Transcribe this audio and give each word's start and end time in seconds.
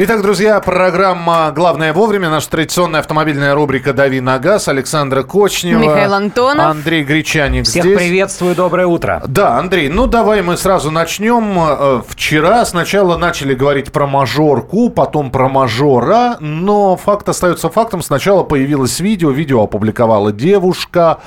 Итак, 0.00 0.22
друзья, 0.22 0.60
программа 0.60 1.50
«Главное 1.50 1.92
вовремя». 1.92 2.30
Наша 2.30 2.48
традиционная 2.50 3.00
автомобильная 3.00 3.52
рубрика 3.56 3.92
«Дави 3.92 4.20
на 4.20 4.38
газ». 4.38 4.68
Александра 4.68 5.24
Кочнева. 5.24 5.80
Михаил 5.80 6.14
Антонов. 6.14 6.66
Андрей 6.66 7.02
Гречаник 7.02 7.64
Всех 7.64 7.82
здесь. 7.82 7.98
приветствую, 7.98 8.54
доброе 8.54 8.86
утро. 8.86 9.20
Да, 9.26 9.58
Андрей, 9.58 9.88
ну 9.88 10.06
давай 10.06 10.42
мы 10.42 10.56
сразу 10.56 10.92
начнем. 10.92 11.52
Э, 11.58 12.02
Вчера 12.06 12.64
сначала 12.64 13.16
начали 13.16 13.56
говорить 13.56 13.90
про 13.90 14.06
мажорку, 14.06 14.88
потом 14.88 15.32
про 15.32 15.48
мажора, 15.48 16.36
но 16.38 16.96
факт 16.96 17.28
остается 17.28 17.68
фактом. 17.68 18.00
Сначала 18.00 18.44
появилось 18.44 19.00
видео, 19.00 19.32
видео 19.32 19.64
опубликовала 19.64 20.30
девушка, 20.30 21.18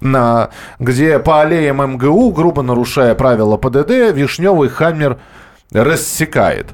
на, 0.00 0.50
где 0.80 1.20
по 1.20 1.42
аллеям 1.42 1.76
МГУ, 1.92 2.32
грубо 2.32 2.62
нарушая 2.62 3.14
правила 3.14 3.56
ПДД, 3.56 4.12
вишневый 4.12 4.68
хаммер 4.68 5.18
рассекает. 5.72 6.68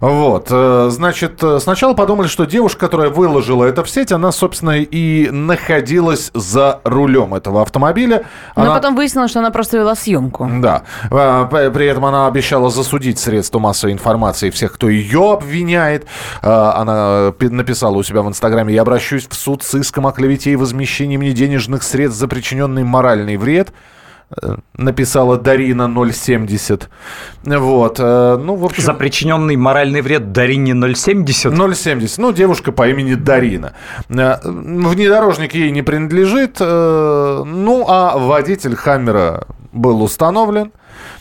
Вот, 0.00 0.46
э, 0.50 0.88
значит, 0.90 1.42
э, 1.42 1.58
сначала 1.60 1.92
подумали, 1.92 2.28
что 2.28 2.46
девушка, 2.46 2.80
которая 2.86 3.10
выложила 3.10 3.64
это 3.64 3.84
в 3.84 3.90
сеть, 3.90 4.10
она, 4.10 4.32
собственно, 4.32 4.78
и 4.78 5.28
находилась 5.30 6.30
за 6.32 6.80
рулем 6.84 7.34
этого 7.34 7.60
автомобиля. 7.60 8.24
Но 8.54 8.62
Она- 8.62 8.74
потом 8.74 8.94
выяснилось, 8.96 9.30
что 9.30 9.40
она 9.40 9.50
просто 9.50 9.76
вела 9.76 9.94
съемку. 9.94 10.48
да. 10.62 10.82
А, 11.10 11.44
При 11.46 11.86
этом 11.86 12.06
она 12.06 12.26
обещала 12.26 12.70
засудить 12.70 13.18
средства 13.18 13.58
массовой 13.58 13.92
информации 13.92 14.48
всех, 14.50 14.72
кто 14.72 14.88
ее 14.88 15.32
обвиняет. 15.32 16.06
А, 16.42 16.74
Она 16.80 17.32
пи- 17.32 17.48
написала 17.50 17.96
у 17.96 18.02
себя 18.02 18.22
в 18.22 18.28
Инстаграме, 18.28 18.72
я 18.72 18.82
обращусь 18.82 19.26
в 19.28 19.34
суд 19.34 19.62
с 19.62 19.74
иском 19.74 20.06
о 20.06 20.12
клевете 20.12 20.52
и 20.52 20.56
возмещении 20.56 21.16
мне 21.18 21.32
денежных 21.32 21.82
средств 21.82 22.18
за 22.18 22.28
причиненный 22.28 22.84
моральный 22.84 23.36
вред. 23.36 23.72
Э, 24.42 24.56
Написала 24.76 25.38
Дарина 25.38 25.88
070. 26.12 26.88
Вот. 27.44 28.00
э, 28.00 28.36
Ну, 28.42 28.56
в 28.56 28.64
общем... 28.64 28.82
За 28.82 28.92
причиненный 28.94 29.56
моральный 29.56 30.00
вред 30.02 30.32
Дарине 30.32 30.72
070. 30.94 31.52
0,70. 31.52 32.14
Ну, 32.18 32.32
девушка 32.32 32.72
по 32.72 32.88
имени 32.88 33.14
Дарина. 33.14 33.74
Э, 34.08 34.36
Внедорожник 34.42 35.54
ей 35.54 35.70
не 35.70 35.82
принадлежит. 35.82 36.58
Ну, 36.58 37.84
а 37.88 38.18
водитель 38.18 38.74
Хаммера 38.74 39.46
был 39.72 40.02
установлен, 40.02 40.72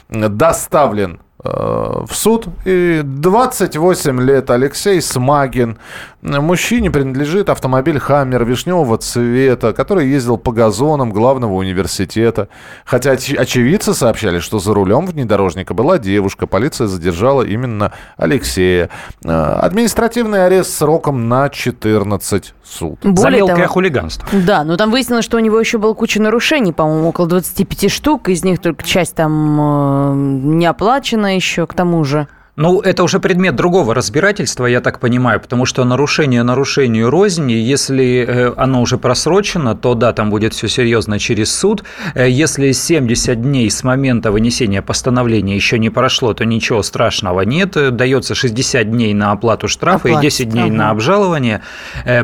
доставлен 0.09 1.19
в 1.45 2.13
суд. 2.13 2.47
И 2.65 3.01
28 3.03 4.21
лет 4.21 4.49
Алексей 4.49 5.01
Смагин. 5.01 5.77
Э, 6.23 6.39
Мужчине 6.39 6.91
принадлежит 6.91 7.49
автомобиль 7.49 7.99
Хаммер 7.99 8.43
вишневого 8.45 8.97
цвета, 8.97 9.73
который 9.73 10.07
ездил 10.07 10.37
по 10.37 10.51
газонам 10.51 11.11
главного 11.11 11.53
университета. 11.53 12.47
Хотя 12.85 13.13
оч- 13.13 13.35
очевидцы 13.35 13.93
сообщали, 13.93 14.39
что 14.39 14.59
за 14.59 14.73
рулем 14.73 15.05
внедорожника 15.05 15.73
была 15.73 15.97
девушка. 15.97 16.47
Полиция 16.47 16.87
задержала 16.87 17.43
именно 17.43 17.91
Алексея. 18.17 18.89
Э, 19.23 19.29
Административный 19.61 20.45
арест 20.45 20.75
сроком 20.77 21.29
на 21.29 21.49
14 21.49 22.53
суд. 22.63 22.99
За 23.03 23.09
Более 23.11 23.37
мелкое 23.39 23.55
того, 23.57 23.67
хулиганство. 23.73 24.27
да, 24.45 24.63
но 24.63 24.77
там 24.77 24.91
выяснилось, 24.91 25.25
что 25.25 25.37
у 25.37 25.39
него 25.39 25.59
еще 25.59 25.77
было 25.77 25.93
куча 25.93 26.21
нарушений, 26.21 26.73
по-моему, 26.73 27.09
около 27.09 27.27
25 27.27 27.91
штук, 27.91 28.29
из 28.29 28.43
них 28.43 28.59
только 28.59 28.83
часть 28.83 29.15
там 29.15 29.59
э, 29.59 30.13
не 30.15 30.65
оплачена 30.65 31.34
еще, 31.35 31.67
к 31.67 31.73
тому 31.73 32.03
же. 32.03 32.27
Ну, 32.57 32.79
это 32.79 33.03
уже 33.03 33.19
предмет 33.19 33.55
другого 33.57 33.93
разбирательства, 33.93 34.65
я 34.65 34.79
так 34.79 35.01
понимаю, 35.01 35.41
потому 35.41 35.65
что 35.65 35.83
нарушение 35.83 36.41
нарушению 36.41 37.09
рознь, 37.09 37.51
и 37.51 37.57
если 37.57 38.25
э, 38.25 38.53
оно 38.55 38.81
уже 38.81 38.97
просрочено, 38.97 39.75
то 39.75 39.93
да, 39.93 40.13
там 40.13 40.29
будет 40.29 40.53
все 40.53 40.69
серьезно 40.69 41.19
через 41.19 41.53
суд. 41.53 41.83
Э, 42.13 42.29
Если 42.29 42.71
70 42.71 43.41
дней 43.41 43.69
с 43.69 43.83
момента 43.83 44.31
вынесения 44.31 44.81
постановления 44.81 45.53
еще 45.53 45.77
не 45.77 45.89
прошло, 45.89 46.33
то 46.33 46.45
ничего 46.45 46.81
страшного 46.81 47.41
нет. 47.41 47.75
Э, 47.75 47.91
Дается 47.91 48.35
60 48.35 48.89
дней 48.89 49.13
на 49.13 49.33
оплату 49.33 49.67
штрафа 49.67 50.07
и 50.07 50.11
Оплату 50.11 50.23
10 50.27 50.49
дней 50.49 50.61
штрафа. 50.61 50.77
на 50.77 50.89
обжалование. 50.91 51.61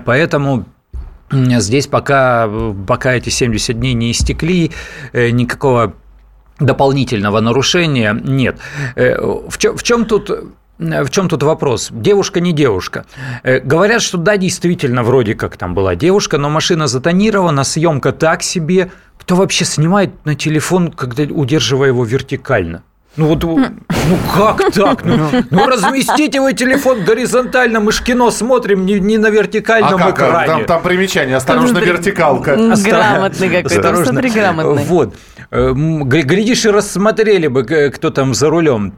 Поэтому 0.05 0.63
здесь 1.31 1.88
пока, 1.88 2.50
пока 2.88 3.16
эти 3.16 3.27
70 3.27 3.77
дней 3.77 3.94
не 3.94 4.11
истекли, 4.11 4.71
никакого 5.13 5.94
дополнительного 6.61 7.39
нарушения 7.41 8.17
нет. 8.23 8.57
Э, 8.95 9.17
В 9.49 9.57
чем, 9.57 9.75
в 9.77 9.83
чем 9.83 10.05
тут 10.05 10.29
в 10.79 11.09
чем 11.11 11.29
тут 11.29 11.44
вопрос? 11.44 11.89
Девушка 11.91 12.39
не 12.39 12.53
девушка. 12.53 13.05
Э, 13.44 13.59
Говорят, 13.59 14.01
что 14.01 14.17
да, 14.17 14.38
действительно, 14.38 15.03
вроде 15.03 15.35
как 15.35 15.55
там 15.57 15.75
была 15.75 15.95
девушка, 15.95 16.38
но 16.39 16.50
машина 16.50 16.88
затонирована, 16.88 17.63
съемка 17.63 18.11
так 18.11 18.41
себе. 18.41 18.91
Кто 19.19 19.35
вообще 19.35 19.66
снимает 19.66 20.09
на 20.25 20.33
телефон, 20.33 20.91
когда 20.91 21.23
удерживая 21.23 21.89
его 21.89 22.03
вертикально? 22.03 22.81
Ну 23.17 23.27
вот, 23.27 23.44
ну 23.44 23.59
как 24.33 24.72
так? 24.72 25.03
Ну, 25.03 25.17
ну 25.49 25.67
разместите 25.67 26.39
вы 26.39 26.53
телефон 26.53 27.03
горизонтально, 27.03 27.81
мы 27.81 27.91
ж 27.91 28.01
кино 28.03 28.31
смотрим 28.31 28.85
не, 28.85 28.99
не 29.01 29.17
на 29.17 29.29
вертикальном 29.29 29.95
А 29.95 29.97
как? 29.97 30.16
экране. 30.16 30.47
Там, 30.47 30.66
там 30.66 30.81
примечание. 30.81 31.35
Осторожно, 31.35 31.79
вертикалка. 31.79 32.55
Грамотный 32.55 33.50
какой-то, 33.50 33.67
Осторожно. 33.75 34.05
смотри, 34.05 34.29
грамотный. 34.29 34.85
Вот. 34.85 35.16
Э, 35.51 35.73
Глядишь, 35.73 36.66
и 36.66 36.69
рассмотрели 36.69 37.47
бы, 37.47 37.91
кто 37.94 38.09
там 38.11 38.33
за 38.33 38.50
рулем. 38.50 38.94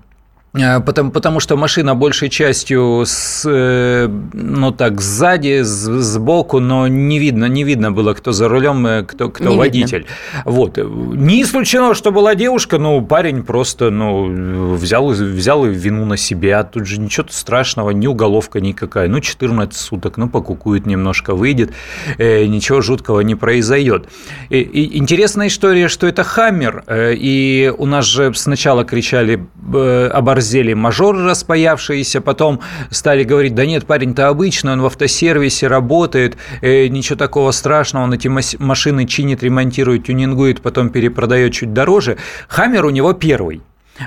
Э, 0.56 0.80
Потому, 0.80 1.12
потому 1.12 1.40
что 1.40 1.58
машина 1.58 1.96
большей 1.96 2.30
частью 2.30 3.04
с, 3.06 3.44
э, 3.50 4.08
ну 4.34 4.72
так, 4.72 5.02
сзади, 5.02 5.64
с- 5.64 5.90
сбоку, 6.02 6.60
но 6.60 6.88
не 6.88 7.18
видно, 7.18 7.46
не 7.46 7.64
видно 7.64 7.92
было, 7.92 8.14
кто 8.14 8.32
за 8.34 8.48
рулем, 8.48 8.86
э, 8.86 9.04
кто, 9.04 9.30
кто 9.30 9.50
Не 9.50 9.58
водитель. 9.58 10.06
Вот. 10.46 10.78
Не 10.78 11.42
исключено, 11.42 11.96
что 11.96 12.12
была 12.12 12.36
девушка, 12.36 12.78
но 12.78 13.02
парень 13.02 13.44
просто 13.44 13.90
ну, 13.90 14.76
взял, 14.76 15.08
взял 15.08 15.66
вину 15.66 16.06
на 16.06 16.18
себя. 16.18 16.64
Тут 16.64 16.86
же 16.86 17.00
ничего 17.00 17.26
страшного, 17.30 17.90
ни 17.90 18.06
уголовка 18.06 18.60
никакая. 18.60 19.08
Ну, 19.08 19.20
14 19.22 19.74
суток, 19.80 20.18
ну, 20.18 20.30
покукует 20.30 20.86
немножко, 20.86 21.34
выйдет, 21.34 21.74
ничего 22.20 22.82
жуткого 22.82 23.22
не 23.22 23.36
произойдет. 23.36 24.08
И, 24.50 24.60
и 24.60 24.98
интересная 24.98 25.48
история, 25.48 25.88
что 25.88 26.06
это 26.06 26.24
Хаммер, 26.24 26.84
и 26.90 27.74
у 27.76 27.86
нас 27.86 28.06
же 28.06 28.34
сначала 28.36 28.84
кричали, 28.84 29.48
э, 29.74 30.10
оборзели 30.44 30.74
мажоры 30.74 31.24
распаявшиеся, 31.26 32.22
потом 32.22 32.60
стали 32.92 33.24
говорить, 33.24 33.56
да 33.56 33.66
нет, 33.66 33.86
парень-то 33.86 34.28
обычный, 34.28 34.74
он 34.74 34.82
в 34.82 34.86
автосервисе 34.86 35.68
работает, 35.68 36.38
э, 36.62 36.88
ничего 36.88 37.18
такого 37.18 37.52
страшного, 37.52 38.04
он 38.04 38.14
эти 38.14 38.28
машины 38.60 39.06
чинит, 39.06 39.42
ремонтирует, 39.42 40.06
тюнингует, 40.06 40.62
потом 40.62 40.90
перепродает 40.90 41.54
чуть 41.54 41.74
дороже. 41.74 42.18
Хаммер 42.50 42.86
у 42.86 42.90
него 42.90 43.14
первый. 43.14 43.62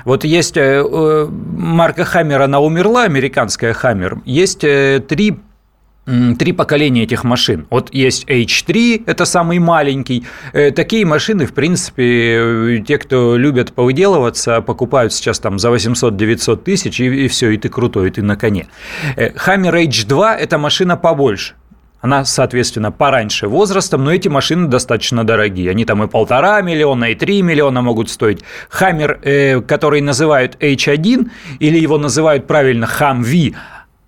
Вот 0.05 0.25
есть 0.25 0.57
э, 0.57 0.83
э, 0.83 1.27
марка 1.29 2.05
Хаммер, 2.05 2.41
она 2.41 2.59
умерла, 2.59 3.03
американская 3.03 3.73
Хаммер. 3.73 4.19
Есть 4.25 4.63
э, 4.63 5.01
три 5.07 5.37
Три 6.39 6.53
поколения 6.53 7.03
этих 7.03 7.25
машин. 7.25 7.67
Вот 7.69 7.93
есть 7.93 8.23
H3, 8.29 9.03
это 9.05 9.25
самый 9.25 9.59
маленький. 9.59 10.25
Э, 10.53 10.71
Такие 10.71 11.05
машины, 11.05 11.45
в 11.45 11.53
принципе, 11.53 12.77
э, 12.77 12.79
те, 12.87 12.97
кто 12.97 13.35
любят 13.35 13.73
повыделываться, 13.73 14.61
покупают 14.61 15.11
сейчас 15.11 15.39
там 15.39 15.59
за 15.59 15.69
800-900 15.69 16.63
тысяч, 16.63 17.01
и, 17.01 17.25
и 17.25 17.27
все, 17.27 17.49
и 17.49 17.57
ты 17.57 17.67
крутой, 17.67 18.07
и 18.07 18.11
ты 18.11 18.21
на 18.21 18.37
коне. 18.37 18.67
Э, 19.17 19.31
Hammer 19.31 19.85
H2– 19.85 20.33
это 20.39 20.57
машина 20.57 20.95
побольше. 20.95 21.55
Она, 21.99 22.23
соответственно, 22.23 22.91
пораньше 22.91 23.49
возрастом, 23.49 24.05
но 24.05 24.13
эти 24.13 24.29
машины 24.29 24.69
достаточно 24.69 25.25
дорогие. 25.25 25.71
Они 25.71 25.83
там 25.83 26.03
и 26.03 26.07
полтора 26.07 26.61
миллиона, 26.61 27.05
и 27.05 27.15
три 27.15 27.41
миллиона 27.41 27.81
могут 27.81 28.09
стоить. 28.09 28.43
Хаммер, 28.69 29.19
э, 29.23 29.59
который 29.59 29.99
называют 29.99 30.55
H1, 30.61 31.29
или 31.59 31.77
его 31.77 31.97
называют 31.97 32.47
правильно 32.47 32.85
Humvee, 32.85 33.55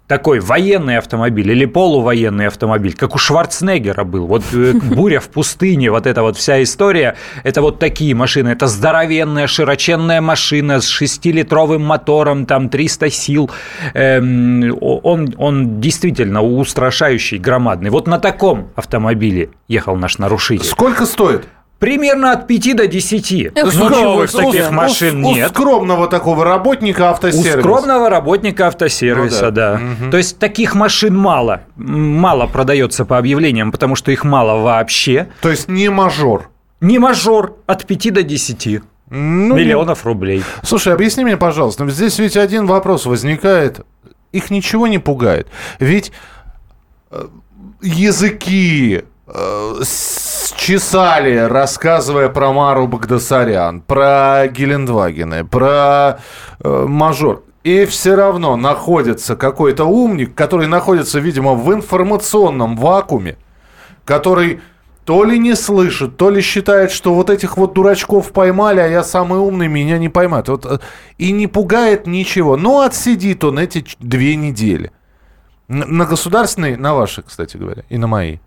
такой 0.10 0.40
военный 0.40 0.98
автомобиль 0.98 1.52
или 1.52 1.66
полувоенный 1.66 2.48
автомобиль, 2.48 2.96
как 2.96 3.14
у 3.14 3.20
Шварценеггера 3.20 4.04
был. 4.04 4.26
Вот 4.26 4.44
э, 4.54 4.74
«Буря 4.96 5.20
в 5.20 5.30
пустыне», 5.30 5.92
вот 5.92 6.08
эта 6.08 6.24
вот 6.24 6.36
вся 6.36 6.62
история, 6.64 7.16
это 7.44 7.62
вот 7.62 7.78
такие 7.78 8.16
машины. 8.16 8.50
Это 8.50 8.66
здоровенная, 8.66 9.46
широченная 9.46 10.20
машина 10.20 10.82
с 10.82 11.02
6-литровым 11.02 11.84
мотором, 11.84 12.48
там 12.48 12.70
300 12.70 13.12
сил. 13.12 13.52
Эм, 13.94 14.76
он, 14.82 15.36
он 15.38 15.80
действительно 15.80 16.42
устрашающий, 16.42 17.38
громадный. 17.38 17.92
Вот 17.92 18.08
на 18.08 18.18
таком 18.18 18.70
автомобиле 18.76 19.52
ехал 19.68 19.96
наш 19.96 20.18
нарушитель. 20.18 20.66
Сколько 20.66 21.06
стоит? 21.06 21.48
Примерно 21.80 22.34
от 22.34 22.46
5 22.48 22.74
до 22.76 22.88
10. 22.88 23.52
Эх, 23.56 23.74
Ну, 23.74 23.90
новых 23.90 24.30
себе. 24.30 24.44
таких 24.44 24.70
У- 24.70 24.74
машин 24.74 25.24
у, 25.26 25.34
нет. 25.34 25.50
скромного 25.50 26.08
такого 26.08 26.44
работника 26.44 27.02
У 27.04 27.06
автосервиса. 27.06 27.60
скромного 27.60 28.10
работника 28.10 28.68
автосервиса, 28.68 29.46
Ну 29.46 29.52
да. 29.52 29.78
да. 30.02 30.12
То 30.12 30.18
есть 30.18 30.38
таких 30.40 30.76
машин 30.76 31.16
мало. 31.18 31.62
Мало 31.78 32.48
продается 32.48 33.06
по 33.06 33.18
объявлениям, 33.18 33.72
потому 33.72 33.96
что 33.96 34.12
их 34.12 34.26
мало 34.26 34.62
вообще. 34.62 35.30
То 35.42 35.50
есть 35.50 35.70
не 35.70 35.90
мажор. 35.90 36.50
Не 36.82 37.00
мажор 37.00 37.56
от 37.66 37.86
5 37.86 38.12
до 38.12 38.24
10 38.24 38.82
Ну, 39.10 39.56
миллионов 39.56 40.06
рублей. 40.06 40.44
Слушай, 40.64 40.94
объясни 40.94 41.24
мне, 41.24 41.38
пожалуйста, 41.38 41.88
здесь 41.90 42.20
ведь 42.20 42.36
один 42.38 42.68
вопрос 42.68 43.06
возникает. 43.06 43.80
Их 44.34 44.52
ничего 44.52 44.86
не 44.88 45.00
пугает. 45.00 45.48
Ведь 45.80 46.12
э, 47.12 47.26
языки, 47.82 49.04
э, 50.52 50.58
чесали, 50.58 51.36
рассказывая 51.36 52.30
про 52.30 52.54
Мару 52.54 52.88
Багдасарян, 52.88 53.82
про 53.82 54.48
Гелендвагены, 54.48 55.46
про 55.46 56.20
э, 56.64 56.86
мажор. 56.88 57.44
И 57.64 57.86
все 57.86 58.16
равно 58.16 58.56
находится 58.56 59.36
какой-то 59.36 59.86
умник, 59.86 60.34
который 60.34 60.68
находится, 60.68 61.20
видимо, 61.20 61.56
в 61.56 61.74
информационном 61.74 62.78
вакууме, 62.78 63.38
который 64.06 64.62
то 65.04 65.24
ли 65.24 65.40
не 65.40 65.56
слышит, 65.56 66.18
то 66.18 66.30
ли 66.30 66.40
считает, 66.40 66.92
что 66.92 67.16
вот 67.16 67.30
этих 67.30 67.58
вот 67.58 67.74
дурачков 67.74 68.32
поймали, 68.32 68.80
а 68.80 68.88
я 68.88 69.04
самый 69.04 69.40
умный, 69.40 69.68
меня 69.68 69.98
не 69.98 70.08
поймают. 70.08 70.50
Вот, 70.50 70.66
э, 70.66 70.80
и 71.18 71.32
не 71.32 71.48
пугает 71.48 72.08
ничего. 72.08 72.56
Но 72.58 72.82
отсидит 72.82 73.44
он 73.44 73.60
эти 73.60 73.86
две 74.00 74.36
недели. 74.36 74.92
На 75.68 76.06
государственные, 76.06 76.78
на 76.78 76.96
ваши, 76.96 77.22
кстати 77.22 77.58
говоря, 77.58 77.84
и 77.90 77.98
на 77.98 78.08
мои. 78.08 78.38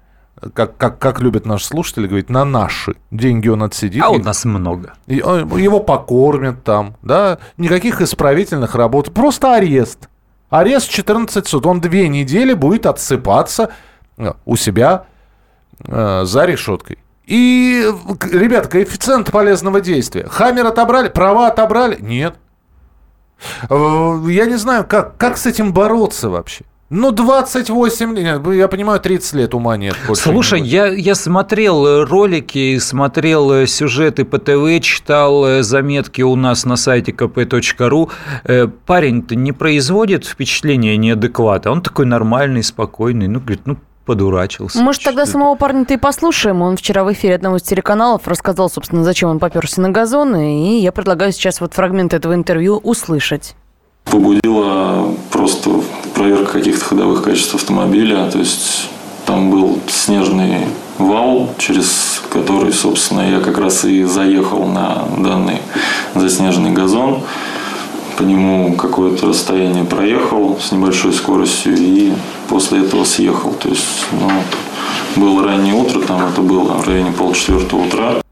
Как, 0.55 0.76
как, 0.76 0.99
как 0.99 1.20
любят 1.20 1.46
наши 1.46 1.67
слушатели 1.67 2.06
говорить, 2.06 2.29
на 2.29 2.44
наши 2.44 2.96
деньги 3.11 3.49
он 3.49 3.62
отсидит. 3.62 4.02
А 4.02 4.11
у 4.11 4.19
нас 4.19 4.44
много. 4.44 4.94
И, 5.06 5.17
его 5.17 5.79
покормят 5.79 6.64
там, 6.64 6.96
да, 7.02 7.38
никаких 7.58 8.00
исправительных 8.00 8.75
работ, 8.75 9.12
просто 9.12 9.55
арест. 9.55 10.08
Арест 10.50 10.90
14 10.90 11.46
суд. 11.46 11.64
Он 11.67 11.81
две 11.81 12.08
недели 12.08 12.55
будет 12.55 12.87
отсыпаться 12.87 13.70
э, 14.19 14.32
у 14.44 14.56
себя 14.56 15.06
э, 15.87 16.25
за 16.25 16.44
решеткой. 16.44 16.99
И, 17.26 17.87
ребят, 18.32 18.67
коэффициент 18.67 19.31
полезного 19.31 19.81
действия. 19.81 20.26
Хаммер 20.29 20.67
отобрали, 20.67 21.08
права 21.08 21.46
отобрали? 21.46 21.96
Нет. 22.00 22.34
Э, 23.70 24.20
я 24.29 24.46
не 24.46 24.56
знаю, 24.56 24.84
как, 24.84 25.17
как 25.17 25.38
с 25.38 25.46
этим 25.46 25.73
бороться 25.73 26.29
вообще. 26.29 26.64
Ну, 26.94 27.11
28 27.11 28.15
лет, 28.17 28.47
я 28.55 28.69
понимаю, 28.69 29.00
30 29.00 29.33
лет 29.33 29.55
ума 29.55 29.79
нет. 29.79 29.97
Слушай, 30.12 30.61
я, 30.61 30.89
я 30.89 31.15
смотрел 31.15 31.87
э, 31.87 32.05
ролики, 32.05 32.77
смотрел 32.77 33.50
э, 33.50 33.67
сюжеты 33.67 34.27
по 34.27 34.39
ТВ, 34.39 34.79
читал 34.85 35.47
э, 35.47 35.62
заметки 35.62 36.21
у 36.21 36.37
нас 36.37 36.67
на 36.67 36.77
сайте 36.77 37.12
kp.ru. 37.12 38.11
Парень-то 38.85 39.35
не 39.35 39.53
производит 39.53 40.27
впечатления 40.27 40.99
неадеквата. 40.99 41.71
Он 41.71 41.81
такой 41.81 42.05
нормальный, 42.05 42.62
спокойный. 42.62 43.27
Ну, 43.27 43.41
говорит, 43.41 43.62
ну, 43.65 43.79
подурачился. 44.05 44.79
Может, 44.79 45.03
тогда 45.05 45.25
самого 45.25 45.55
парня-то 45.55 45.94
и 45.94 45.97
послушаем. 45.97 46.61
Он 46.61 46.77
вчера 46.77 47.05
в 47.05 47.12
эфире 47.15 47.37
одного 47.37 47.56
из 47.56 47.62
телеканалов 47.62 48.29
рассказал, 48.29 48.69
собственно, 48.69 49.03
зачем 49.03 49.31
он 49.31 49.39
поперся 49.39 49.81
на 49.81 49.89
газоны. 49.89 50.77
И 50.77 50.83
я 50.83 50.93
предлагаю 50.93 51.33
сейчас 51.33 51.62
вот 51.62 51.73
фрагмент 51.73 52.12
этого 52.12 52.35
интервью 52.35 52.77
услышать 52.77 53.55
побудила 54.05 55.15
просто 55.31 55.71
проверка 56.15 56.53
каких-то 56.53 56.85
ходовых 56.85 57.23
качеств 57.23 57.55
автомобиля. 57.55 58.31
То 58.31 58.39
есть 58.39 58.89
там 59.27 59.51
был 59.51 59.79
снежный 59.89 60.67
вал, 60.99 61.51
через 61.59 62.23
который, 62.31 62.73
собственно, 62.73 63.21
я 63.21 63.41
как 63.41 63.59
раз 63.59 63.85
и 63.85 64.05
заехал 64.05 64.67
на 64.67 65.05
данный 65.19 65.61
заснеженный 66.15 66.71
газон. 66.71 67.23
По 68.17 68.23
нему 68.23 68.75
какое-то 68.75 69.27
расстояние 69.27 69.85
проехал 69.85 70.59
с 70.61 70.71
небольшой 70.71 71.13
скоростью 71.13 71.77
и 71.77 72.13
после 72.49 72.81
этого 72.81 73.05
съехал. 73.05 73.53
То 73.53 73.69
есть, 73.69 74.07
ну, 74.13 74.31
было 75.17 75.45
раннее 75.45 75.75
утро, 75.75 76.01
там 76.01 76.23
это 76.27 76.41
было 76.43 76.75
в 76.75 76.87
районе 76.87 77.13
полчетвертого 77.13 77.87
утра. 77.87 78.23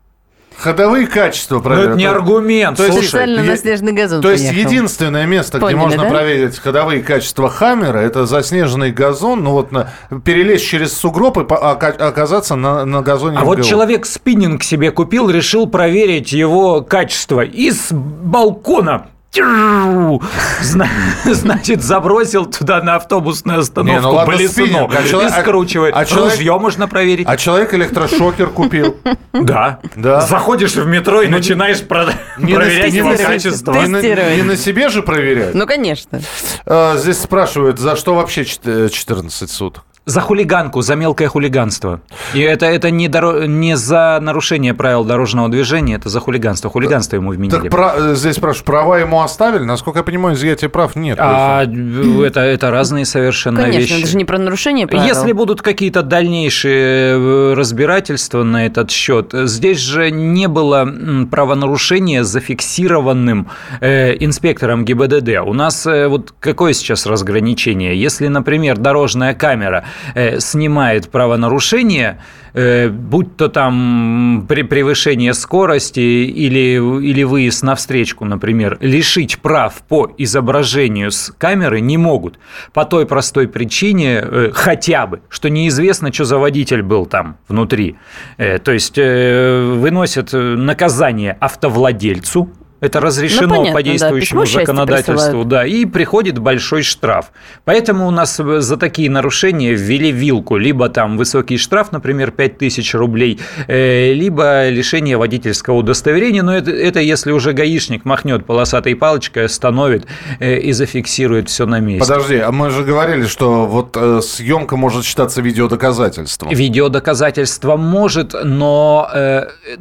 Ходовые 0.60 1.06
качества 1.06 1.60
проверить. 1.60 1.86
Но 1.86 1.92
это 1.92 1.98
не 1.98 2.04
аргумент. 2.04 2.76
То 2.76 2.84
есть, 2.84 2.98
Специально 2.98 3.42
на 3.42 3.56
снежный 3.56 3.92
газон 3.92 4.20
То 4.20 4.30
есть 4.30 4.52
единственное 4.52 5.24
место, 5.24 5.58
Поняли, 5.58 5.76
где 5.76 5.84
можно 5.84 6.02
да? 6.02 6.10
проверить 6.10 6.58
ходовые 6.58 7.02
качества 7.02 7.48
Хаммера, 7.48 7.98
это 7.98 8.26
заснеженный 8.26 8.92
газон, 8.92 9.42
ну 9.42 9.52
вот 9.52 9.72
на, 9.72 9.90
перелезть 10.22 10.66
через 10.66 10.92
сугроб 10.92 11.38
и 11.38 11.44
по, 11.44 11.56
оказаться 11.56 12.56
на, 12.56 12.84
на 12.84 13.00
газоне. 13.00 13.38
А 13.38 13.44
вот 13.44 13.62
человек 13.62 14.04
спиннинг 14.04 14.62
себе 14.62 14.90
купил, 14.90 15.30
решил 15.30 15.66
проверить 15.66 16.32
его 16.32 16.82
качество 16.82 17.40
из 17.40 17.88
балкона 17.90 19.06
Значит, 20.60 21.82
забросил 21.82 22.46
туда 22.46 22.82
на 22.82 22.96
автобусную 22.96 23.60
остановку 23.60 24.00
Не, 24.00 24.00
ну 24.00 24.12
ладно, 24.12 24.36
блесну 24.36 24.88
а 24.90 25.02
человек, 25.06 25.30
и 25.30 25.40
скручивает. 25.40 25.94
А, 25.94 26.00
а 26.00 26.04
человек, 26.04 26.32
Ружье 26.32 26.58
можно 26.58 26.88
проверить. 26.88 27.26
А 27.28 27.36
человек 27.36 27.72
электрошокер 27.74 28.48
купил. 28.48 28.96
Да. 29.32 29.78
да. 29.94 30.20
Заходишь 30.20 30.74
в 30.74 30.86
метро 30.86 31.22
и 31.22 31.28
ну, 31.28 31.38
начинаешь 31.38 31.80
проверять 31.80 32.92
его 32.92 33.16
качество. 33.16 33.72
Не 33.72 34.42
на 34.42 34.56
себе 34.56 34.88
же 34.88 35.02
проверять? 35.02 35.54
Ну, 35.54 35.66
конечно. 35.66 36.20
А, 36.66 36.96
здесь 36.96 37.18
спрашивают, 37.18 37.78
за 37.78 37.96
что 37.96 38.14
вообще 38.14 38.44
14 38.44 39.50
суток? 39.50 39.84
За 40.06 40.20
хулиганку, 40.22 40.80
за 40.80 40.96
мелкое 40.96 41.28
хулиганство. 41.28 42.00
И 42.32 42.40
это, 42.40 42.64
это 42.64 42.90
не, 42.90 43.06
доро... 43.06 43.46
не 43.46 43.76
за 43.76 44.18
нарушение 44.20 44.72
правил 44.72 45.04
дорожного 45.04 45.50
движения, 45.50 45.96
это 45.96 46.08
за 46.08 46.20
хулиганство. 46.20 46.70
Хулиганство 46.70 47.16
ему 47.16 47.32
вменили. 47.32 47.60
Так 47.60 47.70
про... 47.70 47.92
Э, 47.96 48.14
здесь 48.14 48.36
спрашиваю, 48.36 48.64
права 48.64 48.98
ему 48.98 49.20
оставили? 49.20 49.62
Насколько 49.62 49.98
я 49.98 50.02
понимаю, 50.02 50.36
изъятия 50.36 50.70
прав 50.70 50.96
нет. 50.96 51.18
А 51.20 51.64
это, 51.64 52.40
это 52.40 52.70
разные 52.70 53.04
совершенно 53.04 53.60
Конечно, 53.60 53.78
вещи. 53.78 53.88
Конечно, 53.90 54.04
это 54.04 54.10
же 54.12 54.16
не 54.16 54.24
про 54.24 54.38
нарушение 54.38 54.86
правил. 54.86 55.04
Если 55.04 55.32
будут 55.32 55.60
какие-то 55.60 56.02
дальнейшие 56.02 57.18
э, 57.18 57.54
разбирательства 57.54 58.42
на 58.42 58.64
этот 58.64 58.90
счет, 58.90 59.32
здесь 59.32 59.78
же 59.78 60.10
не 60.10 60.48
было 60.48 60.90
правонарушения 61.30 62.24
зафиксированным 62.24 63.48
э, 63.80 64.16
инспектором 64.18 64.86
ГИБДД. 64.86 65.40
У 65.44 65.52
нас 65.52 65.86
э, 65.86 66.08
вот 66.08 66.32
какое 66.40 66.72
сейчас 66.72 67.04
разграничение? 67.04 68.00
Если, 68.00 68.28
например, 68.28 68.78
дорожная 68.78 69.34
камера 69.34 69.84
э, 69.84 69.89
снимает 70.38 71.10
правонарушение, 71.10 72.18
э, 72.54 72.88
будь 72.88 73.36
то 73.36 73.48
там 73.48 74.46
при 74.48 74.62
превышение 74.62 75.34
скорости 75.34 76.00
или, 76.00 76.80
или 77.02 77.22
выезд 77.22 77.62
на 77.62 77.74
встречку, 77.74 78.24
например, 78.24 78.78
лишить 78.80 79.38
прав 79.38 79.82
по 79.88 80.12
изображению 80.18 81.10
с 81.10 81.32
камеры 81.36 81.80
не 81.80 81.96
могут. 81.96 82.38
По 82.72 82.84
той 82.84 83.06
простой 83.06 83.48
причине, 83.48 84.20
э, 84.22 84.50
хотя 84.52 85.06
бы, 85.06 85.20
что 85.28 85.50
неизвестно, 85.50 86.12
что 86.12 86.24
за 86.24 86.38
водитель 86.38 86.82
был 86.82 87.06
там 87.06 87.36
внутри. 87.48 87.96
Э, 88.36 88.58
то 88.58 88.72
есть 88.72 88.94
э, 88.96 89.74
выносят 89.76 90.32
наказание 90.32 91.36
автовладельцу, 91.40 92.50
это 92.80 93.00
разрешено 93.00 93.48
ну, 93.48 93.56
понятно, 93.56 93.72
по 93.74 93.82
действующему 93.82 94.40
да, 94.40 94.50
законодательству, 94.50 95.44
да, 95.44 95.66
и 95.66 95.84
приходит 95.84 96.38
большой 96.38 96.82
штраф. 96.82 97.30
Поэтому 97.64 98.06
у 98.06 98.10
нас 98.10 98.36
за 98.36 98.76
такие 98.76 99.10
нарушения 99.10 99.74
ввели 99.74 100.10
вилку, 100.10 100.56
либо 100.56 100.88
там 100.88 101.16
высокий 101.16 101.58
штраф, 101.58 101.92
например, 101.92 102.30
5000 102.30 102.94
рублей, 102.94 103.38
э, 103.66 104.12
либо 104.14 104.68
лишение 104.68 105.16
водительского 105.16 105.76
удостоверения, 105.76 106.42
но 106.42 106.56
это, 106.56 106.70
это 106.70 107.00
если 107.00 107.32
уже 107.32 107.52
гаишник 107.52 108.04
махнет 108.04 108.46
полосатой 108.46 108.96
палочкой, 108.96 109.44
остановит 109.44 110.06
э, 110.38 110.58
и 110.58 110.72
зафиксирует 110.72 111.48
все 111.48 111.66
на 111.66 111.80
месте. 111.80 112.00
Подожди, 112.00 112.38
а 112.38 112.50
мы 112.50 112.70
же 112.70 112.82
говорили, 112.84 113.26
что 113.26 113.66
вот 113.66 113.96
э, 113.96 114.20
съемка 114.22 114.76
может 114.76 115.04
считаться 115.04 115.42
видеодоказательством. 115.42 116.50
Видеодоказательство 116.50 117.76
может, 117.76 118.34
но 118.42 119.08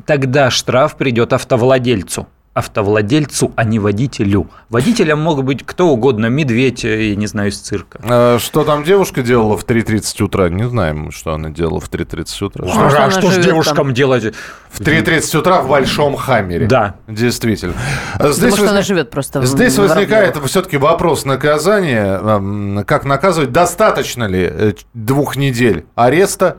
тогда 0.05 0.49
штраф 0.49 0.95
придет 0.95 1.33
автовладельцу 1.33 2.27
автовладельцу, 2.53 3.51
а 3.55 3.63
не 3.63 3.79
водителю. 3.79 4.49
Водителем 4.69 5.19
мог 5.19 5.43
быть 5.43 5.65
кто 5.65 5.89
угодно, 5.89 6.27
медведь, 6.27 6.83
я 6.83 7.15
не 7.15 7.27
знаю, 7.27 7.49
из 7.49 7.59
цирка. 7.59 7.99
А 8.03 8.37
что 8.39 8.63
там 8.63 8.83
девушка 8.83 9.21
делала 9.21 9.57
в 9.57 9.65
3.30 9.65 10.23
утра? 10.23 10.49
Не 10.49 10.67
знаем, 10.67 11.11
что 11.11 11.33
она 11.33 11.49
делала 11.49 11.79
в 11.79 11.89
3.30 11.89 12.45
утра. 12.45 12.67
Что, 12.67 13.05
а, 13.05 13.11
что 13.11 13.31
с 13.31 13.37
девушкам 13.37 13.75
там? 13.75 13.93
делать? 13.93 14.33
В 14.71 14.81
3.30 14.81 15.37
утра 15.37 15.61
в 15.61 15.69
Большом 15.69 16.15
Хаммере. 16.15 16.67
Да. 16.67 16.95
Действительно. 17.07 17.73
Здесь 18.19 18.51
Потому 18.51 18.63
воз... 18.63 18.69
она 18.71 18.81
живет 18.81 19.09
просто 19.09 19.45
Здесь 19.45 19.77
в 19.77 19.81
возникает 19.81 20.37
все-таки 20.45 20.77
вопрос 20.77 21.25
наказания. 21.25 22.83
Как 22.83 23.05
наказывать? 23.05 23.51
Достаточно 23.51 24.25
ли 24.25 24.49
э, 24.51 24.73
двух 24.93 25.35
недель 25.35 25.85
ареста 25.95 26.57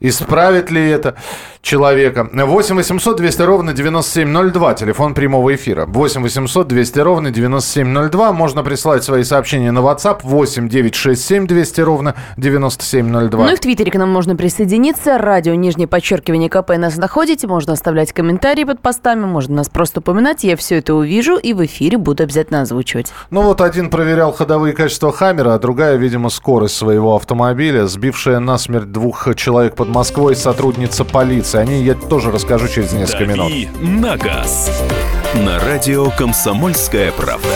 Исправит 0.00 0.70
ли 0.70 0.88
это 0.88 1.16
человека? 1.62 2.28
8 2.32 2.76
800 2.76 3.16
200 3.16 3.42
ровно 3.42 3.72
9702. 3.72 4.74
Телефон 4.74 5.14
прямого 5.14 5.54
эфира. 5.54 5.86
8 5.86 6.22
800 6.22 6.68
200 6.68 6.98
ровно 7.00 7.30
9702. 7.30 8.32
Можно 8.32 8.62
присылать 8.62 9.04
свои 9.04 9.24
сообщения 9.24 9.72
на 9.72 9.80
WhatsApp 9.80 10.20
8 10.22 10.68
967 10.68 11.46
200 11.46 11.80
ровно 11.80 12.14
9702. 12.36 13.44
Ну 13.44 13.52
и 13.52 13.56
в 13.56 13.60
Твиттере 13.60 13.90
к 13.90 13.96
нам 13.96 14.10
можно 14.10 14.36
присоединиться. 14.36 15.18
Радио 15.18 15.54
нижнее 15.54 15.88
подчеркивание 15.88 16.50
КП 16.50 16.70
нас 16.76 16.96
находите. 16.96 17.46
Можно 17.46 17.72
оставлять 17.72 18.12
комментарии 18.12 18.64
под 18.64 18.80
постами. 18.80 19.24
Можно 19.24 19.56
нас 19.56 19.68
просто 19.68 20.00
упоминать. 20.00 20.44
Я 20.44 20.56
все 20.56 20.76
это 20.78 20.94
увижу 20.94 21.36
и 21.36 21.52
в 21.52 21.64
эфире 21.64 21.98
буду 21.98 22.22
обязательно 22.22 22.62
озвучивать. 22.62 23.12
Ну 23.30 23.42
вот 23.42 23.60
один 23.60 23.90
проверял 23.90 24.32
ходовые 24.32 24.74
качества 24.74 25.12
Хаммера, 25.12 25.54
а 25.54 25.58
другая, 25.58 25.96
видимо, 25.96 26.30
скорость 26.30 26.76
своего 26.76 27.16
автомобиля, 27.16 27.86
сбившая 27.86 28.40
насмерть 28.40 28.92
двух 28.92 29.34
человек 29.34 29.74
под 29.74 29.85
под 29.86 29.94
Москвой 29.94 30.36
сотрудница 30.36 31.04
полиции. 31.04 31.60
О 31.60 31.64
ней 31.64 31.82
я 31.84 31.94
тоже 31.94 32.30
расскажу 32.30 32.68
через 32.68 32.92
несколько 32.92 33.36
Дави 33.36 33.66
минут. 33.66 34.02
на 34.02 34.16
газ. 34.16 34.70
На 35.34 35.58
радио 35.60 36.10
«Комсомольская 36.10 37.12
правда». 37.12 37.48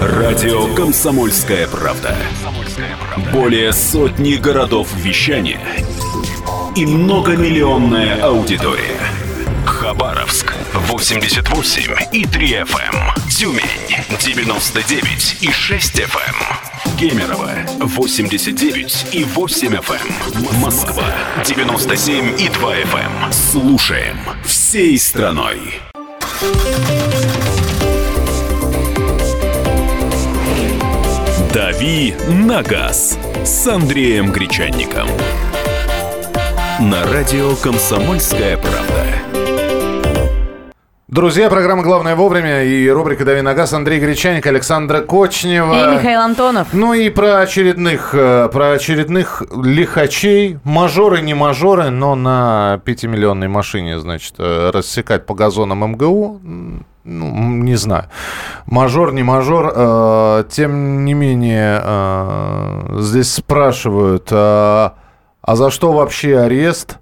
Радио 0.00 0.74
«Комсомольская 0.74 1.66
правда». 1.68 2.16
Более 3.32 3.72
сотни 3.72 4.34
городов 4.34 4.88
вещания 4.96 5.60
и 6.76 6.86
многомиллионная 6.86 8.22
аудитория. 8.22 8.98
Хабаровск 9.66 10.54
88 10.72 11.94
и 12.12 12.24
3 12.24 12.52
FM. 12.52 12.94
Тюмень 13.30 13.62
99 14.20 15.38
и 15.42 15.50
6 15.50 16.00
FM. 16.00 16.77
Кемерово 16.98 17.52
89 17.78 19.14
и 19.14 19.22
8 19.22 19.68
FM. 19.76 20.58
Москва 20.60 21.04
97 21.44 22.40
и 22.40 22.48
2 22.48 22.74
FM. 22.74 23.32
Слушаем 23.32 24.18
всей 24.44 24.98
страной. 24.98 25.80
«Дави 31.54 32.16
на 32.30 32.64
газ» 32.64 33.16
с 33.44 33.68
Андреем 33.68 34.32
Гречанником. 34.32 35.08
На 36.80 37.06
радио 37.12 37.54
«Комсомольская 37.54 38.56
правда». 38.56 39.37
Друзья, 41.08 41.48
программа 41.48 41.82
«Главное 41.82 42.14
вовремя» 42.14 42.64
и 42.64 42.86
рубрика 42.90 43.24
«Дави 43.24 43.40
на 43.40 43.54
газ» 43.54 43.72
Андрей 43.72 43.98
Гречаник, 43.98 44.46
Александра 44.46 45.00
Кочнева. 45.00 45.94
И 45.94 45.96
Михаил 45.96 46.20
Антонов. 46.20 46.68
Ну 46.72 46.92
и 46.92 47.08
про 47.08 47.38
очередных, 47.38 48.10
э, 48.12 48.50
про 48.52 48.72
очередных 48.72 49.42
лихачей, 49.50 50.58
мажоры, 50.64 51.22
не 51.22 51.32
мажоры, 51.32 51.88
но 51.88 52.14
на 52.14 52.82
пятимиллионной 52.84 53.48
машине, 53.48 53.98
значит, 54.00 54.34
э, 54.36 54.70
рассекать 54.70 55.24
по 55.24 55.34
газонам 55.34 55.92
МГУ, 55.92 56.42
ну, 56.42 56.84
не 57.04 57.76
знаю, 57.76 58.04
мажор, 58.66 59.14
не 59.14 59.22
мажор, 59.22 59.72
э, 59.74 60.44
тем 60.50 61.06
не 61.06 61.14
менее, 61.14 61.80
э, 61.82 62.96
здесь 62.98 63.32
спрашивают, 63.32 64.28
э, 64.30 64.34
а 64.34 65.56
за 65.56 65.70
что 65.70 65.92
вообще 65.92 66.38
арест? 66.38 66.98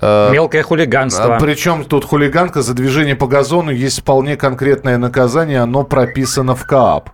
Э, 0.00 0.30
Мелкое 0.32 0.62
хулиганство. 0.62 1.38
причем 1.40 1.84
тут 1.84 2.04
хулиганка 2.04 2.62
за 2.62 2.74
движение 2.74 3.16
по 3.16 3.26
газону 3.26 3.70
есть 3.70 4.00
вполне 4.00 4.36
конкретное 4.36 4.98
наказание, 4.98 5.60
оно 5.60 5.84
прописано 5.84 6.54
в 6.54 6.64
КАП. 6.66 7.10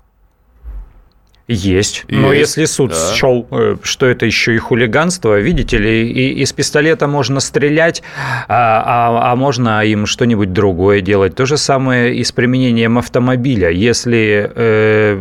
Есть. 1.49 2.05
Но 2.09 2.33
Есть, 2.33 2.57
если 2.57 2.65
суд 2.73 2.91
да. 2.91 3.12
счел, 3.15 3.47
э, 3.51 3.77
что 3.83 4.07
это 4.07 4.27
еще 4.27 4.55
и 4.55 4.59
хулиганство, 4.59 5.39
видите 5.39 5.77
ли, 5.77 6.09
и 6.09 6.41
из 6.43 6.53
пистолета 6.53 7.09
можно 7.09 7.41
стрелять, 7.41 8.03
а, 8.49 8.83
а- 8.87 9.33
а 9.33 9.37
можно 9.37 9.85
им 9.85 10.07
что-нибудь 10.07 10.53
другое 10.53 11.01
делать. 11.01 11.35
То 11.35 11.45
же 11.45 11.57
самое 11.57 12.15
и 12.15 12.23
с 12.25 12.31
применением 12.33 12.97
автомобиля. 12.97 13.71
Если 13.71 14.51
э, 14.55 15.17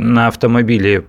на 0.00 0.28
автомобиле 0.28 1.04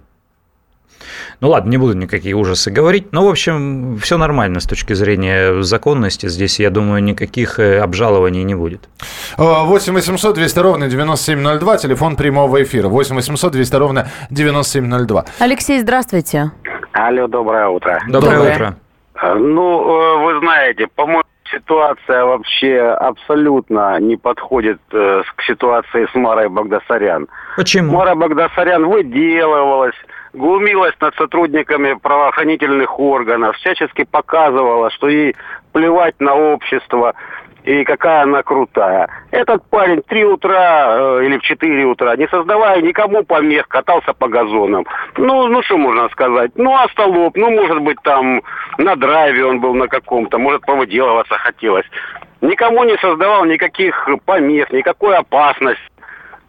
ну 1.39 1.49
ладно, 1.49 1.69
не 1.69 1.77
буду 1.77 1.93
никакие 1.95 2.35
ужасы 2.35 2.71
говорить. 2.71 3.11
Но, 3.11 3.25
в 3.25 3.29
общем, 3.29 3.97
все 3.97 4.17
нормально 4.17 4.59
с 4.59 4.65
точки 4.65 4.93
зрения 4.93 5.61
законности. 5.61 6.27
Здесь, 6.27 6.59
я 6.59 6.69
думаю, 6.69 7.03
никаких 7.03 7.59
э, 7.59 7.79
обжалований 7.79 8.43
не 8.43 8.55
будет. 8.55 8.89
8 9.37 9.93
800 9.93 10.35
200 10.35 10.59
ровно 10.59 10.87
9702, 10.87 11.77
телефон 11.77 12.15
прямого 12.15 12.61
эфира. 12.63 12.87
8 12.87 13.15
800 13.15 13.51
200 13.51 13.75
ровно 13.75 14.07
9702. 14.31 15.25
Алексей, 15.39 15.79
здравствуйте. 15.79 16.51
Алло, 16.93 17.27
доброе 17.27 17.67
утро. 17.67 18.01
Доброе, 18.07 18.35
Доброе. 18.37 18.55
утро. 18.55 18.75
Э, 19.21 19.33
Ну, 19.35 19.81
э, 19.81 20.23
вы 20.25 20.39
знаете, 20.39 20.87
по-моему, 20.95 21.23
ситуация 21.51 22.25
вообще 22.25 22.79
абсолютно 22.79 23.99
не 23.99 24.17
подходит 24.17 24.79
э, 24.91 25.21
к 25.35 25.41
ситуации 25.43 26.07
с 26.11 26.15
Марой 26.15 26.49
Багдасарян. 26.49 27.27
Почему? 27.55 27.93
Мара 27.93 28.15
Багдасарян 28.15 28.85
выделывалась, 28.87 29.95
глумилась 30.37 30.95
над 31.01 31.15
сотрудниками 31.15 31.93
правоохранительных 31.93 32.99
органов, 32.99 33.55
всячески 33.57 34.03
показывала, 34.03 34.89
что 34.91 35.09
ей 35.09 35.35
плевать 35.73 36.15
на 36.19 36.35
общество 36.35 37.13
и 37.63 37.83
какая 37.83 38.23
она 38.23 38.43
крутая. 38.43 39.09
Этот 39.31 39.61
парень 39.69 40.01
в 40.01 40.05
3 40.05 40.23
утра 40.23 40.87
э, 40.87 41.25
или 41.25 41.37
в 41.37 41.41
4 41.41 41.85
утра, 41.85 42.15
не 42.15 42.25
создавая 42.29 42.81
никому 42.81 43.23
помех, 43.23 43.67
катался 43.67 44.13
по 44.13 44.29
газонам. 44.29 44.85
Ну, 45.17 45.47
ну 45.47 45.61
что 45.63 45.77
можно 45.77 46.07
сказать? 46.09 46.51
Ну, 46.55 46.73
а 46.73 46.87
столоп, 46.87 47.35
ну, 47.35 47.51
может 47.51 47.81
быть, 47.81 47.97
там 48.03 48.41
на 48.77 48.95
драйве 48.95 49.45
он 49.45 49.59
был 49.59 49.73
на 49.73 49.89
каком-то, 49.89 50.37
может, 50.37 50.61
повыделываться 50.65 51.37
хотелось. 51.37 51.85
Никому 52.39 52.85
не 52.85 52.95
создавал 52.99 53.43
никаких 53.43 54.07
помех, 54.25 54.71
никакой 54.71 55.17
опасности. 55.17 55.83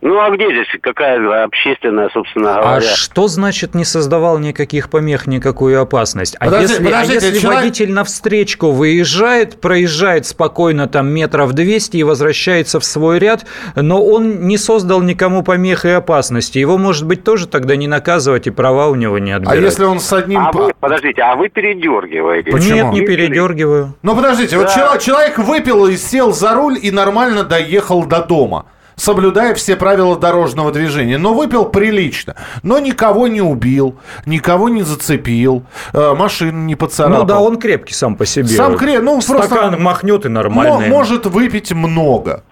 Ну, 0.00 0.20
а 0.20 0.30
где 0.30 0.46
здесь 0.46 0.68
какая 0.80 1.42
общественная, 1.42 2.08
собственно 2.10 2.58
А 2.58 2.62
говоря? 2.62 2.80
что 2.94 3.26
значит 3.26 3.74
не 3.74 3.84
создавал 3.84 4.38
никаких 4.38 4.90
помех, 4.90 5.26
никакую 5.26 5.80
опасность? 5.82 6.36
А 6.38 6.44
Подожди, 6.44 6.72
если, 6.74 6.84
подождите, 6.84 7.12
а 7.12 7.14
если 7.26 7.40
человек- 7.40 7.60
водитель 7.60 7.92
на 7.92 8.04
встречку 8.04 8.70
выезжает, 8.70 9.60
проезжает 9.60 10.26
спокойно 10.26 10.86
там 10.86 11.08
метров 11.08 11.52
200 11.52 11.96
и 11.96 12.02
возвращается 12.04 12.78
в 12.78 12.84
свой 12.84 13.18
ряд, 13.18 13.44
но 13.74 14.00
он 14.00 14.46
не 14.46 14.56
создал 14.56 15.02
никому 15.02 15.42
помех 15.42 15.84
и 15.84 15.88
опасности, 15.90 16.58
его, 16.58 16.78
может 16.78 17.04
быть, 17.04 17.24
тоже 17.24 17.48
тогда 17.48 17.74
не 17.74 17.88
наказывать 17.88 18.46
и 18.46 18.50
права 18.50 18.86
у 18.88 18.94
него 18.94 19.18
не 19.18 19.32
А 19.32 19.36
отбирать? 19.38 19.60
если 19.62 19.82
он 19.84 19.98
с 19.98 20.12
одним... 20.12 20.46
А 20.46 20.52
вы, 20.52 20.72
подождите, 20.78 21.22
а 21.22 21.34
вы 21.34 21.48
передергиваете. 21.48 22.52
Почему? 22.52 22.74
Нет, 22.74 22.92
не 22.92 23.00
передергиваю. 23.00 23.94
Ну, 24.02 24.14
подождите, 24.14 24.58
вот 24.58 24.66
Да. 24.68 24.74
чело- 24.74 24.96
человек 24.98 25.38
выпил 25.38 25.86
и 25.86 25.96
сел 25.96 26.32
за 26.32 26.54
руль 26.54 26.78
и 26.80 26.92
нормально 26.92 27.42
доехал 27.42 28.04
до 28.04 28.20
дома 28.22 28.66
соблюдая 28.98 29.54
все 29.54 29.76
правила 29.76 30.18
дорожного 30.18 30.70
движения. 30.72 31.16
Но 31.16 31.32
выпил 31.32 31.64
прилично. 31.64 32.34
Но 32.62 32.78
никого 32.78 33.28
не 33.28 33.40
убил, 33.40 33.96
никого 34.26 34.68
не 34.68 34.82
зацепил, 34.82 35.62
э, 35.94 36.14
машину 36.14 36.58
не 36.64 36.74
поцарапал. 36.76 37.20
Ну 37.20 37.26
да, 37.26 37.40
он 37.40 37.58
крепкий 37.58 37.94
сам 37.94 38.16
по 38.16 38.26
себе. 38.26 38.48
Сам 38.48 38.74
креп- 38.74 39.00
ну, 39.00 39.14
просто- 39.26 39.46
Стакан 39.46 39.82
махнет 39.82 40.26
и 40.26 40.28
нормально. 40.28 40.86
может 40.88 41.26
выпить 41.26 41.72
много. 41.72 42.42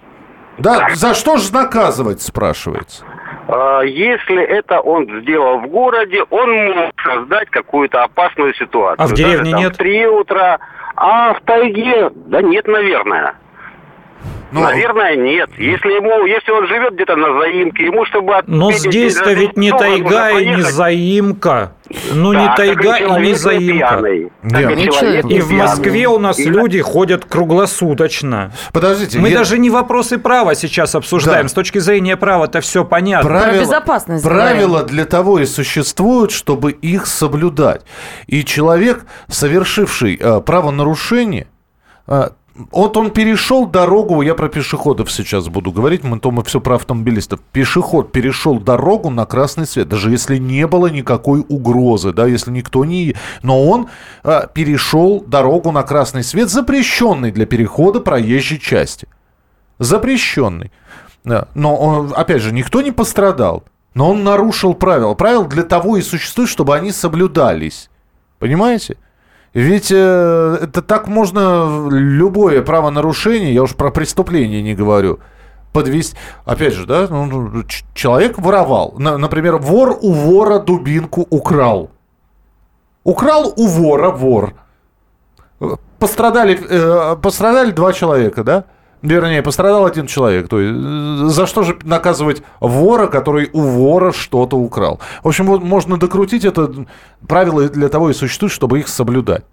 Да, 0.59 0.89
за 0.95 1.13
что 1.15 1.37
же 1.37 1.53
наказывать, 1.53 2.23
спрашивается. 2.23 3.05
А, 3.49 3.83
Если 3.83 4.43
это 4.43 4.81
он 4.81 5.07
сделал 5.23 5.61
в 5.61 5.69
городе, 5.69 6.23
он 6.31 6.75
мог 6.75 6.93
создать 7.05 7.51
какую-то 7.51 8.03
опасную 8.05 8.55
ситуацию. 8.55 9.05
А 9.05 9.07
в 9.07 9.13
деревне 9.13 9.39
Даже 9.39 9.51
там 9.53 9.61
нет? 9.61 9.75
В 9.75 9.77
3 9.77 10.07
утра. 10.07 10.59
А 10.97 11.35
в 11.35 11.41
тайге, 11.43 12.11
да 12.15 12.41
нет, 12.43 12.67
наверное. 12.67 13.35
Ну, 14.53 14.63
Наверное, 14.63 15.17
нет. 15.17 15.51
Если 15.59 15.89
ему, 15.89 16.25
если 16.25 16.53
он 16.53 16.67
живет 16.69 16.95
где-то 16.95 17.17
на 17.17 17.39
заимке, 17.41 17.87
ему 17.87 18.05
чтобы 18.07 18.35
Но 18.47 18.69
отметить 18.69 18.91
здесь-то 18.91 19.35
день 19.35 19.39
ведь 19.39 19.57
не 19.57 19.73
тайга 19.73 20.31
и 20.39 20.47
не 20.47 20.63
заимка. 20.63 21.73
Ну, 22.13 22.33
не 22.33 22.39
Да, 22.47 22.55
так 22.55 22.57
тайга 22.57 22.97
и 22.97 23.21
не 23.23 23.35
заимка. 23.35 24.01
Нет. 24.43 24.77
Не 24.77 24.85
человек. 24.85 25.25
И 25.27 25.41
в. 25.41 25.51
Москве 25.51 26.07
у 26.07 26.19
нас 26.19 26.39
И- 26.39 26.45
люди 26.45 26.81
ходят 26.81 27.25
круглосуточно. 27.25 28.53
Подождите. 28.73 29.19
Мы 29.19 29.31
я- 29.31 29.39
даже 29.39 29.59
не 29.59 29.71
вопросы 29.71 30.19
права 30.19 30.55
сейчас 30.55 30.95
обсуждаем. 30.95 31.47
Да. 31.47 31.49
С 31.49 31.53
точки 31.53 31.79
зрения 31.79 32.17
права 32.17 32.45
это 32.45 32.61
все 32.61 32.85
понятно. 32.85 33.29
Правила, 33.29 33.61
безопасность 33.61 34.25
Правила 34.25 34.83
для 34.85 35.05
того 35.07 35.41
и 35.41 35.47
существуют, 35.47 36.31
чтобы 36.31 36.73
их 36.73 37.07
соблюдать. 37.07 37.83
И 38.27 38.45
человек, 38.45 39.07
совершивший 39.29 40.17
э, 40.21 40.41
правонарушение, 40.41 41.49
э, 42.07 42.29
вот 42.71 42.97
он 42.97 43.11
перешел 43.11 43.67
дорогу, 43.67 44.23
я 44.23 44.35
про 44.35 44.49
пешеходов 44.49 45.11
сейчас 45.11 45.49
буду 45.49 45.73
говорить, 45.73 46.05
мы 46.05 46.19
то 46.19 46.31
мы 46.31 46.43
все 46.45 46.61
про 46.61 46.77
автомобилистов. 46.77 47.41
Пешеход 47.53 48.13
перешел 48.13 48.59
дорогу 48.59 49.11
на 49.11 49.27
красный 49.27 49.67
свет, 49.67 49.89
даже 49.89 50.11
если 50.11 50.39
не 50.39 50.67
было 50.67 50.87
никакой 50.87 51.45
угрозы, 51.49 52.13
да, 52.13 52.27
если 52.27 52.51
никто 52.51 52.85
не... 52.85 53.15
Но 53.43 53.65
он 53.65 53.89
э, 54.25 54.43
перешел 54.55 55.21
дорогу 55.21 55.73
на 55.73 55.83
красный 55.83 56.25
свет, 56.25 56.49
запрещенный 56.51 57.31
для 57.31 57.47
перехода 57.47 58.01
проезжей 58.01 58.59
части 58.59 59.07
запрещенный. 59.79 60.73
Да. 61.25 61.49
Но, 61.55 61.77
он, 61.77 62.13
опять 62.17 62.43
же, 62.43 62.53
никто 62.53 62.83
не 62.83 62.93
пострадал. 62.93 63.65
Но 63.95 64.11
он 64.11 64.25
нарушил 64.25 64.75
правила. 64.75 65.15
Правила 65.15 65.47
для 65.47 65.63
того 65.63 65.97
и 65.97 66.03
существуют, 66.03 66.51
чтобы 66.51 66.75
они 66.77 66.93
соблюдались. 66.93 67.91
Понимаете? 68.39 68.97
Ведь 69.57 69.91
э, 69.91 70.59
это 70.61 70.83
так 70.83 71.09
можно 71.09 71.89
любое 71.91 72.61
правонарушение, 72.61 73.55
я 73.55 73.63
уж 73.63 73.75
про 73.75 73.91
преступление 73.91 74.61
не 74.61 74.75
говорю, 74.75 75.19
подвести. 75.73 76.15
Опять 76.45 76.75
же, 76.75 76.85
да, 76.85 77.07
ну, 77.09 77.25
ну, 77.25 77.63
человек 77.95 78.39
воровал. 78.39 78.97
На- 78.99 79.17
например, 79.17 79.57
вор 79.57 79.97
у 80.03 80.13
вора 80.13 80.59
дубинку 80.59 81.27
украл. 81.31 81.89
Украл 83.03 83.55
у 83.57 83.67
вора 83.67 84.11
вор. 84.11 84.53
Пострадали, 85.99 86.61
э, 86.69 87.17
пострадали 87.17 87.71
два 87.71 87.95
человека, 87.95 88.45
да? 88.45 88.65
Вернее, 89.07 89.43
пострадал 89.43 89.87
один 89.87 90.07
человек. 90.07 90.49
То 90.49 90.61
есть, 90.61 90.75
э, 90.75 91.27
за 91.29 91.47
что 91.47 91.63
же 91.63 91.79
наказывать 91.83 92.43
вора, 92.61 93.07
который 93.07 93.51
у 93.53 93.61
вора 93.61 94.13
что-то 94.13 94.57
украл? 94.57 95.01
В 95.23 95.29
общем, 95.29 95.47
вот 95.47 95.63
можно 95.63 95.97
докрутить 95.97 96.45
это. 96.45 96.73
Правила 97.27 97.69
для 97.69 97.89
того 97.89 98.11
и 98.11 98.13
существуют, 98.13 98.53
чтобы 98.53 98.81
их 98.81 98.89
соблюдать. 98.89 99.45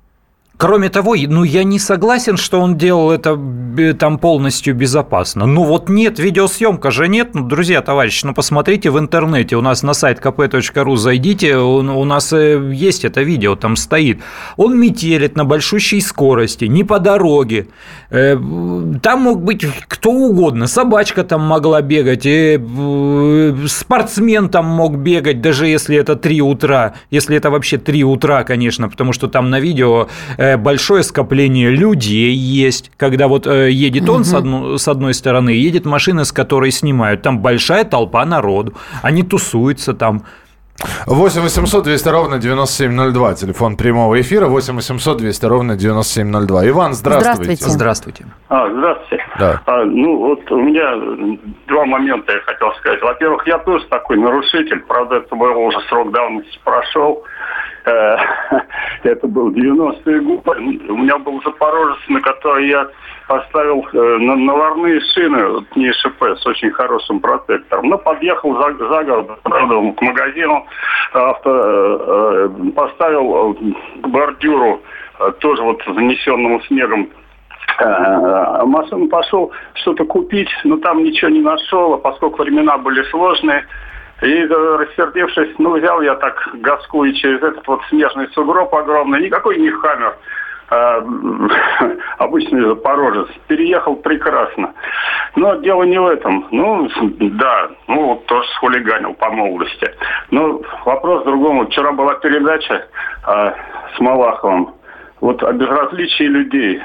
Кроме 0.64 0.88
того, 0.88 1.16
ну, 1.28 1.44
я 1.44 1.66
не 1.66 1.78
согласен, 1.78 2.38
что 2.38 2.62
он 2.62 2.78
делал 2.78 3.12
это 3.12 3.38
э, 3.78 3.94
там 3.94 4.18
полностью 4.18 4.74
безопасно. 4.74 5.46
Ну, 5.46 5.66
вот 5.66 5.90
нет, 5.90 6.20
видеосъемка 6.20 6.90
же 6.90 7.10
нет. 7.10 7.36
Ну, 7.36 7.42
друзья, 7.42 7.82
товарищи, 7.82 8.26
ну, 8.26 8.34
посмотрите 8.34 8.90
в 8.90 8.98
интернете. 8.98 9.58
У 9.58 9.62
нас 9.62 9.84
на 9.84 9.94
сайт 9.94 10.20
kp.ru 10.20 10.96
зайдите, 10.96 11.58
у 11.58 12.06
нас 12.06 12.32
э, 12.32 12.72
есть 12.74 13.04
это 13.04 13.24
видео, 13.24 13.58
там 13.58 13.76
стоит. 13.76 14.22
Он 14.56 14.80
метелит 14.80 15.36
на 15.36 15.44
большущей 15.44 16.00
скорости, 16.00 16.64
не 16.64 16.86
по 16.86 17.00
дороге. 17.00 17.68
Э, 18.10 18.38
там 19.02 19.22
мог 19.22 19.44
быть 19.44 19.66
кто 19.90 20.12
угодно. 20.12 20.68
Собачка 20.68 21.26
там 21.26 21.42
могла 21.42 21.82
бегать, 21.82 22.24
спортсмен 23.70 24.48
там 24.48 24.66
мог 24.66 24.96
бегать, 24.96 25.42
даже 25.42 25.68
если 25.68 25.98
это 25.98 26.16
3 26.16 26.42
утра. 26.42 26.94
Если 27.12 27.36
это 27.36 27.50
вообще 27.50 27.78
3 27.78 28.06
утра, 28.06 28.44
конечно, 28.46 28.88
потому 28.88 29.12
что 29.12 29.28
там 29.28 29.50
на 29.50 29.60
видео 29.60 30.08
большое 30.58 31.04
скопление 31.04 31.70
людей 31.70 32.34
есть, 32.34 32.92
когда 32.98 33.28
вот 33.28 33.48
э, 33.48 33.72
едет 33.72 34.10
он 34.10 34.24
с, 34.24 34.34
одну, 34.34 34.78
с 34.78 34.88
одной 34.88 35.14
стороны, 35.14 35.50
едет 35.50 35.86
машина, 35.86 36.26
с 36.26 36.32
которой 36.32 36.72
снимают, 36.72 37.22
там 37.22 37.40
большая 37.40 37.84
толпа 37.84 38.26
народу, 38.26 38.74
они 39.02 39.24
тусуются 39.24 39.94
там, 39.94 40.24
8 41.06 41.42
800 41.42 41.84
200 41.84 42.10
ровно 42.10 42.40
9702. 42.40 43.34
Телефон 43.36 43.78
прямого 43.78 44.20
эфира 44.20 44.48
8 44.48 44.76
800 44.76 45.18
200 45.18 45.46
ровно 45.46 45.76
9702. 45.76 46.70
Иван, 46.70 46.94
здравствуйте. 46.94 47.34
Здравствуйте. 47.34 47.70
Здравствуйте. 47.70 48.26
А, 48.50 48.70
здравствуйте. 48.70 49.24
Да. 49.40 49.62
А, 49.66 49.84
ну, 49.86 50.18
вот 50.18 50.52
у 50.52 50.62
меня 50.62 50.96
два 51.68 51.86
момента 51.86 52.34
я 52.34 52.40
хотел 52.42 52.74
сказать. 52.80 53.02
Во-первых, 53.02 53.46
я 53.48 53.60
тоже 53.60 53.86
такой 53.90 54.18
нарушитель. 54.18 54.80
Правда, 54.88 55.18
это 55.18 55.36
был 55.36 55.58
уже 55.58 55.80
срок 55.90 56.12
давности 56.12 56.60
прошел. 56.64 57.24
Э, 57.86 58.18
это 59.10 59.28
был 59.28 59.52
90-е 59.52 60.20
годы. 60.22 60.62
У 60.90 60.98
меня 60.98 61.18
был 61.20 61.42
Запорожец, 61.44 62.00
на 62.10 62.22
который 62.22 62.68
я 62.68 62.88
поставил 63.28 63.86
э, 63.94 64.18
наварные 64.20 65.00
шины 65.14 65.66
не 65.76 65.92
ШП 65.92 66.24
с 66.38 66.46
очень 66.46 66.72
хорошим 66.72 67.20
протектором. 67.20 67.90
Но 67.90 67.98
подъехал 67.98 68.56
за, 68.56 68.74
за 68.74 69.04
город, 69.04 69.40
правда, 69.44 69.92
к 69.94 70.02
магазину, 70.02 70.66
авто, 71.14 71.52
э, 71.52 72.50
поставил 72.76 73.54
к 74.02 74.08
бордюру 74.08 74.82
тоже 75.40 75.62
вот 75.62 75.82
занесенному 75.86 76.60
снегом 76.62 77.10
машину 78.66 79.08
пошел 79.08 79.52
что-то 79.76 80.06
купить, 80.06 80.50
но 80.64 80.78
там 80.78 81.04
ничего 81.04 81.32
не 81.32 81.42
нашел, 81.42 81.94
а 81.94 81.98
поскольку 81.98 82.44
времена 82.44 82.78
были 82.78 83.04
сложные, 83.10 83.66
и, 84.22 84.46
рассердившись, 84.46 85.56
ну, 85.58 85.78
взял 85.78 86.02
я 86.02 86.16
так 86.16 86.50
газку 86.54 87.04
и 87.04 87.14
через 87.14 87.42
этот 87.42 87.68
вот 87.68 87.82
снежный 87.90 88.28
сугроб 88.34 88.74
огромный, 88.74 89.22
никакой 89.22 89.58
не 89.58 89.70
хаммер, 89.70 90.16
а, 90.70 91.04
обычный 92.20 92.62
запорожец. 92.62 93.28
Переехал 93.48 93.96
прекрасно. 93.98 94.74
Но 95.36 95.56
дело 95.56 95.84
не 95.84 96.00
в 96.00 96.08
этом. 96.08 96.48
Ну, 96.52 96.90
да, 97.20 97.70
ну, 97.88 98.24
тоже 98.28 98.48
схулиганил 98.56 99.14
по 99.16 99.30
молодости. 99.30 99.92
Но 100.32 100.62
вопрос 100.86 101.24
в 101.24 101.26
другом. 101.26 101.68
Вчера 101.68 101.92
была 101.92 102.16
передача 102.16 102.88
а, 103.24 103.54
с 103.96 104.00
Малаховым. 104.00 104.74
Вот 105.22 105.44
о 105.44 105.52
безразличии 105.54 106.24
людей. 106.24 106.82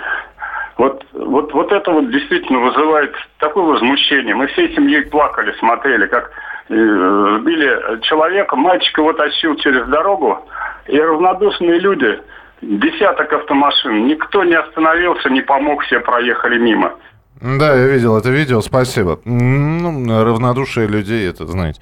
Вот, 0.77 1.05
вот, 1.13 1.53
вот 1.53 1.73
это 1.73 1.91
вот 1.91 2.11
действительно 2.11 2.61
вызывает 2.61 3.13
такое 3.39 3.65
возмущение. 3.65 4.35
Мы 4.35 4.47
всей 4.47 4.75
семьей 4.75 5.07
плакали, 5.07 5.53
смотрели, 5.59 6.07
как 6.07 6.31
Э, 6.71 7.39
сбили 7.41 8.01
человека, 8.03 8.55
мальчика 8.55 9.01
его 9.01 9.15
тащил 9.15 9.57
через 9.57 9.87
дорогу, 9.87 10.39
и 10.87 11.01
равнодушные 11.01 11.79
люди, 11.79 12.21
десяток 12.61 13.33
автомашин, 13.33 14.07
никто 14.07 14.45
не 14.45 14.55
остановился, 14.55 15.31
не 15.31 15.41
помог, 15.41 15.83
все 15.85 16.01
проехали 16.01 16.59
мимо. 16.59 16.93
Да, 17.41 17.75
я 17.75 17.87
видел 17.87 18.19
это 18.19 18.29
видео, 18.31 18.61
спасибо. 18.61 19.19
Ну, 19.25 20.25
равнодушие 20.25 20.87
людей, 20.87 21.29
это, 21.29 21.47
знаете... 21.47 21.81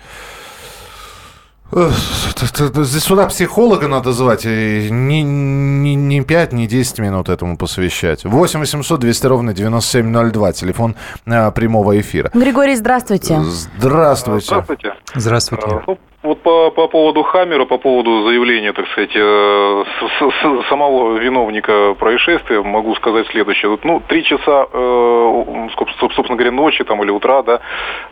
Здесь 1.76 3.04
сюда 3.04 3.26
психолога 3.26 3.86
надо 3.86 4.12
звать, 4.12 4.46
и 4.46 4.88
не, 4.90 5.22
не, 5.22 5.94
не 5.94 6.22
5, 6.22 6.52
не 6.52 6.66
10 6.66 6.98
минут 7.00 7.28
этому 7.28 7.58
посвящать. 7.58 8.24
8 8.24 8.60
800 8.60 8.98
200 8.98 9.26
ровно 9.26 9.52
9702, 9.52 10.52
телефон 10.52 10.96
а, 11.26 11.50
прямого 11.50 12.00
эфира. 12.00 12.30
Григорий, 12.32 12.76
здравствуйте. 12.76 13.40
Здравствуйте. 13.76 14.46
Здравствуйте. 14.46 14.94
Здравствуйте. 15.14 15.66
А, 15.66 15.82
ну, 15.86 15.98
вот 16.22 16.40
по, 16.40 16.70
по 16.70 16.88
поводу 16.88 17.22
Хаммера, 17.22 17.66
по 17.66 17.76
поводу 17.76 18.26
заявления, 18.26 18.72
так 18.72 18.86
сказать, 18.88 19.14
э, 19.14 19.84
с, 19.84 20.64
с, 20.64 20.68
самого 20.70 21.18
виновника 21.18 21.94
происшествия, 21.98 22.62
могу 22.62 22.94
сказать 22.94 23.26
следующее. 23.28 23.78
Ну, 23.84 24.02
три 24.08 24.24
часа, 24.24 24.66
э, 24.72 25.68
собственно 26.00 26.36
говоря, 26.36 26.52
ночи 26.52 26.84
там, 26.84 27.02
или 27.04 27.10
утра, 27.10 27.42
да, 27.42 27.60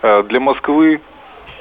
э, 0.03 0.23
для 0.25 0.39
Москвы 0.39 1.01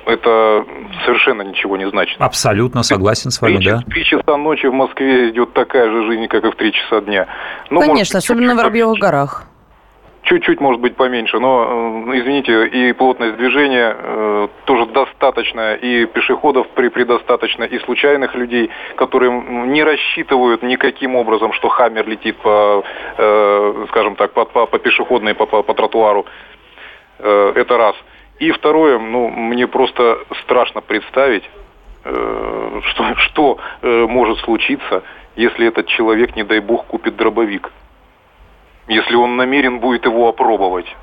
это 0.06 0.66
совершенно 1.06 1.42
ничего 1.42 1.78
не 1.78 1.90
значит. 1.90 2.20
Абсолютно 2.20 2.84
согласен 2.84 3.32
с 3.32 3.42
вами, 3.42 3.64
да. 3.64 3.80
В 3.80 3.92
три 3.92 4.04
часа 4.04 4.38
ночи 4.38 4.66
в 4.68 4.74
Москве 4.74 5.30
идет 5.30 5.54
такая 5.54 5.90
же 5.90 6.06
жизнь, 6.08 6.28
как 6.28 6.44
и 6.44 6.52
в 6.52 6.56
три 6.56 6.72
часа 6.72 7.02
дня. 7.02 7.28
Ну, 7.70 7.80
Конечно, 7.80 7.98
может, 7.98 8.16
особенно 8.16 8.54
в 8.54 8.58
Воробьевых 8.58 9.00
горах. 9.00 9.46
Чуть-чуть, 10.24 10.62
может 10.62 10.80
быть, 10.80 10.96
поменьше, 10.96 11.38
но, 11.38 12.06
э, 12.08 12.20
извините, 12.20 12.68
и 12.68 12.94
плотность 12.94 13.36
движения 13.36 13.94
э, 13.98 14.48
тоже 14.64 14.86
достаточно, 14.86 15.74
и 15.74 16.06
пешеходов 16.06 16.70
при 16.70 16.88
предостаточно, 16.88 17.66
и 17.66 17.78
случайных 17.80 18.34
людей, 18.34 18.70
которые 18.96 19.32
не 19.68 19.84
рассчитывают 19.84 20.64
никаким 20.64 21.18
образом, 21.18 21.52
что 21.52 21.68
Хаммер 21.68 22.08
летит 22.08 22.38
по, 22.38 22.86
э, 23.18 23.86
скажем 23.90 24.16
так, 24.16 24.32
по, 24.32 24.46
по, 24.46 24.66
по 24.66 24.80
пешеходной, 24.80 25.34
по, 25.34 25.46
по, 25.46 25.62
по 25.62 25.74
тротуару. 25.74 26.26
Э, 27.20 27.52
это 27.56 27.78
раз. 27.78 27.96
И 28.40 28.52
второе, 28.52 29.00
ну, 29.00 29.30
мне 29.30 29.68
просто 29.68 30.20
страшно 30.44 30.82
представить, 30.82 31.44
э, 32.04 32.82
что, 32.90 33.16
что 33.18 33.60
э, 33.82 34.06
может 34.08 34.40
случиться, 34.40 35.04
если 35.36 35.68
этот 35.68 35.88
человек, 35.88 36.36
не 36.36 36.44
дай 36.44 36.60
бог, 36.60 36.86
купит 36.86 37.16
дробовик. 37.16 37.72
Если 38.88 39.16
он 39.16 39.38
намерен 39.38 39.80
будет 39.80 40.06
его 40.06 40.28
опробовать, 40.28 40.94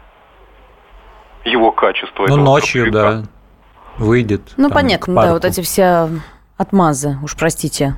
его 1.44 1.72
качество. 1.72 2.26
Ну, 2.28 2.36
ночью, 2.36 2.90
дробовика. 2.90 3.22
да, 3.22 4.04
выйдет. 4.04 4.42
Ну, 4.56 4.70
понятно, 4.70 5.14
да, 5.14 5.32
вот 5.32 5.44
эти 5.44 5.62
все 5.62 6.08
отмазы, 6.56 7.16
уж 7.22 7.36
простите, 7.36 7.94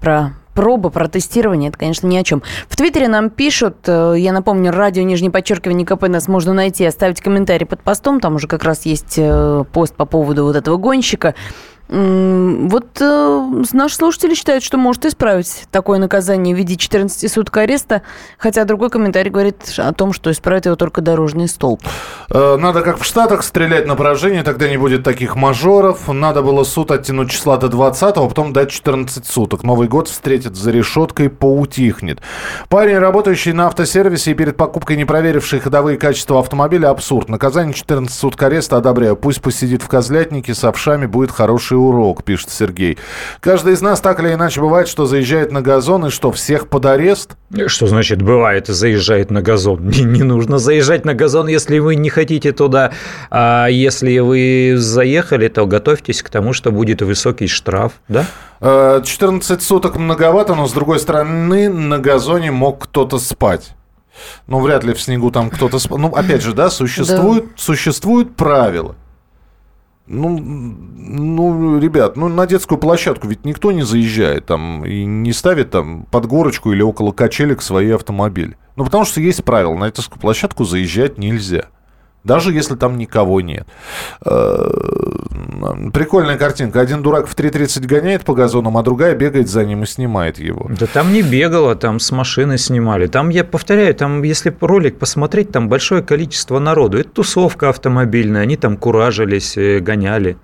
про 0.00 0.30
пробы, 0.60 0.90
про 0.90 1.08
тестирование, 1.08 1.70
это, 1.70 1.78
конечно, 1.78 2.06
ни 2.06 2.18
о 2.18 2.22
чем. 2.22 2.42
В 2.68 2.76
Твиттере 2.76 3.08
нам 3.08 3.30
пишут, 3.30 3.76
э, 3.86 4.16
я 4.18 4.30
напомню, 4.30 4.70
радио, 4.72 5.02
нижнее 5.02 5.30
подчеркивание 5.30 5.86
КП 5.86 6.06
нас 6.08 6.28
можно 6.28 6.52
найти, 6.52 6.84
оставить 6.84 7.22
комментарий 7.22 7.64
под 7.64 7.80
постом, 7.80 8.20
там 8.20 8.34
уже 8.34 8.46
как 8.46 8.62
раз 8.62 8.84
есть 8.84 9.14
э, 9.16 9.64
пост 9.72 9.94
по 9.94 10.04
поводу 10.04 10.44
вот 10.44 10.56
этого 10.56 10.76
гонщика. 10.76 11.34
Вот 11.90 13.00
э, 13.00 13.62
наши 13.72 13.96
слушатели 13.96 14.34
считают, 14.34 14.62
что 14.62 14.78
может 14.78 15.04
исправить 15.06 15.64
такое 15.72 15.98
наказание 15.98 16.54
в 16.54 16.58
виде 16.58 16.76
14 16.76 17.30
суток 17.30 17.56
ареста, 17.56 18.02
хотя 18.38 18.64
другой 18.64 18.90
комментарий 18.90 19.32
говорит 19.32 19.56
о 19.76 19.92
том, 19.92 20.12
что 20.12 20.30
исправит 20.30 20.66
его 20.66 20.76
только 20.76 21.00
дорожный 21.00 21.48
столб. 21.48 21.80
Э, 22.30 22.56
надо, 22.56 22.82
как 22.82 23.00
в 23.00 23.04
Штатах, 23.04 23.42
стрелять 23.42 23.88
на 23.88 23.96
поражение, 23.96 24.44
тогда 24.44 24.68
не 24.68 24.76
будет 24.76 25.02
таких 25.02 25.34
мажоров. 25.34 26.06
Надо 26.06 26.42
было 26.42 26.62
суд 26.62 26.92
оттянуть 26.92 27.32
числа 27.32 27.56
до 27.56 27.68
20 27.68 28.02
а 28.02 28.28
потом 28.28 28.52
дать 28.52 28.70
14 28.70 29.26
суток. 29.26 29.64
Новый 29.64 29.88
год 29.88 30.06
встретит 30.06 30.54
за 30.54 30.70
решеткой, 30.70 31.28
поутихнет. 31.28 32.20
Парень, 32.68 32.98
работающий 32.98 33.52
на 33.52 33.66
автосервисе 33.66 34.30
и 34.30 34.34
перед 34.34 34.56
покупкой 34.56 34.96
не 34.96 35.04
проверивший 35.04 35.58
ходовые 35.58 35.98
качества 35.98 36.38
автомобиля, 36.38 36.90
абсурд. 36.90 37.28
Наказание 37.28 37.74
14 37.74 38.16
суток 38.16 38.40
ареста 38.44 38.76
одобряю. 38.76 39.16
Пусть 39.16 39.42
посидит 39.42 39.82
в 39.82 39.88
козлятнике 39.88 40.54
с 40.54 40.62
овшами, 40.62 41.06
будет 41.06 41.32
хороший 41.32 41.79
урок, 41.80 42.24
пишет 42.24 42.50
Сергей. 42.50 42.98
Каждый 43.40 43.74
из 43.74 43.80
нас 43.80 44.00
так 44.00 44.20
или 44.20 44.32
иначе 44.32 44.60
бывает, 44.60 44.88
что 44.88 45.06
заезжает 45.06 45.52
на 45.52 45.62
газон 45.62 46.06
и 46.06 46.10
что, 46.10 46.30
всех 46.32 46.68
под 46.68 46.86
арест? 46.86 47.36
Что 47.66 47.86
значит 47.86 48.22
бывает 48.22 48.66
заезжает 48.66 49.30
на 49.30 49.42
газон? 49.42 49.88
Не, 49.88 50.02
не 50.02 50.22
нужно 50.22 50.58
заезжать 50.58 51.04
на 51.04 51.14
газон, 51.14 51.48
если 51.48 51.78
вы 51.78 51.96
не 51.96 52.08
хотите 52.08 52.52
туда. 52.52 52.92
А 53.30 53.66
если 53.68 54.18
вы 54.18 54.74
заехали, 54.76 55.48
то 55.48 55.66
готовьтесь 55.66 56.22
к 56.22 56.30
тому, 56.30 56.52
что 56.52 56.70
будет 56.70 57.02
высокий 57.02 57.46
штраф, 57.46 57.92
да? 58.08 58.26
14 58.60 59.50
э, 59.50 59.60
суток 59.62 59.96
многовато, 59.96 60.54
но 60.54 60.66
с 60.66 60.72
другой 60.72 61.00
стороны 61.00 61.68
на 61.68 61.98
газоне 61.98 62.50
мог 62.50 62.84
кто-то 62.84 63.18
спать. 63.18 63.70
Ну, 64.46 64.60
вряд 64.60 64.84
ли 64.84 64.92
в 64.92 65.00
снегу 65.00 65.30
там 65.30 65.50
кто-то 65.50 65.78
спал. 65.78 65.98
Ну, 65.98 66.08
опять 66.08 66.42
же, 66.42 66.52
да, 66.52 66.70
существуют, 66.70 67.44
да. 67.44 67.50
существуют 67.56 68.36
правила. 68.36 68.96
Ну, 70.12 70.38
ну, 70.40 71.78
ребят, 71.78 72.16
ну 72.16 72.28
на 72.28 72.44
детскую 72.44 72.78
площадку 72.78 73.28
ведь 73.28 73.44
никто 73.44 73.70
не 73.70 73.84
заезжает 73.84 74.44
там 74.44 74.84
и 74.84 75.04
не 75.04 75.32
ставит 75.32 75.70
там 75.70 76.04
под 76.10 76.26
горочку 76.26 76.72
или 76.72 76.82
около 76.82 77.12
качелек 77.12 77.62
свои 77.62 77.90
автомобили. 77.90 78.56
Ну, 78.74 78.84
потому 78.84 79.04
что 79.04 79.20
есть 79.20 79.44
правила, 79.44 79.74
на 79.74 79.86
детскую 79.86 80.20
площадку 80.20 80.64
заезжать 80.64 81.16
нельзя. 81.16 81.66
Даже 82.24 82.52
если 82.52 82.74
там 82.74 82.98
никого 82.98 83.40
нет. 83.40 83.66
Э, 84.24 84.68
прикольная 85.92 86.36
картинка. 86.36 86.80
Один 86.80 87.02
дурак 87.02 87.26
в 87.26 87.34
3.30 87.34 87.86
гоняет 87.86 88.24
по 88.24 88.34
газонам, 88.34 88.76
а 88.76 88.82
другая 88.82 89.14
бегает 89.14 89.48
за 89.48 89.64
ним 89.64 89.82
и 89.82 89.86
снимает 89.86 90.38
его. 90.38 90.70
Да 90.78 90.86
там 90.86 91.12
не 91.12 91.22
бегало, 91.22 91.76
там 91.76 91.98
с 91.98 92.12
машины 92.12 92.58
снимали. 92.58 93.06
Там, 93.06 93.30
я 93.30 93.42
повторяю, 93.44 93.94
там, 93.94 94.22
если 94.22 94.54
ролик 94.60 94.98
посмотреть, 94.98 95.50
там 95.50 95.68
большое 95.68 96.02
количество 96.02 96.58
народу. 96.58 96.98
Это 96.98 97.10
тусовка 97.10 97.70
автомобильная, 97.70 98.42
они 98.42 98.56
там 98.56 98.76
куражились, 98.76 99.56
э, 99.56 99.80
гоняли. 99.80 100.36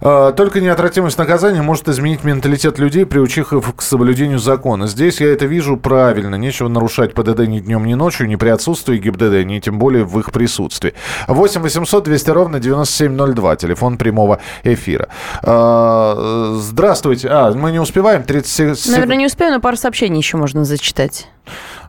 А, 0.00 0.32
только 0.32 0.60
неотвратимость 0.60 1.18
наказания 1.18 1.62
может 1.62 1.88
изменить 1.88 2.24
менталитет 2.24 2.78
людей, 2.78 3.06
приучив 3.06 3.52
их 3.52 3.76
к 3.76 3.82
соблюдению 3.82 4.38
закона. 4.38 4.86
Здесь 4.86 5.20
я 5.20 5.32
это 5.32 5.46
вижу 5.46 5.76
правильно. 5.76 6.36
Нечего 6.36 6.68
нарушать 6.68 7.14
ПДД 7.14 7.40
ни 7.46 7.60
днем, 7.60 7.84
ни 7.84 7.94
ночью, 7.94 8.28
ни 8.28 8.36
при 8.36 8.48
отсутствии 8.48 8.98
ГИБДД, 8.98 9.44
ни 9.44 9.58
тем 9.60 9.78
более 9.78 10.04
в 10.04 10.18
их 10.18 10.32
присутствии. 10.32 10.94
8 11.26 11.60
800 11.60 12.04
200 12.04 12.30
ровно 12.30 12.60
9702, 12.60 13.56
телефон 13.56 13.98
прямого 13.98 14.40
эфира. 14.62 15.08
А, 15.42 16.54
здравствуйте. 16.56 17.28
А, 17.30 17.52
мы 17.52 17.72
не 17.72 17.80
успеваем? 17.80 18.22
30 18.22 18.48
секунд. 18.78 18.96
Наверное, 18.96 19.16
не 19.16 19.26
успею, 19.26 19.52
но 19.52 19.60
пару 19.60 19.76
сообщений 19.76 20.18
еще 20.18 20.36
можно 20.36 20.64
зачитать. 20.64 21.28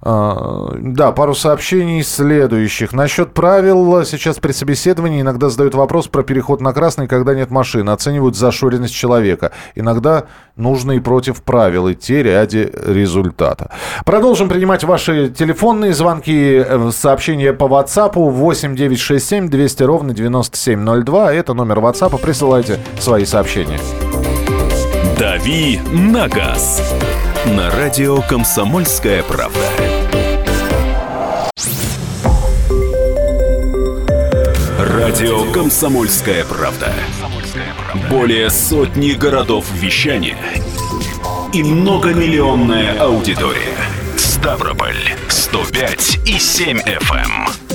А, 0.01 0.73
да, 0.79 1.11
пару 1.11 1.35
сообщений 1.35 2.03
следующих. 2.03 2.93
Насчет 2.93 3.33
правил. 3.33 4.05
Сейчас 4.05 4.37
при 4.37 4.51
собеседовании 4.51 5.21
иногда 5.21 5.49
задают 5.49 5.75
вопрос 5.75 6.07
про 6.07 6.23
переход 6.23 6.61
на 6.61 6.73
красный, 6.73 7.07
когда 7.07 7.35
нет 7.35 7.51
машины. 7.51 7.89
Оценивают 7.89 8.35
зашоренность 8.35 8.93
человека. 8.93 9.51
Иногда 9.75 10.25
нужно 10.55 10.93
и 10.93 10.99
против 10.99 11.41
правил 11.43 11.91
идти 11.91 12.21
ради 12.21 12.71
результата. 12.85 13.71
Продолжим 14.05 14.49
принимать 14.49 14.83
ваши 14.83 15.29
телефонные 15.29 15.93
звонки, 15.93 16.63
э, 16.65 16.91
сообщения 16.93 17.53
по 17.53 17.65
WhatsApp 17.65 18.13
8 18.15 18.75
967 18.75 19.49
200 19.49 19.83
ровно 19.83 20.13
9702. 20.13 21.33
Это 21.33 21.53
номер 21.53 21.79
WhatsApp. 21.79 22.17
Присылайте 22.21 22.79
свои 22.99 23.25
сообщения. 23.25 23.79
«Дави 25.17 25.81
на 25.91 26.29
газ» 26.29 26.81
на 27.45 27.69
радио 27.71 28.21
«Комсомольская 28.21 29.23
правда». 29.23 29.59
Радио 34.77 35.51
«Комсомольская 35.51 36.43
правда». 36.43 36.91
Более 38.09 38.49
сотни 38.49 39.11
городов 39.11 39.65
вещания 39.73 40.37
и 41.53 41.63
многомиллионная 41.63 42.99
аудитория. 42.99 43.77
Ставрополь 44.17 45.15
105 45.29 46.19
и 46.25 46.37
7 46.37 46.79
FM. 46.79 47.68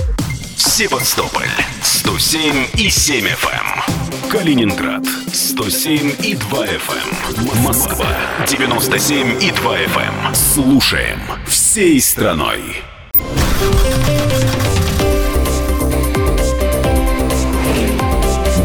Эм. 0.55 0.59
Севастополь 0.59 1.49
107 1.83 2.67
и 2.75 2.89
7 2.89 3.27
FM. 3.27 4.31
Калининград 4.31 5.05
107 5.33 6.13
и 6.23 6.35
2 6.35 6.67
FM. 6.67 7.63
Москва 7.63 8.07
97 8.47 9.43
и 9.43 9.51
2 9.51 9.79
FM. 9.79 10.35
Слушаем 10.35 11.21
всей 11.47 12.01
страной. 12.01 12.83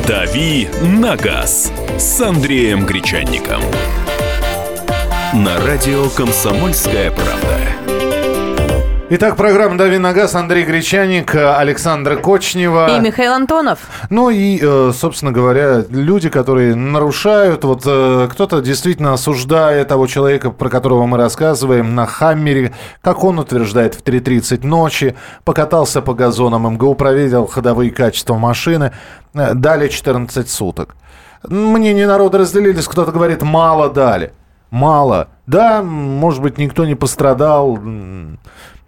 «Дави 0.08 0.68
на 0.82 1.16
газ» 1.16 1.72
с 1.98 2.22
Андреем 2.22 2.86
Гречанником. 2.86 3.62
На 5.34 5.60
радио 5.60 6.10
«Комсомольская 6.10 7.12
правда». 7.12 7.89
Итак, 9.12 9.38
программа 9.38 9.76
«Дави 9.76 9.98
на 9.98 10.14
газ», 10.14 10.36
Андрей 10.36 10.66
Гречаник, 10.66 11.34
Александра 11.34 12.16
Кочнева. 12.16 12.96
И 12.96 13.00
Михаил 13.00 13.34
Антонов. 13.34 13.80
Ну 14.12 14.30
и, 14.30 14.60
э, 14.62 14.92
собственно 14.94 15.32
говоря, 15.32 15.84
люди, 15.90 16.30
которые 16.30 16.76
нарушают, 16.76 17.64
вот 17.64 17.82
э, 17.88 18.28
кто-то 18.32 18.62
действительно 18.62 19.14
осуждает 19.14 19.88
того 19.88 20.06
человека, 20.06 20.52
про 20.52 20.70
которого 20.70 21.08
мы 21.08 21.18
рассказываем, 21.18 21.96
на 21.96 22.06
Хаммере, 22.06 22.76
как 23.02 23.24
он 23.24 23.40
утверждает, 23.40 23.96
в 23.96 24.04
3.30 24.04 24.64
ночи, 24.64 25.16
покатался 25.44 26.04
по 26.04 26.14
газонам, 26.14 26.72
МГУ 26.72 26.94
проверил 26.94 27.48
ходовые 27.48 27.90
качества 27.90 28.36
машины, 28.36 28.94
э, 29.34 29.56
дали 29.56 29.88
14 29.88 30.48
суток. 30.52 30.96
Мнение 31.48 32.06
народа 32.06 32.38
разделились, 32.38 32.88
кто-то 32.88 33.12
говорит, 33.12 33.42
мало 33.42 33.90
дали. 33.90 34.34
Мало. 34.70 35.30
Да, 35.48 35.82
может 35.82 36.44
быть, 36.44 36.60
никто 36.60 36.86
не 36.86 36.94
пострадал, 36.94 37.80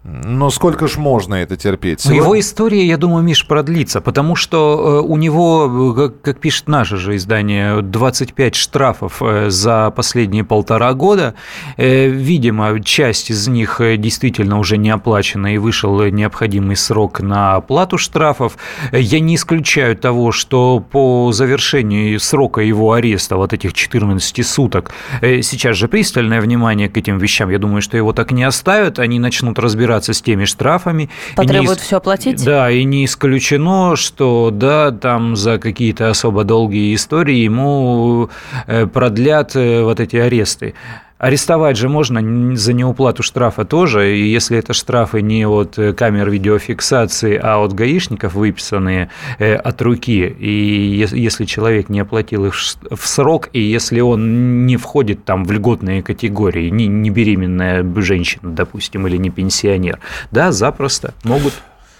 но 0.04 0.50
сколько 0.50 0.88
ж 0.88 0.96
можно 0.96 1.36
это 1.36 1.56
терпеть? 1.56 2.00
Сегодня... 2.00 2.22
Его 2.22 2.40
история, 2.40 2.84
я 2.84 2.96
думаю, 2.96 3.22
Миш, 3.22 3.46
продлится, 3.46 4.00
потому 4.00 4.34
что 4.34 5.00
э, 5.04 5.06
у 5.06 5.16
него, 5.16 5.94
как, 5.94 6.20
как 6.20 6.40
пишет 6.40 6.66
наше 6.66 6.96
же 6.96 7.14
издание, 7.14 7.82
25 7.82 8.56
штрафов 8.56 9.22
э, 9.22 9.48
за 9.50 9.92
последние 9.94 10.42
полтора 10.42 10.92
года. 10.94 11.34
Э, 11.76 12.08
видимо, 12.08 12.82
часть 12.82 13.30
из 13.30 13.46
них 13.46 13.80
действительно 13.98 14.58
уже 14.58 14.76
не 14.76 14.90
оплачена 14.90 15.54
и 15.54 15.58
вышел 15.58 16.04
необходимый 16.06 16.74
срок 16.74 17.20
на 17.20 17.54
оплату 17.54 17.96
штрафов. 17.96 18.56
Я 18.90 19.20
не 19.20 19.36
исключаю 19.36 19.96
того, 19.96 20.32
что 20.32 20.80
по 20.80 21.30
завершении 21.30 22.16
срока 22.16 22.60
его 22.60 22.92
ареста, 22.92 23.36
вот 23.36 23.52
этих 23.52 23.72
14 23.72 24.44
суток, 24.44 24.90
сейчас 25.20 25.76
же 25.76 25.86
пристальное 25.86 26.40
внимание 26.40 26.88
к 26.88 26.96
этим 26.96 27.18
вещам. 27.18 27.50
Я 27.50 27.60
думаю, 27.60 27.82
что 27.82 27.96
его 27.96 28.12
так 28.12 28.32
не 28.32 28.42
оставят, 28.42 28.98
они 28.98 29.20
начнут 29.20 29.60
разбираться 29.60 29.91
разбираться 29.92 30.12
с 30.12 30.22
теми 30.22 30.44
штрафами. 30.44 31.10
Потребуют 31.36 31.78
не, 31.78 31.84
все 31.84 31.96
оплатить? 31.96 32.44
Да, 32.44 32.70
и 32.70 32.84
не 32.84 33.04
исключено, 33.04 33.96
что 33.96 34.50
да, 34.52 34.90
там 34.90 35.36
за 35.36 35.58
какие-то 35.58 36.10
особо 36.10 36.44
долгие 36.44 36.94
истории 36.94 37.36
ему 37.36 38.30
э, 38.66 38.86
продлят 38.86 39.56
э, 39.56 39.82
вот 39.82 40.00
эти 40.00 40.16
аресты. 40.16 40.74
Арестовать 41.22 41.76
же 41.76 41.88
можно 41.88 42.56
за 42.56 42.72
неуплату 42.72 43.22
штрафа 43.22 43.64
тоже, 43.64 44.16
и 44.16 44.24
если 44.24 44.58
это 44.58 44.72
штрафы 44.72 45.22
не 45.22 45.46
от 45.46 45.78
э, 45.78 45.92
камер 45.92 46.28
видеофиксации, 46.28 47.38
а 47.40 47.58
от 47.58 47.72
гаишников 47.74 48.34
выписанные 48.34 49.08
э, 49.38 49.54
от 49.54 49.80
руки, 49.82 50.26
и 50.26 51.06
если 51.12 51.44
человек 51.44 51.88
не 51.88 52.00
оплатил 52.00 52.46
их 52.46 52.54
в 52.54 53.06
срок, 53.06 53.50
и 53.52 53.60
если 53.60 54.00
он 54.00 54.66
не 54.66 54.76
входит 54.76 55.24
там 55.24 55.44
в 55.44 55.52
льготные 55.52 56.02
категории, 56.02 56.70
не, 56.70 56.88
не 56.88 57.10
беременная 57.10 57.86
женщина, 57.98 58.50
допустим, 58.50 59.06
или 59.06 59.16
не 59.16 59.30
пенсионер, 59.30 60.00
да, 60.32 60.50
запросто 60.50 61.14
могут 61.22 61.52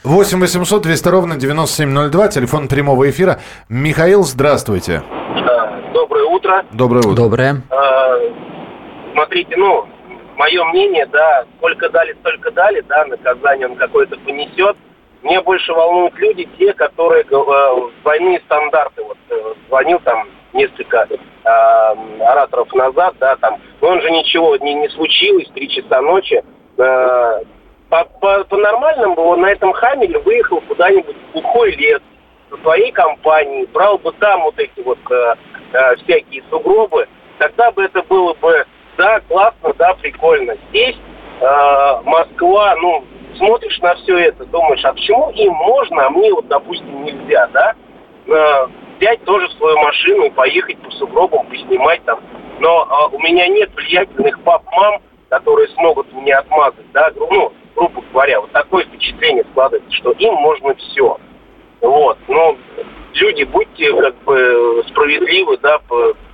8 0.03 0.41
800 0.41 0.83
200 0.83 1.09
ровно 1.09 1.37
9702, 1.37 2.27
телефон 2.27 2.67
прямого 2.67 3.09
эфира. 3.09 3.39
Михаил, 3.69 4.25
здравствуйте. 4.25 5.05
Доброе 5.95 6.25
утро. 6.25 6.65
Доброе 6.73 7.07
утро. 7.07 7.15
Доброе. 7.15 7.63
Смотрите, 9.13 9.57
ну, 9.57 9.87
мое 10.37 10.65
мнение, 10.65 11.07
да, 11.07 11.45
сколько 11.59 11.89
дали, 11.91 12.15
столько 12.21 12.51
дали, 12.51 12.81
да, 12.83 13.05
наказание 13.05 13.69
он 13.69 13.77
какое-то 13.77 14.17
понесет. 14.21 14.77
Мне 15.23 15.41
больше 15.41 15.73
волнуют 15.73 16.15
люди, 16.17 16.49
те, 16.59 16.73
которые 16.73 17.23
э, 17.23 17.91
двойные 18.03 18.41
стандарты. 18.41 19.03
Вот 19.03 19.19
э, 19.29 19.55
звонил 19.69 20.01
там 20.01 20.29
несколько 20.53 21.07
э, 21.09 21.19
ораторов 22.25 22.73
назад, 22.75 23.15
да, 23.21 23.37
там, 23.37 23.61
но 23.81 23.89
он 23.89 24.01
же 24.01 24.11
ничего 24.11 24.57
не, 24.57 24.75
не 24.75 24.89
случилось, 24.89 25.49
три 25.55 25.69
часа 25.69 26.01
ночи. 26.01 26.43
Э, 26.79 27.43
по, 27.89 28.05
по, 28.21 28.45
по 28.45 28.57
нормальному 28.57 29.15
бы 29.15 29.23
он 29.23 29.43
на 29.43 29.51
этом 29.51 29.73
хамеле 29.75 30.19
выехал 30.21 30.61
куда-нибудь 30.63 31.17
в 31.17 31.33
глухой 31.33 31.73
лес 31.73 32.01
со 32.51 32.57
своей 32.63 32.91
компанией, 32.91 33.67
брал 33.67 33.99
бы 33.99 34.13
там 34.13 34.43
вот 34.43 34.59
эти 34.59 34.81
вот 34.81 34.99
э, 35.11 35.35
э, 35.75 35.97
всякие 35.97 36.43
сугробы, 36.51 37.07
тогда 37.39 37.71
бы 37.71 37.85
это 37.85 38.03
было 38.03 38.35
бы 38.35 38.67
да, 39.03 39.21
классно, 39.29 39.75
да, 39.79 39.95
прикольно. 39.95 40.55
Здесь 40.69 40.97
э, 41.41 42.01
Москва, 42.05 42.77
ну, 42.81 43.05
смотришь 43.37 43.79
на 43.81 43.97
все 43.97 44.17
это, 44.17 44.45
думаешь, 44.47 44.85
а 44.85 44.93
почему 44.93 45.31
им 45.31 45.53
можно, 45.55 46.07
а 46.07 46.11
мне 46.11 46.33
вот, 46.33 46.47
допустим, 46.47 47.03
нельзя, 47.03 47.49
да? 47.49 47.75
Э, 48.29 48.67
взять 48.99 49.25
тоже 49.25 49.51
свою 49.57 49.77
машину 49.79 50.27
и 50.27 50.31
поехать 50.31 50.79
по 50.79 50.91
сугробам, 50.93 51.47
поснимать 51.47 52.05
там. 52.05 52.21
Но 52.61 52.85
э, 52.85 53.17
у 53.17 53.19
меня 53.19 53.49
нет 53.49 53.75
влиятельных 53.75 54.41
пап-мам, 54.43 55.03
которые 55.31 55.69
смогут 55.71 56.13
мне 56.13 56.37
отмазать, 56.37 56.93
да, 56.93 57.11
ну, 57.17 57.53
грубо 57.75 58.03
говоря, 58.13 58.41
вот 58.41 58.53
такое 58.53 58.85
впечатление 58.85 59.45
складывается, 59.51 59.93
что 59.97 60.13
им 60.13 60.35
можно 60.35 60.77
все. 60.77 61.19
Вот, 61.81 62.19
ну, 62.29 62.57
люди, 63.15 63.43
будьте 63.43 63.93
как 64.01 64.15
бы 64.23 64.85
справедливы, 64.91 65.57
да, 65.59 65.81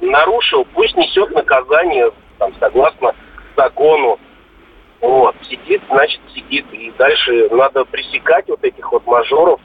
нарушил, 0.03 0.67
пусть 0.75 0.95
несет 0.97 1.31
наказание 1.31 2.11
там, 2.39 2.55
согласно 2.59 3.15
закону. 3.57 4.19
Вот, 5.01 5.37
сидит, 5.43 5.83
значит, 5.89 6.21
сидит. 6.35 6.67
И 6.73 6.93
дальше 6.99 7.49
надо 7.51 7.85
пресекать 7.85 8.49
вот 8.49 8.63
этих 8.65 8.91
вот 8.91 9.07
мажоров, 9.07 9.61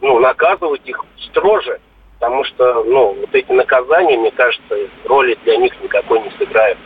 ну, 0.00 0.18
наказывать 0.20 0.82
их 0.86 1.04
строже. 1.28 1.80
Потому 2.18 2.44
что, 2.44 2.84
ну, 2.84 3.14
вот 3.14 3.34
эти 3.34 3.52
наказания, 3.52 4.16
мне 4.16 4.30
кажется, 4.30 4.76
роли 5.04 5.36
для 5.44 5.56
них 5.58 5.72
никакой 5.82 6.20
не 6.20 6.30
сыграют. 6.38 6.78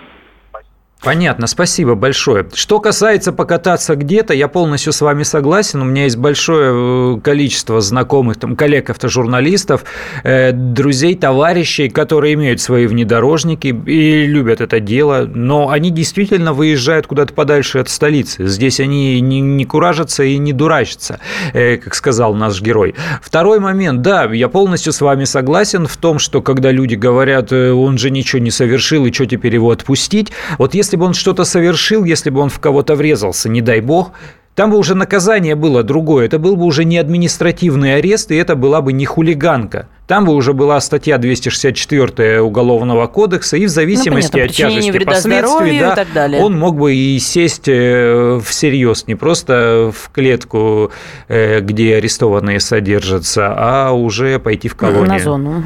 Понятно, 1.08 1.46
спасибо 1.46 1.94
большое. 1.94 2.46
Что 2.52 2.80
касается 2.80 3.32
покататься 3.32 3.96
где-то, 3.96 4.34
я 4.34 4.46
полностью 4.46 4.92
с 4.92 5.00
вами 5.00 5.22
согласен. 5.22 5.80
У 5.80 5.86
меня 5.86 6.04
есть 6.04 6.18
большое 6.18 7.16
э, 7.16 7.20
количество 7.22 7.80
знакомых, 7.80 8.36
там, 8.36 8.54
коллег 8.56 8.90
автожурналистов, 8.90 9.84
э, 10.22 10.52
друзей, 10.52 11.14
товарищей, 11.14 11.88
которые 11.88 12.34
имеют 12.34 12.60
свои 12.60 12.86
внедорожники 12.86 13.68
и 13.68 14.26
любят 14.26 14.60
это 14.60 14.80
дело, 14.80 15.26
но 15.26 15.70
они 15.70 15.90
действительно 15.90 16.52
выезжают 16.52 17.06
куда-то 17.06 17.32
подальше 17.32 17.78
от 17.78 17.88
столицы. 17.88 18.46
Здесь 18.46 18.78
они 18.78 19.18
не, 19.22 19.40
не 19.40 19.64
куражатся 19.64 20.24
и 20.24 20.36
не 20.36 20.52
дурачатся, 20.52 21.20
э, 21.54 21.78
как 21.78 21.94
сказал 21.94 22.34
наш 22.34 22.60
герой. 22.60 22.94
Второй 23.22 23.60
момент, 23.60 24.02
да, 24.02 24.24
я 24.24 24.50
полностью 24.50 24.92
с 24.92 25.00
вами 25.00 25.24
согласен 25.24 25.86
в 25.86 25.96
том, 25.96 26.18
что 26.18 26.42
когда 26.42 26.70
люди 26.70 26.96
говорят, 26.96 27.50
э, 27.50 27.72
он 27.72 27.96
же 27.96 28.10
ничего 28.10 28.40
не 28.42 28.50
совершил, 28.50 29.06
и 29.06 29.12
что 29.14 29.24
теперь 29.24 29.54
его 29.54 29.70
отпустить, 29.70 30.32
вот 30.58 30.74
если 30.74 30.97
бы 30.98 31.06
он 31.06 31.14
что-то 31.14 31.44
совершил, 31.44 32.04
если 32.04 32.30
бы 32.30 32.40
он 32.40 32.50
в 32.50 32.58
кого-то 32.58 32.94
врезался, 32.94 33.48
не 33.48 33.62
дай 33.62 33.80
бог, 33.80 34.12
там 34.58 34.72
бы 34.72 34.76
уже 34.76 34.96
наказание 34.96 35.54
было 35.54 35.84
другое. 35.84 36.26
Это 36.26 36.40
был 36.40 36.56
бы 36.56 36.64
уже 36.64 36.84
не 36.84 36.98
административный 36.98 37.94
арест, 37.94 38.32
и 38.32 38.34
это 38.34 38.56
была 38.56 38.80
бы 38.80 38.92
не 38.92 39.06
хулиганка. 39.06 39.86
Там 40.08 40.24
бы 40.24 40.34
уже 40.34 40.52
была 40.52 40.80
статья 40.80 41.16
264 41.16 42.40
Уголовного 42.40 43.06
кодекса, 43.06 43.56
и 43.56 43.66
в 43.66 43.68
зависимости 43.68 44.32
ну, 44.32 44.32
понятно, 44.32 44.50
от 44.50 44.56
тяжести 44.56 44.90
вреда 44.90 45.12
последствий, 45.12 45.78
да, 45.78 45.92
и 45.92 45.94
так 45.94 46.12
далее. 46.12 46.42
он 46.42 46.58
мог 46.58 46.76
бы 46.76 46.92
и 46.92 47.20
сесть 47.20 47.68
э, 47.68 48.40
всерьез, 48.44 49.06
не 49.06 49.14
просто 49.14 49.92
в 49.94 50.10
клетку, 50.10 50.90
э, 51.28 51.60
где 51.60 51.94
арестованные 51.94 52.58
содержатся, 52.58 53.54
а 53.56 53.92
уже 53.92 54.40
пойти 54.40 54.66
в 54.66 54.74
колонию. 54.74 55.06
На 55.06 55.18
зону. 55.20 55.58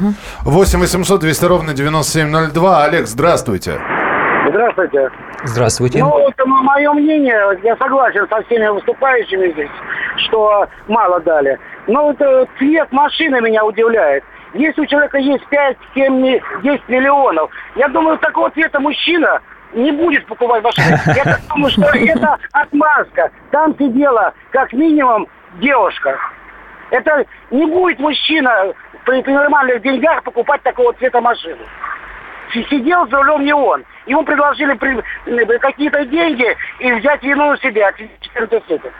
Угу. 0.43 0.51
8 0.51 0.79
800 0.79 1.19
200 1.19 1.45
ровно 1.45 1.73
9702. 1.73 2.83
Олег, 2.83 3.07
здравствуйте. 3.07 3.79
Здравствуйте. 4.45 5.09
Здравствуйте. 5.43 5.99
Ну, 5.99 6.09
вот 6.09 6.33
мое 6.45 6.91
мнение, 6.93 7.59
я 7.63 7.75
согласен 7.77 8.27
со 8.29 8.41
всеми 8.43 8.67
выступающими 8.67 9.51
здесь, 9.51 9.69
что 10.25 10.67
мало 10.87 11.19
дали. 11.21 11.57
Но 11.87 12.07
вот 12.07 12.21
э, 12.21 12.45
цвет 12.57 12.91
машины 12.91 13.39
меня 13.41 13.65
удивляет. 13.65 14.23
Если 14.53 14.81
у 14.81 14.85
человека 14.85 15.17
есть 15.17 15.45
5, 15.47 15.77
7, 15.95 16.39
10 16.61 16.89
миллионов, 16.89 17.49
я 17.75 17.87
думаю, 17.87 18.17
такого 18.19 18.51
цвета 18.51 18.79
мужчина 18.79 19.41
не 19.73 19.91
будет 19.91 20.25
покупать 20.27 20.63
машину. 20.63 20.97
Я 21.15 21.37
думаю, 21.49 21.71
что 21.71 21.87
это 21.97 22.37
отмазка. 22.51 23.31
Там 23.49 23.75
сидела 23.77 24.33
как 24.51 24.71
минимум 24.73 25.27
девушка. 25.55 26.19
Это 26.91 27.25
не 27.49 27.65
будет 27.65 27.97
мужчина 27.97 28.73
при, 29.05 29.21
при 29.23 29.31
нормальных 29.31 29.81
деньгах 29.81 30.21
покупать 30.23 30.61
такого 30.61 30.93
цвета 30.93 31.21
машину 31.21 31.63
сидел 32.53 33.07
за 33.07 33.17
рулем 33.17 33.43
не 33.43 33.53
он. 33.53 33.83
Ему 34.05 34.23
предложили 34.23 34.73
при, 34.73 35.57
какие-то 35.59 36.05
деньги 36.05 36.55
и 36.79 36.91
взять 36.93 37.23
вину 37.23 37.51
на 37.51 37.57
себя. 37.57 37.93
14 38.21 38.67
суток. 38.67 38.93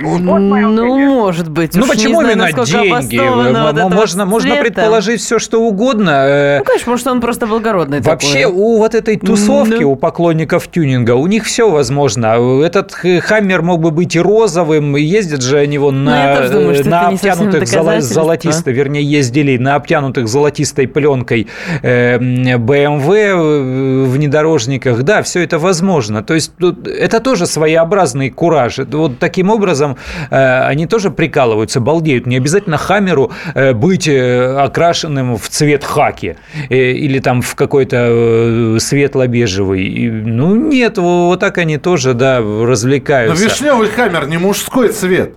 Вот 0.00 0.20
ну, 0.20 1.08
может 1.08 1.50
быть. 1.50 1.74
Ну, 1.74 1.84
почему 1.86 2.20
знаю, 2.20 2.38
именно 2.38 2.64
деньги? 2.64 3.18
Вот 3.18 3.92
можно, 3.92 4.26
можно 4.26 4.56
предположить 4.56 5.20
все, 5.20 5.38
что 5.38 5.60
угодно. 5.60 6.58
Ну, 6.58 6.64
конечно, 6.64 6.92
может, 6.92 7.06
он 7.08 7.20
просто 7.20 7.46
благородный 7.46 8.00
Вообще, 8.00 8.44
такой. 8.44 8.54
у 8.54 8.78
вот 8.78 8.94
этой 8.94 9.16
тусовки, 9.16 9.82
ну... 9.82 9.92
у 9.92 9.96
поклонников 9.96 10.68
тюнинга, 10.68 11.12
у 11.12 11.26
них 11.26 11.44
все 11.44 11.68
возможно. 11.68 12.62
Этот 12.62 12.92
Хаммер 12.92 13.62
мог 13.62 13.80
бы 13.80 13.90
быть 13.90 14.14
и 14.14 14.20
розовым, 14.20 14.94
ездят 14.94 15.42
же 15.42 15.58
они 15.58 15.78
вон 15.78 16.04
ну, 16.04 16.10
на, 16.10 16.48
думаю, 16.48 16.88
на 16.88 17.08
обтянутых 17.08 17.64
золо- 17.64 18.00
золотистой, 18.00 18.72
вернее, 18.72 19.02
ездили 19.02 19.56
на 19.56 19.74
обтянутых 19.74 20.28
золотистой 20.28 20.86
пленкой 20.86 21.48
э, 21.82 22.18
BMW 22.18 23.14
э, 23.14 24.04
внедорожниках. 24.04 25.02
Да, 25.02 25.22
все 25.22 25.42
это 25.42 25.58
возможно. 25.58 26.22
То 26.22 26.34
есть, 26.34 26.52
это 26.86 27.18
тоже 27.18 27.46
своеобразный 27.46 28.30
кураж. 28.30 28.78
Вот 28.78 29.18
таким 29.18 29.50
образом 29.50 29.87
образом 29.88 29.98
э, 30.30 30.62
они 30.64 30.86
тоже 30.86 31.10
прикалываются, 31.10 31.80
балдеют. 31.80 32.26
Не 32.26 32.36
обязательно 32.36 32.76
Хаммеру 32.76 33.32
э, 33.54 33.72
быть 33.72 34.08
э, 34.08 34.56
окрашенным 34.58 35.36
в 35.36 35.48
цвет 35.48 35.84
хаки 35.84 36.36
или 36.68 37.18
там 37.20 37.42
в 37.42 37.54
какой-то 37.54 38.78
светло-бежевый. 38.80 40.10
Ну, 40.10 40.54
нет, 40.56 40.98
вот 40.98 41.40
так 41.40 41.58
они 41.58 41.78
тоже, 41.78 42.14
да, 42.14 42.38
развлекаются. 42.40 43.42
Но 43.42 43.50
вишневый 43.50 43.88
Хаммер 43.88 44.28
не 44.28 44.38
мужской 44.38 44.88
цвет. 44.88 45.34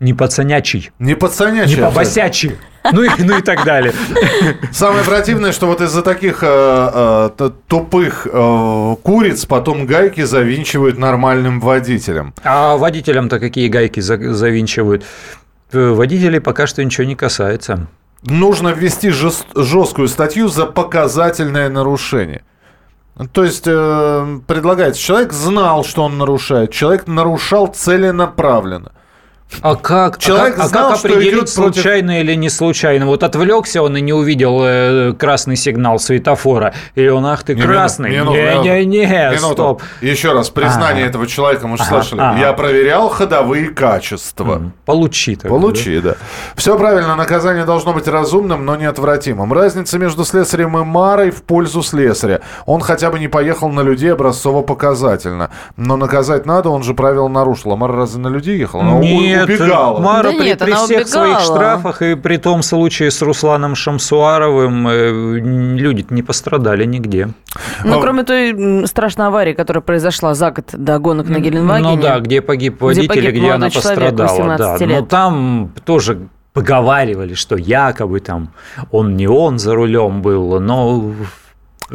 Не 0.00 0.14
пацанячий. 0.14 0.90
Не 0.98 1.16
пацанячий. 1.16 1.76
Не 1.76 1.82
побосячий. 1.82 2.56
Ну 2.92 3.02
и, 3.02 3.08
ну 3.18 3.38
и 3.38 3.42
так 3.42 3.64
далее. 3.64 3.92
Самое 4.72 5.04
противное, 5.04 5.52
что 5.52 5.66
вот 5.66 5.80
из-за 5.80 6.02
таких 6.02 6.42
э, 6.42 7.30
э, 7.38 7.50
тупых 7.66 8.26
э, 8.30 8.96
куриц 9.02 9.44
потом 9.44 9.86
гайки 9.86 10.22
завинчивают 10.22 10.98
нормальным 10.98 11.60
водителям. 11.60 12.32
А 12.44 12.76
водителям-то 12.76 13.40
какие 13.40 13.68
гайки 13.68 13.98
за, 14.00 14.32
завинчивают? 14.32 15.04
Э, 15.72 15.90
водителей 15.90 16.40
пока 16.40 16.66
что 16.68 16.84
ничего 16.84 17.04
не 17.04 17.16
касается. 17.16 17.88
Нужно 18.22 18.68
ввести 18.68 19.10
жест, 19.10 19.46
жесткую 19.54 20.08
статью 20.08 20.48
за 20.48 20.66
показательное 20.66 21.68
нарушение. 21.68 22.42
То 23.32 23.42
есть 23.44 23.64
э, 23.66 24.38
предлагается, 24.46 25.00
человек 25.02 25.32
знал, 25.32 25.84
что 25.84 26.04
он 26.04 26.18
нарушает, 26.18 26.70
человек 26.70 27.08
нарушал 27.08 27.66
целенаправленно. 27.66 28.92
А 29.60 29.74
как, 29.74 30.18
Человек 30.18 30.54
а 30.54 30.62
как, 30.62 30.68
знал, 30.68 30.92
а 30.92 30.96
как 30.96 31.04
определить, 31.04 31.48
случайно 31.48 32.12
против... 32.12 32.24
или 32.24 32.34
не 32.34 32.48
случайно? 32.48 33.06
Вот 33.06 33.22
отвлекся 33.22 33.82
он 33.82 33.96
и 33.96 34.00
не 34.00 34.12
увидел 34.12 34.60
э, 34.62 35.14
красный 35.14 35.56
сигнал 35.56 35.98
светофора. 35.98 36.74
И 36.94 37.08
он, 37.08 37.26
ах 37.26 37.42
ты, 37.42 37.54
не, 37.54 37.62
красный. 37.62 38.10
Не-не-не, 38.10 39.38
стоп. 39.38 39.82
Еще 40.00 40.32
раз, 40.32 40.50
признание 40.50 41.06
а 41.06 41.08
этого 41.08 41.26
человека, 41.26 41.66
мы 41.66 41.76
же 41.76 41.82
ага, 41.82 42.02
слышали. 42.02 42.20
Ага. 42.20 42.38
Я 42.38 42.52
проверял 42.52 43.08
ходовые 43.08 43.70
качества. 43.70 44.70
Получи. 44.84 45.34
Так, 45.36 45.50
Получи, 45.50 45.98
да? 46.00 46.10
да. 46.10 46.16
Все 46.54 46.78
правильно, 46.78 47.16
наказание 47.16 47.64
должно 47.64 47.92
быть 47.92 48.06
разумным, 48.06 48.64
но 48.64 48.76
неотвратимым. 48.76 49.52
Разница 49.52 49.98
между 49.98 50.24
слесарем 50.24 50.78
и 50.78 50.84
Марой 50.84 51.30
в 51.30 51.42
пользу 51.42 51.82
слесаря. 51.82 52.42
Он 52.66 52.80
хотя 52.80 53.10
бы 53.10 53.18
не 53.18 53.28
поехал 53.28 53.70
на 53.70 53.80
людей 53.80 54.12
образцово-показательно. 54.12 55.50
Но 55.76 55.96
наказать 55.96 56.46
надо, 56.46 56.68
он 56.70 56.82
же 56.82 56.94
правила 56.94 57.28
нарушил. 57.28 57.72
А 57.72 57.76
Мара 57.76 57.94
разве 57.94 58.20
на 58.20 58.28
людей 58.28 58.58
ехала? 58.58 58.82
Нет, 59.00 59.37
убегала. 59.44 60.00
Мара 60.00 60.30
да 60.30 60.38
при, 60.38 60.44
нет, 60.44 60.58
при 60.58 60.72
всех 60.72 60.86
убегала. 60.88 61.06
своих 61.06 61.40
штрафах 61.40 62.02
и 62.02 62.14
при 62.14 62.36
том 62.36 62.62
случае 62.62 63.10
с 63.10 63.22
Русланом 63.22 63.74
Шамсуаровым 63.74 64.88
э, 64.88 65.38
люди 65.40 66.06
не 66.10 66.22
пострадали 66.22 66.84
нигде. 66.84 67.28
Ну, 67.84 67.98
а... 67.98 68.00
кроме 68.00 68.24
той 68.24 68.86
страшной 68.86 69.28
аварии, 69.28 69.52
которая 69.52 69.82
произошла 69.82 70.34
за 70.34 70.50
год 70.50 70.70
до 70.72 70.98
гонок 70.98 71.28
на 71.28 71.38
Геленвагене. 71.38 71.96
Ну 71.96 72.02
да, 72.02 72.20
где 72.20 72.40
погиб 72.40 72.80
водитель, 72.80 73.06
где, 73.06 73.22
погиб 73.28 73.40
где 73.40 73.50
она 73.50 73.70
пострадала. 73.70 74.56
Да. 74.56 74.76
Лет. 74.78 74.88
Но 74.88 75.06
там 75.06 75.72
тоже 75.84 76.28
поговаривали, 76.52 77.34
что 77.34 77.56
якобы 77.56 78.20
там 78.20 78.50
он 78.90 79.16
не 79.16 79.28
он 79.28 79.58
за 79.58 79.74
рулем 79.74 80.22
был, 80.22 80.58
но 80.60 81.12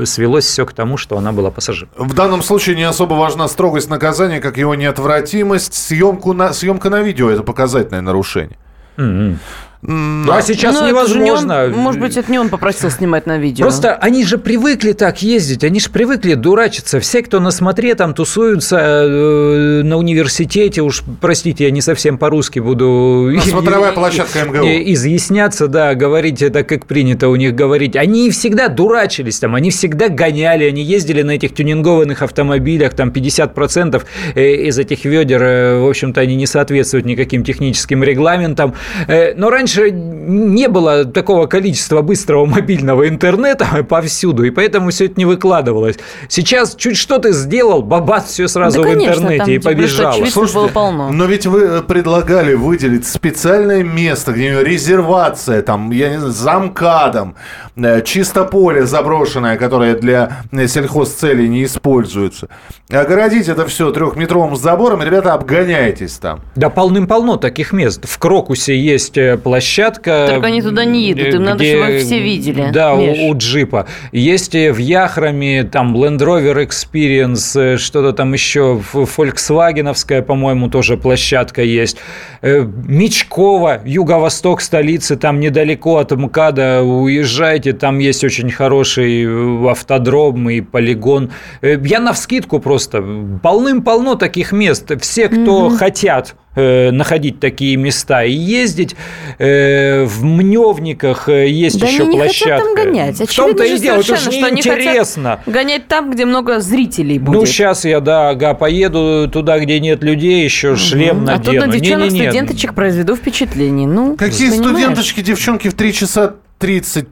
свелось 0.03 0.45
все 0.45 0.65
к 0.65 0.73
тому, 0.73 0.97
что 0.97 1.17
она 1.17 1.31
была 1.31 1.51
пассажиром. 1.51 1.89
В 1.97 2.13
данном 2.13 2.41
случае 2.41 2.75
не 2.75 2.83
особо 2.83 3.13
важна 3.13 3.47
строгость 3.47 3.89
наказания, 3.89 4.39
как 4.39 4.57
его 4.57 4.75
неотвратимость. 4.75 5.73
Съемку 5.73 6.33
на, 6.33 6.53
съемка 6.53 6.89
на 6.89 7.01
видео– 7.01 7.29
это 7.31 7.43
показательное 7.43 8.01
нарушение. 8.01 8.57
Mm-hmm. 8.97 9.37
Ну, 9.85 10.31
а 10.31 10.41
сейчас 10.41 10.79
ну, 10.79 10.87
невозможно. 10.87 11.65
Он, 11.65 11.73
может 11.73 11.99
быть, 11.99 12.15
это 12.15 12.31
не 12.31 12.39
он 12.39 12.47
попросил 12.47 12.89
снимать 12.89 13.25
на 13.25 13.37
видео. 13.37 13.63
Просто 13.65 13.95
они 13.95 14.23
же 14.23 14.37
привыкли 14.37 14.93
так 14.93 15.21
ездить, 15.21 15.63
они 15.65 15.79
же 15.81 15.89
привыкли 15.89 16.35
дурачиться. 16.35 17.01
Все, 17.01 17.21
кто 17.21 17.41
на 17.41 17.51
смотре 17.51 17.93
там 17.95 18.13
тусуются 18.13 18.77
э, 18.77 19.81
на 19.83 19.97
университете, 19.97 20.81
уж, 20.81 21.03
простите, 21.19 21.65
я 21.65 21.71
не 21.71 21.81
совсем 21.81 22.17
по-русски 22.17 22.59
буду... 22.59 23.33
Смотровая 23.45 23.91
площадка 23.91 24.45
МГУ. 24.45 24.65
Изъясняться, 24.65 25.67
да, 25.67 25.95
говорить 25.95 26.41
это, 26.41 26.63
как 26.63 26.85
принято 26.85 27.27
у 27.27 27.35
них 27.35 27.53
говорить. 27.53 27.97
Они 27.97 28.31
всегда 28.31 28.69
дурачились 28.69 29.39
там, 29.39 29.53
они 29.53 29.69
всегда 29.69 30.07
гоняли, 30.07 30.63
они 30.63 30.81
ездили 30.81 31.23
на 31.23 31.31
этих 31.31 31.53
тюнингованных 31.53 32.21
автомобилях, 32.21 32.93
там 32.93 33.09
50% 33.09 34.01
э, 34.35 34.53
из 34.67 34.79
этих 34.79 35.03
ведер, 35.03 35.43
э, 35.43 35.79
в 35.81 35.89
общем-то, 35.89 36.21
они 36.21 36.35
не 36.35 36.45
соответствуют 36.45 37.05
никаким 37.05 37.43
техническим 37.43 38.01
регламентам. 38.01 38.75
Э, 39.07 39.33
но 39.35 39.49
раньше 39.49 39.72
раньше 39.77 39.91
не 39.91 40.67
было 40.67 41.05
такого 41.05 41.47
количества 41.47 42.01
быстрого 42.01 42.45
мобильного 42.45 43.07
интернета 43.07 43.67
повсюду, 43.89 44.43
и 44.43 44.49
поэтому 44.49 44.89
все 44.89 45.05
это 45.05 45.15
не 45.17 45.25
выкладывалось. 45.25 45.97
Сейчас 46.27 46.75
чуть 46.75 46.97
что 46.97 47.19
ты 47.19 47.33
сделал, 47.33 47.81
бабац, 47.81 48.25
все 48.25 48.47
сразу 48.47 48.81
да, 48.81 48.87
в 48.87 48.91
конечно, 48.91 49.23
интернете 49.23 49.55
и 49.55 49.59
побежало. 49.59 50.25
Слушайте, 50.25 50.53
было 50.53 50.67
полно. 50.67 51.09
но 51.09 51.25
ведь 51.25 51.45
вы 51.45 51.61
э, 51.61 51.81
предлагали 51.81 52.53
выделить 52.53 53.05
специальное 53.05 53.83
место, 53.83 54.31
где 54.31 54.63
резервация, 54.63 55.61
там, 55.61 55.91
я 55.91 56.09
не 56.09 56.17
знаю, 56.17 56.31
замкадом, 56.31 57.35
э, 57.75 58.01
чисто 58.03 58.45
поле 58.45 58.85
заброшенное, 58.85 59.57
которое 59.57 59.95
для 59.95 60.43
э, 60.51 60.67
сельхозцелей 60.67 61.47
не 61.47 61.65
используется. 61.65 62.47
Огородить 62.89 63.47
это 63.47 63.65
все 63.65 63.91
трехметровым 63.91 64.55
забором, 64.55 65.01
ребята, 65.01 65.33
обгоняйтесь 65.33 66.17
там. 66.17 66.41
Да 66.55 66.69
полным-полно 66.69 67.37
таких 67.37 67.73
мест. 67.73 68.07
В 68.07 68.17
Крокусе 68.19 68.79
есть 68.79 69.17
площадка 69.43 69.62
площадка. 69.63 70.27
Только 70.29 70.47
они 70.47 70.61
туда 70.61 70.85
не 70.85 71.07
едут, 71.07 71.33
им 71.33 71.43
надо, 71.43 71.63
чтобы 71.63 71.99
все 71.99 72.19
видели. 72.19 72.69
Да, 72.71 72.95
Миш. 72.95 73.19
у, 73.19 73.29
у 73.29 73.37
джипа. 73.37 73.87
Есть 74.11 74.53
в 74.53 74.77
Яхраме 74.77 75.63
там 75.63 75.95
Land 75.95 76.19
Rover 76.19 76.67
Experience, 76.67 77.59
э, 77.59 77.77
что-то 77.77 78.13
там 78.13 78.33
еще, 78.33 78.81
Volkswagenовская, 78.93 80.21
по-моему, 80.21 80.69
тоже 80.69 80.97
площадка 80.97 81.63
есть. 81.63 81.97
Э, 82.41 82.61
Мечкова, 82.61 83.81
юго-восток 83.85 84.61
столицы, 84.61 85.15
там 85.15 85.39
недалеко 85.39 85.97
от 85.97 86.11
МКАДа, 86.11 86.83
уезжайте, 86.83 87.73
там 87.73 87.99
есть 87.99 88.23
очень 88.23 88.51
хороший 88.51 89.23
э, 89.23 89.69
автодром 89.69 90.49
и 90.49 90.61
полигон. 90.61 91.31
Я 91.61 91.99
навскидку 91.99 92.59
просто, 92.59 93.03
полным-полно 93.41 94.15
таких 94.15 94.51
мест. 94.51 94.91
Все, 95.01 95.29
кто 95.29 95.69
хотят 95.69 96.35
э, 96.35 96.42
находить 96.55 97.39
такие 97.39 97.75
места 97.77 98.23
и 98.23 98.31
ездить. 98.31 98.95
Э, 99.39 100.03
в 100.05 100.23
Мневниках 100.23 101.27
э, 101.29 101.49
есть 101.49 101.79
Да 101.79 101.87
еще 101.87 102.03
они 102.03 102.11
не 102.13 102.17
площадка. 102.17 102.55
хотят 102.59 102.75
там 102.75 102.75
гонять. 102.85 103.15
В 103.15 103.35
том-то 103.35 103.63
Очевидно 103.63 103.77
и 103.77 103.79
дело, 103.79 103.99
это 103.99 104.15
же 104.17 104.29
неинтересно. 104.29 105.39
Гонять 105.45 105.87
там, 105.87 106.11
где 106.11 106.25
много 106.25 106.59
зрителей 106.59 107.19
будет. 107.19 107.35
Ну, 107.39 107.45
сейчас 107.45 107.85
я, 107.85 107.99
да, 107.99 108.29
ага, 108.29 108.53
поеду 108.53 109.29
туда, 109.31 109.59
где 109.59 109.79
нет 109.79 110.03
людей, 110.03 110.43
еще 110.43 110.75
шлем 110.75 111.25
а 111.29 111.37
тут 111.37 111.47
надену. 111.47 111.65
на 111.67 111.71
девчонок, 111.73 112.11
Не-не-не. 112.11 112.25
студенточек 112.29 112.73
произведу 112.73 113.15
впечатление. 113.15 113.87
Ну, 113.87 114.15
Какие 114.15 114.49
понимаешь? 114.51 114.69
студенточки, 114.71 115.21
девчонки 115.21 115.67
в 115.69 115.73
3 115.73 115.93
часа 115.93 116.35
30? 116.59 117.07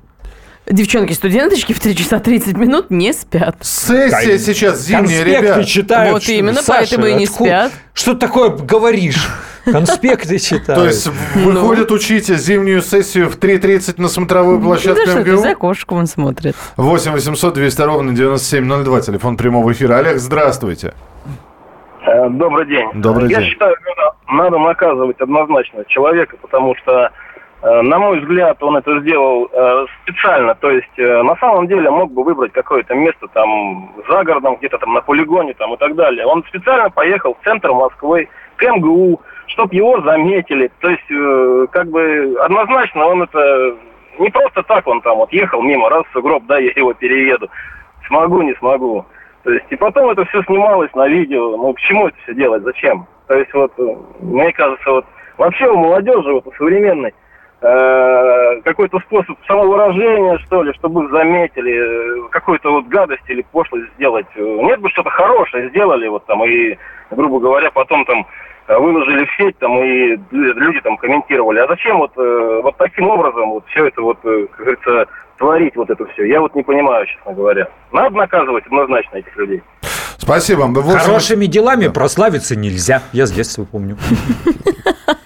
Девчонки-студенточки 0.71 1.73
в 1.73 1.79
3 1.79 1.95
часа 1.95 2.19
30 2.19 2.55
минут 2.57 2.89
не 2.91 3.11
спят. 3.13 3.57
Сессия 3.61 4.37
сейчас 4.39 4.81
зимняя, 4.81 5.23
Конспекты 5.23 5.41
ребят. 5.47 5.65
читают. 5.67 6.13
Вот 6.13 6.23
что- 6.23 6.31
именно, 6.31 6.61
Саша, 6.61 6.79
поэтому 6.79 7.05
и 7.07 7.13
не 7.13 7.25
откуда- 7.25 7.49
спят. 7.49 7.71
Что 7.93 8.13
ты 8.13 8.19
такое 8.19 8.49
говоришь? 8.49 9.27
Конспекты 9.65 10.39
читают. 10.39 10.81
То 10.81 10.85
есть 10.87 11.07
выходят 11.35 11.91
учить 11.91 12.27
зимнюю 12.27 12.81
сессию 12.81 13.29
в 13.29 13.35
3.30 13.37 13.99
на 13.99 14.07
смотровую 14.07 14.57
Да 14.59 14.63
площадку 14.65 15.01
что 15.05 15.23
ты, 15.23 15.29
МГУ? 15.31 15.41
за 15.41 15.51
окошком 15.51 15.97
он 15.99 16.07
смотрит. 16.07 16.55
8 16.77 17.11
800 17.11 17.53
200 17.53 17.81
ровно 17.81 18.13
9702, 18.15 19.01
телефон 19.01 19.37
прямого 19.37 19.71
эфира. 19.73 19.97
Олег, 19.97 20.17
здравствуйте. 20.19 20.93
Э, 22.05 22.29
Добрый 22.29 22.65
день. 22.67 22.89
Добрый 22.95 23.29
Я 23.29 23.39
день. 23.41 23.49
считаю, 23.49 23.75
надо, 24.27 24.57
наказывать 24.57 25.19
однозначно 25.19 25.83
человека, 25.87 26.37
потому 26.41 26.73
что, 26.81 27.11
на 27.63 27.99
мой 27.99 28.19
взгляд, 28.19 28.61
он 28.63 28.77
это 28.77 28.99
сделал 29.01 29.47
э, 29.51 29.85
специально. 30.01 30.55
То 30.55 30.71
есть, 30.71 30.97
э, 30.97 31.21
на 31.21 31.35
самом 31.35 31.67
деле, 31.67 31.91
мог 31.91 32.11
бы 32.11 32.23
выбрать 32.23 32.51
какое-то 32.53 32.95
место 32.95 33.27
там 33.33 33.93
за 34.09 34.23
городом, 34.23 34.55
где-то 34.55 34.79
там 34.79 34.93
на 34.93 35.01
полигоне 35.01 35.53
там 35.53 35.73
и 35.73 35.77
так 35.77 35.95
далее. 35.95 36.25
Он 36.25 36.43
специально 36.45 36.89
поехал 36.89 37.35
в 37.35 37.43
центр 37.43 37.71
Москвы, 37.71 38.29
к 38.55 38.63
МГУ, 38.63 39.21
чтобы 39.47 39.75
его 39.75 40.01
заметили. 40.01 40.71
То 40.79 40.89
есть, 40.89 41.11
э, 41.11 41.67
как 41.71 41.87
бы, 41.89 42.35
однозначно 42.41 43.05
он 43.05 43.23
это... 43.23 43.77
Не 44.19 44.29
просто 44.29 44.63
так 44.63 44.87
он 44.87 45.01
там 45.01 45.17
вот 45.17 45.31
ехал 45.31 45.61
мимо, 45.61 45.89
раз 45.89 46.03
сугроб, 46.13 46.43
да, 46.45 46.57
я 46.57 46.71
его 46.75 46.93
перееду. 46.93 47.47
Смогу, 48.07 48.41
не 48.41 48.53
смогу. 48.55 49.05
То 49.43 49.51
есть, 49.51 49.65
и 49.69 49.75
потом 49.75 50.09
это 50.09 50.25
все 50.25 50.43
снималось 50.43 50.93
на 50.95 51.07
видео. 51.07 51.57
Ну, 51.57 51.73
к 51.73 51.79
чему 51.79 52.07
это 52.07 52.17
все 52.23 52.33
делать? 52.33 52.63
Зачем? 52.63 53.07
То 53.27 53.35
есть, 53.35 53.53
вот, 53.53 53.71
э, 53.77 53.95
мне 54.19 54.51
кажется, 54.51 54.91
вот, 54.91 55.05
вообще 55.37 55.67
у 55.67 55.77
молодежи, 55.77 56.31
вот, 56.33 56.47
у 56.47 56.51
современной, 56.53 57.13
э, 57.61 58.61
какой-то 58.63 58.99
способ 58.99 59.37
самовыражения, 59.47 60.37
что 60.39 60.63
ли, 60.63 60.73
чтобы 60.73 61.05
их 61.05 61.11
заметили, 61.11 62.25
э, 62.25 62.29
какую-то 62.29 62.71
вот 62.71 62.87
гадость 62.87 63.23
или 63.27 63.45
пошлость 63.51 63.85
сделать. 63.95 64.25
Нет 64.35 64.79
бы 64.81 64.89
что-то 64.89 65.09
хорошее 65.09 65.69
сделали, 65.69 66.07
вот 66.07 66.25
там, 66.25 66.43
и, 66.43 66.77
грубо 67.11 67.39
говоря, 67.39 67.71
потом 67.71 68.05
там 68.05 68.25
э, 68.67 68.77
выложили 68.77 69.25
в 69.25 69.35
сеть, 69.37 69.57
там, 69.59 69.77
и 69.83 70.17
лю- 70.31 70.53
люди 70.55 70.81
там 70.81 70.97
комментировали. 70.97 71.59
А 71.59 71.67
зачем 71.67 71.97
вот, 71.99 72.11
э, 72.17 72.59
вот 72.63 72.75
таким 72.77 73.09
образом 73.09 73.49
вот 73.51 73.65
все 73.67 73.87
это 73.87 74.01
вот, 74.01 74.17
как 74.21 74.57
говорится, 74.57 75.05
творить 75.37 75.75
вот 75.75 75.89
это 75.89 76.05
все? 76.07 76.25
Я 76.25 76.41
вот 76.41 76.53
не 76.55 76.63
понимаю, 76.63 77.05
честно 77.05 77.33
говоря. 77.33 77.67
Надо 77.91 78.15
наказывать 78.15 78.65
однозначно 78.65 79.17
этих 79.17 79.35
людей. 79.37 79.61
Спасибо. 80.17 80.63
Восемь- 80.67 80.99
Хорошими 80.99 81.45
делами 81.45 81.87
прославиться 81.87 82.55
нельзя. 82.55 83.01
Я 83.11 83.25
с 83.25 83.31
детства 83.31 83.65
помню. 83.65 83.97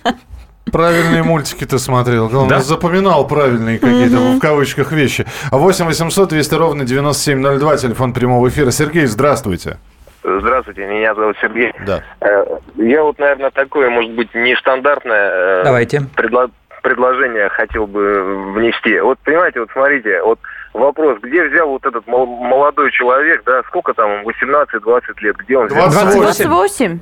Правильные 0.79 1.23
мультики 1.23 1.63
ты 1.65 1.79
смотрел. 1.79 2.27
Главное, 2.27 2.57
Да. 2.57 2.59
запоминал 2.63 3.25
правильные 3.25 3.79
какие-то, 3.79 4.17
в 4.17 4.39
кавычках, 4.39 4.91
вещи. 4.91 5.25
8 5.51 5.85
800 5.85 6.27
200 6.27 6.53
ровно 6.55 6.83
9702, 6.83 7.77
телефон 7.77 8.11
прямого 8.11 8.49
эфира. 8.49 8.71
Сергей, 8.71 9.05
здравствуйте. 9.05 9.77
Здравствуйте, 10.21 10.85
меня 10.85 11.15
зовут 11.15 11.37
Сергей. 11.41 11.71
Да. 11.85 12.01
Э, 12.19 12.43
Я 12.75 13.03
вот, 13.03 13.17
наверное, 13.19 13.51
такое, 13.51 13.89
может 13.89 14.11
быть, 14.11 14.35
нестандартное 14.35 15.61
э, 15.61 15.63
Давайте. 15.63 15.99
предло- 16.17 16.51
предложение 16.83 17.47
хотел 17.47 17.87
бы 17.87 18.51
внести. 18.53 18.99
Вот, 18.99 19.17
понимаете, 19.19 19.61
вот 19.61 19.69
смотрите, 19.71 20.21
вот 20.23 20.39
вопрос, 20.79 21.19
где 21.21 21.43
взял 21.47 21.69
вот 21.69 21.85
этот 21.85 22.05
мол- 22.07 22.25
молодой 22.27 22.91
человек, 22.91 23.43
да, 23.45 23.61
сколько 23.67 23.93
там, 23.93 24.11
ему, 24.19 24.29
18-20 24.29 25.01
лет, 25.21 25.35
где 25.37 25.57
он 25.57 25.67
взял? 25.67 25.89
28. 25.89 26.45
28. 26.45 26.99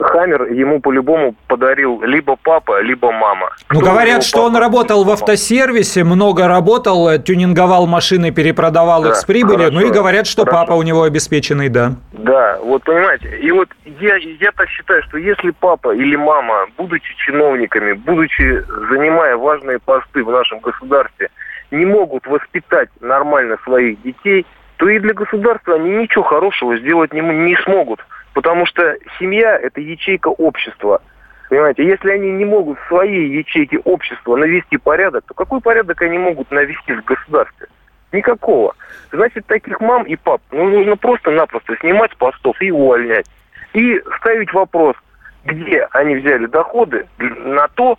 Хаммер 0.00 0.52
ему 0.52 0.80
по-любому 0.80 1.34
подарил 1.48 2.00
либо 2.02 2.36
папа, 2.42 2.80
либо 2.80 3.10
мама. 3.12 3.50
Ну, 3.70 3.80
Кто 3.80 3.90
говорят, 3.90 4.08
его 4.18 4.22
что 4.22 4.44
он 4.44 4.56
работал 4.56 5.04
в 5.04 5.10
автосервисе, 5.10 6.04
много 6.04 6.46
работал, 6.46 7.18
тюнинговал 7.18 7.86
машины, 7.86 8.30
перепродавал 8.30 9.02
их 9.04 9.10
Да, 9.10 9.14
с 9.16 9.24
прибылью. 9.24 9.72
Ну 9.72 9.80
и 9.80 9.84
хорошо, 9.84 10.00
говорят, 10.00 10.26
что 10.26 10.44
хорошо. 10.44 10.60
папа 10.66 10.72
у 10.74 10.82
него 10.82 11.02
обеспеченный, 11.02 11.68
да. 11.68 11.92
Да, 12.12 12.58
вот 12.62 12.84
понимаете, 12.84 13.38
и 13.38 13.50
вот 13.50 13.68
я, 14.00 14.16
я 14.16 14.52
так 14.52 14.68
считаю, 14.68 15.02
что 15.02 15.18
если 15.18 15.50
папа 15.50 15.94
или 15.94 16.16
мама, 16.16 16.66
будучи 16.76 17.14
чиновниками, 17.16 17.92
будучи 17.92 18.64
занимая 18.90 19.36
важные 19.36 19.78
посты 19.80 20.24
в 20.24 20.30
нашем 20.30 20.60
государстве, 20.60 21.28
не 21.70 21.84
могут 21.84 22.26
воспитать 22.26 22.88
нормально 23.00 23.58
своих 23.64 24.00
детей, 24.02 24.46
то 24.76 24.88
и 24.88 24.98
для 24.98 25.12
государства 25.12 25.74
они 25.74 25.90
ничего 25.90 26.24
хорошего 26.24 26.76
сделать 26.78 27.12
не, 27.12 27.20
не 27.20 27.56
смогут. 27.56 28.00
Потому 28.32 28.66
что 28.66 28.96
семья– 29.18 29.58
это 29.62 29.80
ячейка 29.80 30.28
общества. 30.28 31.02
Понимаете, 31.48 31.84
если 31.84 32.10
они 32.10 32.30
не 32.30 32.44
могут 32.44 32.78
в 32.78 32.88
своей 32.88 33.28
ячейке 33.38 33.78
общества 33.78 34.36
навести 34.36 34.76
порядок, 34.76 35.24
то 35.26 35.34
какой 35.34 35.60
порядок 35.60 36.00
они 36.02 36.18
могут 36.18 36.50
навести 36.50 36.92
в 36.92 37.04
государстве? 37.04 37.66
Никакого. 38.12 38.74
Значит, 39.12 39.46
таких 39.46 39.80
мам 39.80 40.04
и 40.04 40.16
пап 40.16 40.40
ну, 40.50 40.68
нужно 40.68 40.96
просто-напросто 40.96 41.76
снимать 41.80 42.12
с 42.12 42.16
постов 42.16 42.60
и 42.60 42.70
увольнять. 42.70 43.26
И 43.72 44.00
ставить 44.18 44.52
вопрос, 44.52 44.96
где 45.44 45.86
они 45.90 46.16
взяли 46.16 46.46
доходы 46.46 47.06
на 47.18 47.68
то, 47.68 47.98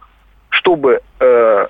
чтобы 0.50 1.02
э, 1.20 1.68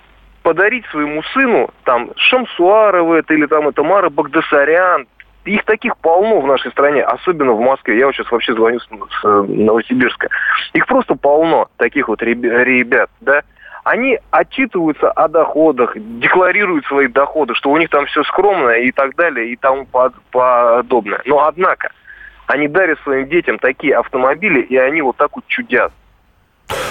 подарить 0.49 0.83
своему 0.87 1.21
сыну 1.31 1.69
там 1.83 2.09
Шамсуарова 2.15 3.17
это 3.17 3.35
или 3.35 3.45
там 3.45 3.67
это 3.67 3.83
Мара 3.83 4.09
Багдасарян. 4.09 5.05
Их 5.45 5.63
таких 5.63 5.95
полно 5.97 6.39
в 6.41 6.47
нашей 6.47 6.71
стране, 6.71 7.03
особенно 7.03 7.51
в 7.51 7.59
Москве. 7.59 7.99
Я 7.99 8.07
вот 8.07 8.15
сейчас 8.15 8.31
вообще 8.31 8.55
звоню 8.55 8.79
с, 8.79 8.87
э, 9.23 9.45
Новосибирска. 9.47 10.27
Их 10.73 10.87
просто 10.87 11.13
полно, 11.13 11.67
таких 11.77 12.07
вот 12.07 12.23
ребя- 12.23 12.63
ребят, 12.63 13.11
да. 13.21 13.43
Они 13.83 14.17
отчитываются 14.31 15.11
о 15.11 15.27
доходах, 15.27 15.93
декларируют 15.95 16.85
свои 16.87 17.07
доходы, 17.07 17.53
что 17.53 17.69
у 17.69 17.77
них 17.77 17.89
там 17.91 18.07
все 18.07 18.23
скромно 18.23 18.71
и 18.71 18.91
так 18.91 19.15
далее, 19.15 19.49
и 19.49 19.55
тому 19.55 19.85
под- 19.85 20.19
подобное. 20.31 21.21
Но 21.25 21.45
однако, 21.45 21.91
они 22.47 22.67
дарят 22.67 22.99
своим 23.01 23.27
детям 23.27 23.59
такие 23.59 23.95
автомобили, 23.95 24.61
и 24.61 24.75
они 24.77 25.03
вот 25.03 25.15
так 25.15 25.29
вот 25.35 25.45
чудят. 25.45 25.91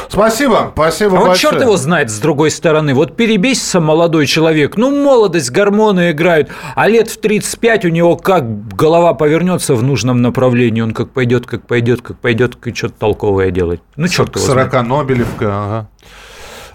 Спасибо, 0.09 0.71
спасибо 0.75 1.17
А 1.17 1.21
вот 1.21 1.29
большое. 1.29 1.53
черт 1.53 1.63
его 1.63 1.77
знает 1.77 2.11
с 2.11 2.19
другой 2.19 2.51
стороны. 2.51 2.95
Вот 2.95 3.17
перебесится 3.17 3.81
молодой 3.81 4.27
человек, 4.27 4.77
ну, 4.77 4.91
молодость, 4.91 5.51
гормоны 5.51 6.13
играют, 6.13 6.49
а 6.75 6.89
лет 6.89 7.09
в 7.09 7.21
35 7.21 7.85
у 7.85 7.89
него 7.89 8.17
как 8.17 8.69
голова 8.75 9.15
повернется 9.15 9.75
в 9.75 9.83
нужном 9.83 10.23
направлении, 10.23 10.81
он 10.81 10.93
как 10.93 11.11
пойдет, 11.11 11.47
как 11.47 11.67
пойдет, 11.67 12.01
как 12.03 12.19
пойдет, 12.19 12.57
и 12.67 12.75
что-то 12.75 12.95
толковое 12.99 13.51
делать. 13.51 13.81
Ну, 13.97 14.09
черт 14.09 14.35
его 14.37 14.45
знает. 14.45 14.71
40 14.73 14.87
Нобелевка, 14.89 15.47
ага. 15.47 15.89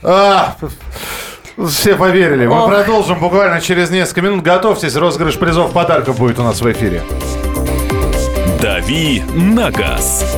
А, 0.04 0.56
все 1.68 1.96
поверили. 1.96 2.46
Мы 2.46 2.56
Ох. 2.60 2.70
продолжим 2.70 3.20
буквально 3.20 3.62
через 3.62 3.90
несколько 3.90 4.22
минут. 4.22 4.44
Готовьтесь, 4.44 4.96
розыгрыш 4.96 5.38
призов 5.40 5.72
подарков 5.72 6.18
будет 6.20 6.40
у 6.40 6.44
нас 6.44 6.62
в 6.62 6.72
эфире. 6.72 7.02
«Дави 8.62 9.22
на 9.36 9.72
газ» 9.72 10.38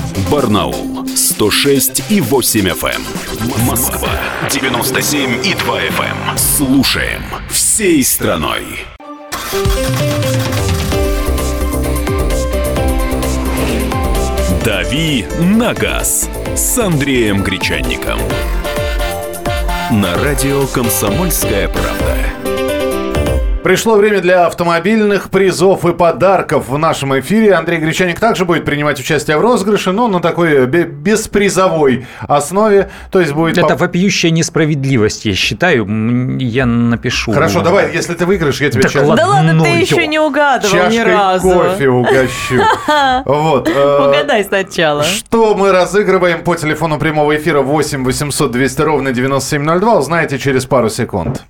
Барнаул 0.29 1.07
106 1.07 2.03
и 2.09 2.21
8 2.21 2.67
FM. 2.69 2.95
Эм. 2.95 3.65
Москва 3.65 4.09
97 4.49 5.45
и 5.45 5.53
2 5.53 5.81
FM. 5.81 6.29
Эм. 6.29 6.37
Слушаем 6.37 7.23
всей 7.49 8.03
страной. 8.03 8.85
Дави 14.63 15.25
на 15.39 15.73
газ 15.73 16.29
с 16.55 16.77
Андреем 16.77 17.43
Гречанником. 17.43 18.19
На 19.91 20.15
радио 20.15 20.67
Комсомольская 20.67 21.67
правда. 21.67 22.40
Пришло 23.63 23.95
время 23.95 24.21
для 24.21 24.47
автомобильных 24.47 25.29
призов 25.29 25.85
и 25.85 25.93
подарков 25.93 26.67
в 26.67 26.77
нашем 26.79 27.17
эфире. 27.19 27.53
Андрей 27.53 27.77
Гречаник 27.79 28.19
также 28.19 28.43
будет 28.43 28.65
принимать 28.65 28.99
участие 28.99 29.37
в 29.37 29.41
розыгрыше, 29.41 29.91
но 29.91 30.07
на 30.07 30.19
такой 30.19 30.65
бе- 30.65 30.85
беспризовой 30.85 32.07
основе. 32.21 32.89
То 33.11 33.19
есть 33.19 33.33
будет... 33.33 33.59
Это 33.59 33.75
вопиющая 33.75 34.31
несправедливость, 34.31 35.25
я 35.25 35.35
считаю. 35.35 35.85
Я 36.39 36.65
напишу. 36.65 37.33
Хорошо, 37.33 37.61
давай, 37.61 37.93
если 37.93 38.15
ты 38.15 38.25
выиграешь, 38.25 38.59
я 38.61 38.71
тебе 38.71 38.81
Так 38.81 38.91
сейчас 38.91 39.07
Да 39.07 39.27
ладно, 39.27 39.53
Ну, 39.53 39.63
ты 39.63 39.69
ё. 39.69 39.75
еще 39.75 40.07
не 40.07 40.17
угадывал 40.17 40.89
ни 40.89 40.97
разу. 40.97 41.49
кофе 41.51 41.89
угощу. 41.89 42.55
Вот. 43.25 43.69
э, 43.69 44.07
Угадай 44.07 44.43
сначала. 44.43 45.03
Что 45.03 45.53
мы 45.53 45.71
разыгрываем 45.71 46.43
по 46.43 46.55
телефону 46.55 46.97
прямого 46.97 47.35
эфира 47.37 47.61
8 47.61 48.03
800 48.03 48.51
200 48.51 48.81
ровно 48.81 49.11
9702, 49.11 49.93
узнаете 49.99 50.39
через 50.39 50.65
пару 50.65 50.89
секунд. 50.89 51.43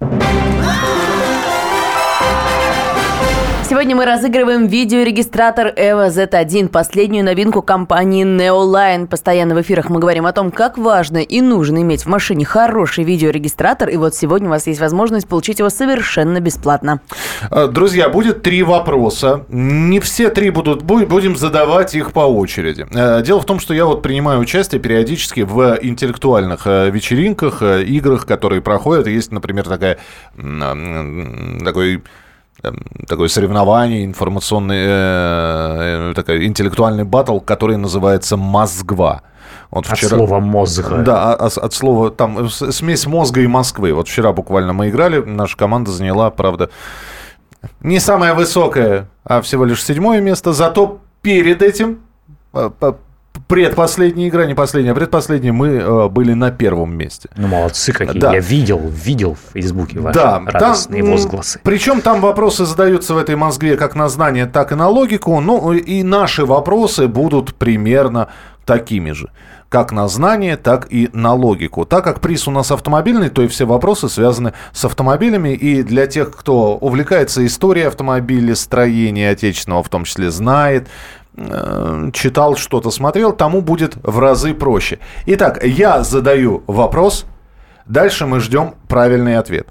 Сегодня 3.71 3.95
мы 3.95 4.03
разыгрываем 4.03 4.67
видеорегистратор 4.67 5.67
EVO 5.67 6.09
Z1, 6.09 6.67
последнюю 6.67 7.23
новинку 7.23 7.61
компании 7.61 8.25
Neoline. 8.25 9.07
Постоянно 9.07 9.55
в 9.55 9.61
эфирах 9.61 9.89
мы 9.89 10.01
говорим 10.01 10.25
о 10.25 10.33
том, 10.33 10.51
как 10.51 10.77
важно 10.77 11.19
и 11.19 11.39
нужно 11.39 11.81
иметь 11.81 12.03
в 12.03 12.07
машине 12.07 12.43
хороший 12.43 13.05
видеорегистратор. 13.05 13.87
И 13.87 13.95
вот 13.95 14.13
сегодня 14.13 14.49
у 14.49 14.49
вас 14.49 14.67
есть 14.67 14.81
возможность 14.81 15.25
получить 15.25 15.59
его 15.59 15.69
совершенно 15.69 16.41
бесплатно. 16.41 16.99
Э, 17.49 17.69
Друзья, 17.71 18.09
будет 18.09 18.41
три 18.41 18.61
вопроса. 18.61 19.45
Не 19.47 20.01
все 20.01 20.27
три 20.27 20.49
будут, 20.49 20.83
бу- 20.83 21.05
будем 21.05 21.37
задавать 21.37 21.95
их 21.95 22.11
по 22.11 22.27
очереди. 22.27 22.85
Э, 22.93 23.23
Дело 23.23 23.39
в 23.39 23.45
том, 23.45 23.61
что 23.61 23.73
я 23.73 23.85
вот 23.85 24.01
принимаю 24.01 24.41
участие 24.41 24.81
периодически 24.81 25.41
в 25.49 25.79
интеллектуальных 25.81 26.67
э, 26.67 26.89
вечеринках, 26.89 27.61
играх, 27.61 28.25
которые 28.25 28.61
проходят. 28.61 29.07
Есть, 29.07 29.31
например, 29.31 29.63
такая, 29.63 29.97
такой 30.35 32.03
такое 33.07 33.27
соревнование, 33.27 34.05
информационный, 34.05 34.77
э, 34.85 36.09
э, 36.11 36.13
такой 36.15 36.45
интеллектуальный 36.45 37.03
батл, 37.03 37.39
который 37.39 37.77
называется 37.77 38.37
«Москва». 38.37 39.21
Вот 39.71 39.85
От 39.89 39.97
слова 39.99 40.39
«мозга». 40.39 40.97
Да, 40.97 41.33
а- 41.33 41.45
от, 41.47 41.57
от 41.57 41.73
слова, 41.73 42.11
там 42.11 42.49
с- 42.49 42.71
смесь 42.71 43.05
мозга 43.07 43.41
и 43.41 43.47
Москвы. 43.47 43.93
Вот 43.93 44.07
вчера 44.07 44.31
буквально 44.33 44.73
мы 44.73 44.89
играли, 44.89 45.21
наша 45.23 45.57
команда 45.57 45.91
заняла, 45.91 46.29
правда, 46.29 46.69
не 47.81 47.99
самое 47.99 48.33
высокое, 48.33 49.07
а 49.23 49.41
всего 49.41 49.65
лишь 49.65 49.83
седьмое 49.83 50.19
место. 50.21 50.51
Зато 50.53 50.99
перед 51.21 51.61
этим, 51.61 51.99
э, 52.53 52.69
предпоследняя 53.51 54.29
игра, 54.29 54.45
не 54.45 54.55
последняя, 54.55 54.91
а 54.91 54.95
предпоследняя, 54.95 55.51
мы 55.51 55.67
э, 55.67 56.07
были 56.07 56.31
на 56.31 56.51
первом 56.51 56.95
месте. 56.95 57.29
Ну, 57.35 57.47
молодцы 57.47 57.91
какие. 57.91 58.21
Да. 58.21 58.33
Я 58.33 58.39
видел, 58.39 58.79
видел 58.79 59.35
в 59.35 59.53
Фейсбуке 59.53 59.99
ваши 59.99 60.17
Да, 60.17 60.41
радостные 60.45 61.03
там, 61.03 61.11
возгласы. 61.11 61.59
Причем 61.61 61.99
там 61.99 62.21
вопросы 62.21 62.65
задаются 62.65 63.13
в 63.13 63.17
этой 63.17 63.35
Москве 63.35 63.75
как 63.75 63.93
на 63.93 64.07
знание, 64.07 64.45
так 64.45 64.71
и 64.71 64.75
на 64.75 64.87
логику. 64.87 65.37
Ну, 65.41 65.73
и 65.73 66.01
наши 66.01 66.45
вопросы 66.45 67.09
будут 67.09 67.53
примерно 67.55 68.29
такими 68.65 69.11
же. 69.11 69.29
Как 69.67 69.91
на 69.91 70.07
знание, 70.07 70.55
так 70.55 70.87
и 70.89 71.09
на 71.13 71.33
логику. 71.33 71.85
Так 71.85 72.03
как 72.05 72.19
приз 72.19 72.47
у 72.47 72.51
нас 72.51 72.71
автомобильный, 72.71 73.29
то 73.29 73.41
и 73.41 73.47
все 73.47 73.65
вопросы 73.65 74.07
связаны 74.07 74.53
с 74.73 74.85
автомобилями. 74.85 75.49
И 75.49 75.83
для 75.83 76.07
тех, 76.07 76.31
кто 76.31 76.75
увлекается 76.75 77.45
историей 77.45 77.85
автомобиля, 77.85 78.55
строения 78.55 79.29
отечественного 79.29 79.83
в 79.83 79.89
том 79.89 80.03
числе, 80.03 80.29
знает, 80.29 80.87
читал 82.13 82.55
что-то, 82.55 82.91
смотрел, 82.91 83.31
тому 83.31 83.61
будет 83.61 83.95
в 84.03 84.19
разы 84.19 84.53
проще. 84.53 84.99
Итак, 85.25 85.63
я 85.63 86.03
задаю 86.03 86.63
вопрос, 86.67 87.25
дальше 87.85 88.25
мы 88.25 88.39
ждем 88.39 88.75
правильный 88.87 89.37
ответ. 89.37 89.67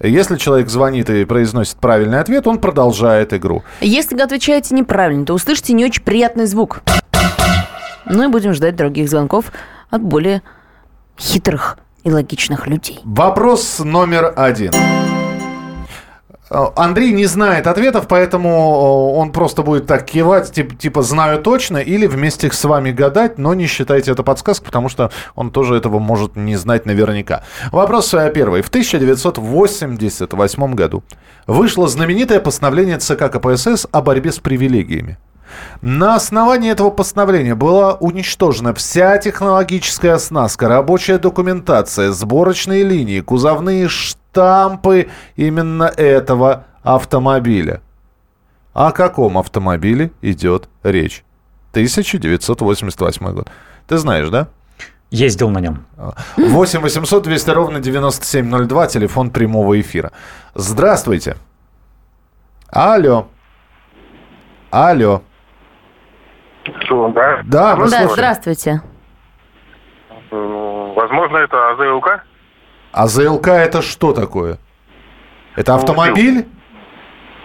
Если 0.00 0.36
человек 0.36 0.68
звонит 0.68 1.08
и 1.08 1.24
произносит 1.24 1.76
правильный 1.76 2.20
ответ, 2.20 2.46
он 2.46 2.58
продолжает 2.58 3.32
игру. 3.32 3.62
Если 3.80 4.14
вы 4.14 4.22
отвечаете 4.22 4.74
неправильно, 4.74 5.24
то 5.24 5.34
услышите 5.34 5.72
не 5.72 5.84
очень 5.84 6.02
приятный 6.02 6.46
звук. 6.46 6.82
Ну 8.06 8.24
и 8.24 8.26
будем 8.28 8.52
ждать 8.52 8.76
других 8.76 9.08
звонков 9.08 9.52
от 9.90 10.02
более 10.02 10.42
хитрых 11.18 11.78
и 12.02 12.10
логичных 12.10 12.66
людей. 12.66 13.00
Вопрос 13.04 13.78
номер 13.78 14.32
один. 14.36 14.72
Э, 16.50 16.66
Андрей 16.76 17.12
не 17.12 17.26
знает 17.26 17.66
ответов, 17.66 18.06
поэтому 18.08 18.48
э, 18.48 19.18
он 19.18 19.32
просто 19.32 19.62
будет 19.62 19.86
так 19.86 20.04
кивать, 20.04 20.52
тип- 20.52 20.78
типа 20.78 21.02
«знаю 21.02 21.40
точно», 21.40 21.78
или 21.78 22.06
вместе 22.06 22.50
с 22.50 22.64
вами 22.64 22.90
гадать, 22.90 23.38
но 23.38 23.54
не 23.54 23.66
считайте 23.66 24.12
это 24.12 24.22
подсказкой, 24.22 24.66
потому 24.66 24.88
что 24.88 25.10
он 25.34 25.50
тоже 25.50 25.76
этого 25.76 25.98
может 25.98 26.36
не 26.36 26.56
знать 26.56 26.86
наверняка. 26.86 27.42
Вопрос 27.72 28.12
э, 28.14 28.30
первый. 28.34 28.62
В 28.62 28.68
1988 28.68 30.74
году 30.74 31.02
вышло 31.46 31.88
знаменитое 31.88 32.40
постановление 32.40 32.98
ЦК 32.98 33.30
КПСС 33.30 33.86
о 33.90 34.02
борьбе 34.02 34.32
с 34.32 34.38
привилегиями. 34.38 35.18
На 35.82 36.16
основании 36.16 36.72
этого 36.72 36.90
постановления 36.90 37.54
была 37.54 37.94
уничтожена 37.94 38.74
вся 38.74 39.18
технологическая 39.18 40.14
оснастка, 40.14 40.68
рабочая 40.68 41.18
документация, 41.18 42.12
сборочные 42.12 42.82
линии, 42.82 43.20
кузовные 43.20 43.88
штампы 44.34 45.08
именно 45.36 45.84
этого 45.84 46.64
автомобиля. 46.82 47.80
О 48.72 48.90
каком 48.90 49.38
автомобиле 49.38 50.10
идет 50.22 50.68
речь? 50.82 51.24
1988 51.70 53.32
год. 53.32 53.48
Ты 53.86 53.96
знаешь, 53.96 54.28
да? 54.30 54.48
Ездил 55.10 55.50
на 55.50 55.58
нем. 55.60 55.86
8 56.36 56.80
800 56.80 57.22
200 57.22 57.50
ровно 57.50 57.78
9702, 57.78 58.86
телефон 58.88 59.30
прямого 59.30 59.80
эфира. 59.80 60.10
Здравствуйте. 60.54 61.36
Алло. 62.70 63.28
Алло. 64.72 65.22
Что, 66.80 67.08
да? 67.10 67.40
Да, 67.44 67.76
мы 67.76 67.84
да, 67.84 67.88
слушаем. 67.90 68.10
здравствуйте. 68.10 68.82
Возможно, 70.32 71.36
это 71.36 71.70
АЗЛК? 71.70 72.24
А 72.94 73.08
ЗЛК 73.08 73.48
это 73.48 73.82
что 73.82 74.12
такое? 74.12 74.58
Это 75.56 75.74
автомобиль? 75.74 76.46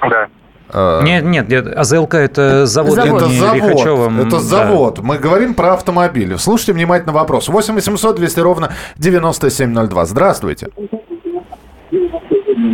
Да. 0.01 0.27
Э, 0.71 1.01
Нет, 1.03 1.23
нет, 1.23 1.49
нет, 1.49 1.75
АЗЛК 1.75 2.13
это 2.13 2.67
завод, 2.67 2.99
Это 2.99 3.25
завод. 3.27 4.11
Это 4.19 4.29
да. 4.29 4.39
завод. 4.39 4.99
Мы 4.99 5.17
говорим 5.17 5.55
про 5.55 5.73
автомобиль. 5.73 6.37
Слушайте 6.37 6.73
внимательно 6.73 7.11
вопрос. 7.13 7.49
8 7.49 7.73
800 7.73 8.15
200 8.17 8.39
ровно 8.39 8.73
9702. 8.97 10.05
Здравствуйте. 10.05 10.69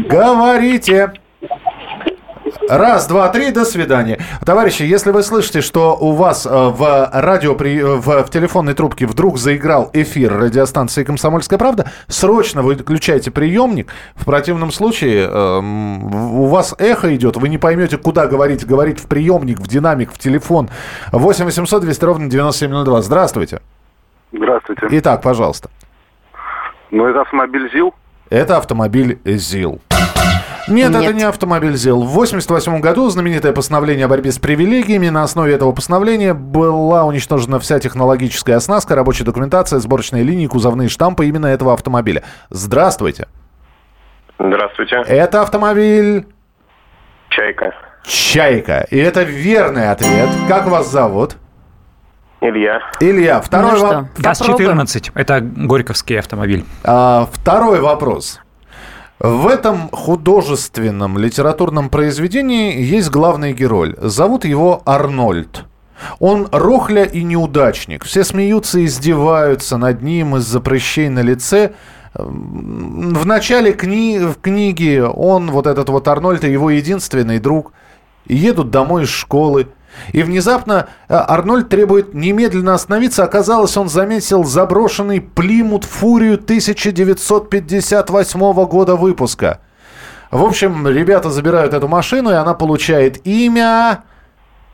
Говорите. 0.09 1.13
Раз, 2.69 3.07
два, 3.07 3.29
три, 3.29 3.51
до 3.51 3.63
свидания. 3.65 4.19
Товарищи, 4.45 4.83
если 4.83 5.11
вы 5.11 5.23
слышите, 5.23 5.61
что 5.61 5.95
у 5.99 6.13
вас 6.13 6.45
э, 6.45 6.49
в 6.49 7.09
радио, 7.13 7.53
при, 7.55 7.79
э, 7.79 7.85
в, 7.95 8.23
в 8.23 8.29
телефонной 8.29 8.73
трубке 8.73 9.05
вдруг 9.05 9.37
заиграл 9.37 9.89
эфир 9.93 10.35
радиостанции 10.37 11.03
«Комсомольская 11.03 11.59
правда», 11.59 11.91
срочно 12.07 12.63
выключайте 12.63 13.29
приемник. 13.29 13.91
В 14.15 14.25
противном 14.25 14.71
случае 14.71 15.27
в- 15.29 16.41
у 16.41 16.45
вас 16.47 16.73
эхо 16.79 17.13
идет, 17.15 17.37
вы 17.37 17.49
не 17.49 17.57
поймете, 17.57 17.97
куда 17.97 18.25
говорить. 18.25 18.65
Говорить 18.65 18.99
в 18.99 19.07
приемник, 19.07 19.59
в 19.59 19.67
динамик, 19.67 20.11
в 20.11 20.17
телефон. 20.17 20.69
8 21.11 21.45
800 21.45 21.81
200 21.81 22.05
ровно 22.05 22.29
9702. 22.29 23.01
Здравствуйте. 23.01 23.59
Здравствуйте. 24.31 24.87
Итак, 24.91 25.21
пожалуйста. 25.21 25.69
Ну, 26.91 27.05
это 27.05 27.21
автомобиль 27.21 27.69
ЗИЛ? 27.71 27.93
Это 28.29 28.57
автомобиль 28.57 29.19
ЗИЛ. 29.23 29.81
Нет, 30.67 30.91
Нет. 30.91 31.03
это 31.03 31.13
не 31.13 31.23
автомобиль 31.23 31.75
ЗИЛ. 31.75 32.01
В 32.01 32.09
1988 32.11 32.79
году 32.81 33.09
знаменитое 33.09 33.51
постановление 33.53 34.05
о 34.05 34.07
борьбе 34.07 34.31
с 34.31 34.39
привилегиями. 34.39 35.09
На 35.09 35.23
основе 35.23 35.53
этого 35.53 35.71
постановления 35.73 36.33
была 36.33 37.05
уничтожена 37.05 37.59
вся 37.59 37.79
технологическая 37.79 38.55
оснастка, 38.55 38.95
рабочая 38.95 39.25
документация, 39.25 39.79
сборочные 39.79 40.23
линии, 40.23 40.47
кузовные 40.47 40.89
штампы 40.89 41.27
именно 41.27 41.45
этого 41.47 41.73
автомобиля. 41.73 42.23
Здравствуйте. 42.49 43.27
Здравствуйте. 44.39 45.03
Это 45.07 45.41
автомобиль 45.43 46.25
Чайка. 47.29 47.73
Чайка. 48.03 48.85
И 48.89 48.97
это 48.97 49.23
верный 49.23 49.89
ответ. 49.91 50.29
Как 50.47 50.67
вас 50.67 50.89
зовут? 50.91 51.37
Илья. 52.41 52.79
Илья, 52.99 53.41
второй, 53.41 53.71
Ну 53.73 53.79
во- 53.79 53.87
что, 53.87 54.07
ГАЗ-14. 54.21 55.11
Это 55.15 55.39
Горьковский 55.41 56.19
автомобиль. 56.19 56.63
А, 56.83 57.27
второй 57.31 57.79
вопрос. 57.79 58.39
В 59.19 59.47
этом 59.47 59.89
художественном 59.91 61.17
литературном 61.17 61.89
произведении 61.89 62.81
есть 62.81 63.09
главный 63.09 63.53
герой. 63.53 63.95
Зовут 64.01 64.43
его 64.43 64.81
Арнольд. 64.85 65.65
Он 66.19 66.49
рохля 66.51 67.03
и 67.05 67.23
неудачник. 67.23 68.03
Все 68.03 68.25
смеются 68.25 68.79
и 68.79 68.85
издеваются 68.85 69.77
над 69.77 70.01
ним 70.01 70.35
из-за 70.35 70.59
прыщей 70.59 71.07
на 71.07 71.21
лице. 71.21 71.71
В 72.13 73.25
начале 73.25 73.71
кни- 73.71 74.19
в 74.19 74.39
книги 74.41 74.99
он, 74.99 75.49
вот 75.49 75.67
этот 75.67 75.87
вот 75.89 76.07
Арнольд, 76.09 76.43
и 76.43 76.51
его 76.51 76.69
единственный 76.69 77.39
друг, 77.39 77.71
едут 78.27 78.69
домой 78.69 79.03
из 79.03 79.09
школы. 79.09 79.67
И 80.11 80.23
внезапно 80.23 80.87
э, 81.07 81.15
Арнольд 81.15 81.69
требует 81.69 82.13
немедленно 82.13 82.73
остановиться. 82.73 83.23
Оказалось, 83.23 83.77
он 83.77 83.89
заметил 83.89 84.43
заброшенный 84.43 85.21
Плимут 85.21 85.83
Фурию 85.83 86.35
1958 86.35 88.65
года 88.65 88.95
выпуска. 88.95 89.59
В 90.31 90.43
общем, 90.43 90.87
ребята 90.87 91.29
забирают 91.29 91.73
эту 91.73 91.87
машину, 91.87 92.31
и 92.31 92.35
она 92.35 92.53
получает 92.53 93.25
имя... 93.25 94.03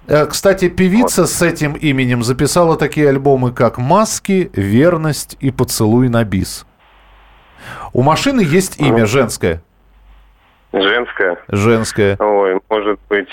Э, 0.08 0.26
Кстати, 0.26 0.70
певица 0.70 1.28
с 1.28 1.42
этим 1.42 1.74
именем 1.74 2.24
записала 2.24 2.78
такие 2.78 3.10
альбомы, 3.10 3.52
как 3.52 3.78
«Маски», 3.78 4.50
«Верность» 4.54 5.38
и 5.40 5.52
«Поцелуй 5.52 6.10
на 6.10 6.24
бис». 6.24 6.66
У 7.94 8.02
машины 8.02 8.42
есть 8.42 8.80
имя 8.80 9.06
женское. 9.06 9.62
Женская. 10.74 11.38
Женское. 11.50 12.18
Ой, 12.20 12.60
может 12.70 13.00
быть, 13.10 13.28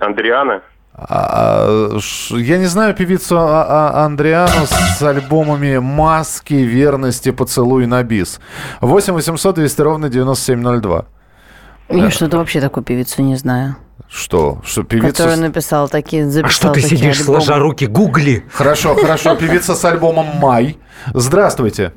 Андриана? 0.00 0.62
А, 0.96 1.98
ш- 1.98 2.36
я 2.36 2.58
не 2.58 2.66
знаю 2.66 2.94
певицу 2.94 3.36
А- 3.38 3.64
А- 3.64 4.04
Андриану 4.04 4.66
с 4.66 5.02
альбомами 5.02 5.78
«Маски», 5.78 6.54
«Верность» 6.54 7.26
и 7.26 7.32
«Поцелуй 7.32 7.86
на 7.86 8.02
бис». 8.04 8.40
8 8.80 9.12
800 9.14 9.56
200 9.56 9.80
ровно 9.82 10.08
9702. 10.08 11.04
Я 11.90 12.10
что-то 12.10 12.38
вообще 12.38 12.60
такую 12.60 12.84
певицу 12.84 13.22
не 13.22 13.34
знаю. 13.36 13.76
Что? 14.08 14.60
Что 14.64 14.84
певица... 14.84 15.08
Которая 15.08 15.36
написала 15.36 15.88
такие, 15.88 16.30
записала 16.30 16.48
А 16.48 16.50
что 16.52 16.68
ты 16.72 16.82
такие 16.82 16.98
сидишь, 16.98 17.20
альбомы. 17.20 17.40
сложа 17.40 17.58
руки, 17.60 17.86
гугли? 17.86 18.44
Хорошо, 18.52 18.94
хорошо. 18.94 19.34
Певица 19.34 19.74
с 19.74 19.84
альбомом 19.84 20.26
«Май». 20.40 20.78
Здравствуйте. 21.12 21.92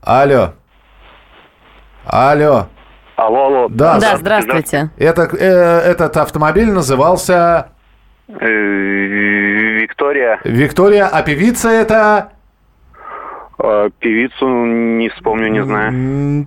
Алло. 0.00 0.54
Алло. 2.04 2.68
Алло, 3.16 3.46
алло. 3.46 3.68
Да, 3.68 3.98
Да, 3.98 4.16
здравствуйте. 4.16 4.90
Это, 4.96 5.22
э, 5.36 5.80
этот 5.90 6.16
автомобиль 6.16 6.70
назывался 6.70 7.68
Э, 8.28 8.46
Виктория. 9.80 10.40
Виктория, 10.44 11.06
а 11.06 11.22
певица 11.22 11.68
это... 11.68 12.30
Э, 13.62 13.90
Певицу 13.98 14.46
не 14.48 15.08
вспомню, 15.10 15.48
не 15.48 15.62
знаю. 15.64 16.46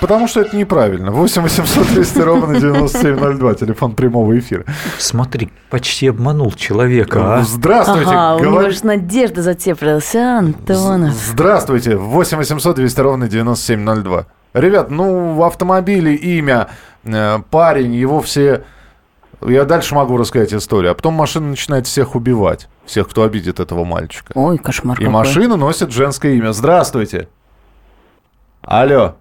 Потому 0.00 0.26
что 0.28 0.40
это 0.40 0.56
неправильно. 0.56 1.10
8 1.12 1.42
800 1.42 1.86
200 1.94 2.18
ровно 2.20 2.58
9702, 2.58 3.54
телефон 3.54 3.94
прямого 3.94 4.36
эфира. 4.38 4.64
Смотри, 4.98 5.50
почти 5.70 6.08
обманул 6.08 6.52
человека, 6.52 7.36
а? 7.36 7.42
Здравствуйте. 7.42 8.10
Ага, 8.10 8.34
у 8.36 8.38
говор- 8.44 8.62
него 8.62 8.70
же 8.70 8.84
надежда 8.86 9.42
затеплилась, 9.42 10.14
а, 10.16 10.38
Антонов. 10.38 11.12
Здравствуйте. 11.12 11.96
8 11.96 12.38
800 12.38 12.76
200 12.76 13.00
ровно 13.00 13.28
9702. 13.28 14.26
Ребят, 14.52 14.90
ну, 14.90 15.34
в 15.34 15.42
автомобиле 15.44 16.14
имя, 16.14 16.68
э, 17.04 17.38
парень, 17.50 17.94
его 17.94 18.20
все... 18.20 18.64
Я 19.42 19.64
дальше 19.64 19.94
могу 19.94 20.16
рассказать 20.18 20.52
историю. 20.52 20.90
А 20.92 20.94
потом 20.94 21.14
машина 21.14 21.46
начинает 21.48 21.86
всех 21.86 22.14
убивать. 22.14 22.68
Всех, 22.84 23.08
кто 23.08 23.22
обидит 23.22 23.58
этого 23.60 23.84
мальчика. 23.84 24.32
Ой, 24.34 24.58
кошмар 24.58 24.96
И 24.98 25.04
какой. 25.04 25.12
машина 25.12 25.56
носит 25.56 25.92
женское 25.92 26.34
имя. 26.34 26.52
Здравствуйте. 26.52 27.28
Алло. 28.60 29.14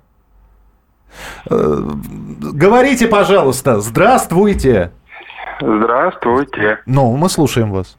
Э, 1.49 1.81
Говорите, 2.41 3.07
пожалуйста. 3.07 3.79
Здравствуйте. 3.79 4.91
Здравствуйте. 5.61 6.79
Ну, 6.85 7.15
мы 7.15 7.29
слушаем 7.29 7.71
вас. 7.71 7.97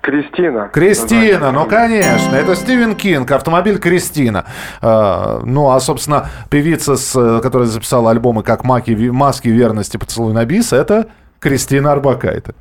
Кристина. 0.00 0.68
Кристина, 0.72 1.52
ну 1.52 1.66
конечно, 1.66 2.34
это 2.34 2.56
Стивен 2.56 2.94
Кинг, 2.94 3.30
автомобиль 3.30 3.78
Кристина. 3.78 4.46
А, 4.80 5.40
ну, 5.44 5.70
а, 5.70 5.80
собственно, 5.80 6.30
певица, 6.48 6.96
с, 6.96 7.40
которая 7.40 7.68
записала 7.68 8.10
альбомы 8.10 8.42
как 8.42 8.64
«Маки, 8.64 8.92
«Маски 8.92 9.48
верности», 9.48 9.98
«Поцелуй 9.98 10.32
на 10.32 10.44
бис», 10.44 10.72
это 10.72 11.08
Кристина 11.38 11.92
Арбакайте. 11.92 12.54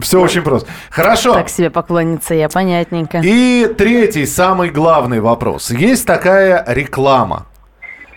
Все 0.00 0.20
очень 0.20 0.42
просто. 0.42 0.68
Хорошо. 0.90 1.34
Так 1.34 1.48
себе 1.48 1.70
поклонница 1.70 2.34
я, 2.34 2.48
понятненько. 2.48 3.20
И 3.24 3.66
третий, 3.76 4.24
самый 4.26 4.70
главный 4.70 5.20
вопрос. 5.20 5.70
Есть 5.70 6.06
такая 6.06 6.64
реклама. 6.68 7.46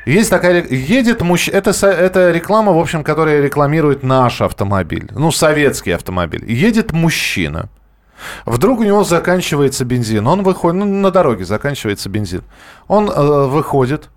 Есть 0.05 0.29
такая... 0.29 0.63
Едет 0.67 1.21
мужчина... 1.21 1.55
Это, 1.55 1.71
это 1.87 2.31
реклама, 2.31 2.73
в 2.73 2.77
общем, 2.77 3.03
которая 3.03 3.41
рекламирует 3.41 4.03
наш 4.03 4.41
автомобиль. 4.41 5.07
Ну, 5.11 5.31
советский 5.31 5.91
автомобиль. 5.91 6.43
Едет 6.45 6.91
мужчина. 6.91 7.69
Вдруг 8.45 8.79
у 8.79 8.83
него 8.83 9.03
заканчивается 9.03 9.85
бензин. 9.85 10.27
Он 10.27 10.43
выходит... 10.43 10.79
Ну, 10.79 10.85
на 10.85 11.11
дороге 11.11 11.45
заканчивается 11.45 12.09
бензин. 12.09 12.43
Он 12.87 13.09
э, 13.09 13.47
выходит 13.47 14.09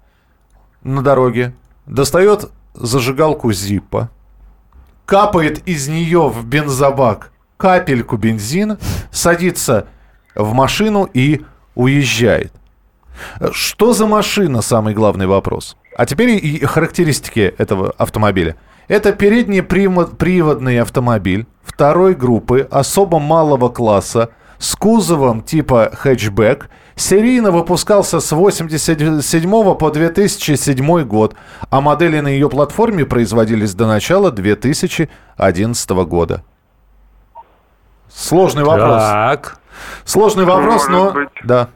на 0.82 1.02
дороге, 1.02 1.54
достает 1.86 2.50
зажигалку 2.74 3.52
Зиппа, 3.52 4.10
капает 5.04 5.66
из 5.66 5.88
нее 5.88 6.28
в 6.28 6.44
бензобак 6.46 7.32
капельку 7.56 8.16
бензина, 8.16 8.78
садится 9.10 9.86
в 10.34 10.52
машину 10.52 11.08
и 11.12 11.42
уезжает. 11.74 12.52
Что 13.52 13.92
за 13.92 14.06
машина, 14.06 14.60
самый 14.60 14.94
главный 14.94 15.26
вопрос. 15.26 15.76
А 15.96 16.04
теперь 16.04 16.30
и 16.44 16.64
характеристики 16.64 17.54
этого 17.56 17.94
автомобиля. 17.96 18.56
Это 18.88 19.12
переднеприводный 19.12 20.80
автомобиль 20.80 21.46
второй 21.62 22.14
группы 22.14 22.66
особо 22.70 23.18
малого 23.18 23.68
класса 23.68 24.30
с 24.58 24.74
кузовом 24.76 25.42
типа 25.42 25.90
хэтчбэк. 25.92 26.68
Серийно 26.94 27.50
выпускался 27.50 28.20
с 28.20 28.32
87 28.32 29.74
по 29.74 29.90
2007 29.90 31.02
год, 31.02 31.36
а 31.68 31.80
модели 31.82 32.20
на 32.20 32.28
ее 32.28 32.48
платформе 32.48 33.04
производились 33.04 33.74
до 33.74 33.86
начала 33.86 34.30
2011 34.30 35.90
года. 35.90 36.42
Сложный 38.08 38.64
вопрос. 38.64 39.02
Так. 39.02 39.58
Сложный 40.04 40.46
вопрос, 40.46 40.88
Может 40.88 40.90
но... 40.90 41.10
быть. 41.12 41.28
Да. 41.44 41.68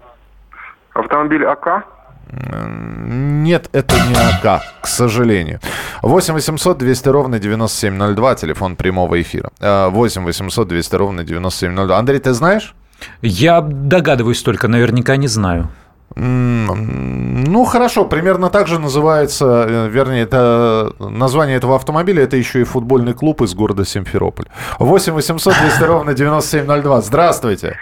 Автомобиль 0.94 1.44
АК? 1.44 1.84
Нет, 2.32 3.68
это 3.72 3.94
не 4.08 4.14
АК, 4.14 4.62
к 4.80 4.86
сожалению. 4.86 5.60
8 6.02 6.34
800 6.34 6.78
200 6.78 7.08
ровно 7.08 7.38
9702, 7.38 8.34
телефон 8.34 8.76
прямого 8.76 9.20
эфира. 9.20 9.50
Э, 9.60 9.88
8 9.88 10.24
800 10.24 10.68
200 10.68 10.96
ровно 10.96 11.24
9702. 11.24 11.98
Андрей, 11.98 12.20
ты 12.20 12.32
знаешь? 12.32 12.74
Я 13.22 13.60
догадываюсь 13.60 14.42
только, 14.42 14.68
наверняка 14.68 15.16
не 15.16 15.28
знаю. 15.28 15.68
Ну, 16.16 17.64
хорошо, 17.64 18.04
примерно 18.04 18.50
так 18.50 18.66
же 18.66 18.80
называется, 18.80 19.66
э, 19.68 19.88
вернее, 19.88 20.22
это 20.22 20.92
название 20.98 21.56
этого 21.56 21.76
автомобиля, 21.76 22.24
это 22.24 22.36
еще 22.36 22.60
и 22.60 22.64
футбольный 22.64 23.14
клуб 23.14 23.42
из 23.42 23.54
города 23.54 23.84
Симферополь. 23.84 24.46
8 24.80 25.12
800 25.12 25.54
200 25.54 25.82
ровно 25.84 26.14
9702. 26.14 27.00
Здравствуйте. 27.02 27.76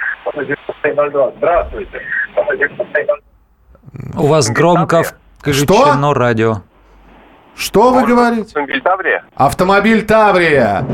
Здравствуйте. 1.39 1.99
У 4.19 4.27
вас 4.27 4.51
громко 4.51 5.05
включено 5.39 6.13
радио. 6.13 6.63
Что 7.57 7.93
вы 7.93 8.05
говорите? 8.05 8.43
Автомобиль 8.49 8.81
Таврия? 8.83 9.25
Автомобиль 9.37 10.07
Таврия. 10.07 10.87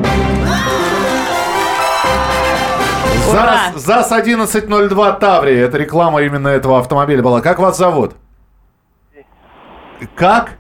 Ура! 3.31 3.73
ЗАЗ, 3.75 4.09
ЗАЗ 4.09 4.13
1102 4.13 5.13
Таврия. 5.13 5.65
Это 5.65 5.79
реклама 5.79 6.21
именно 6.23 6.49
этого 6.49 6.79
автомобиля 6.79 7.23
была. 7.23 7.41
Как 7.41 7.59
вас 7.59 7.79
зовут? 7.79 8.15
Как? 10.15 10.59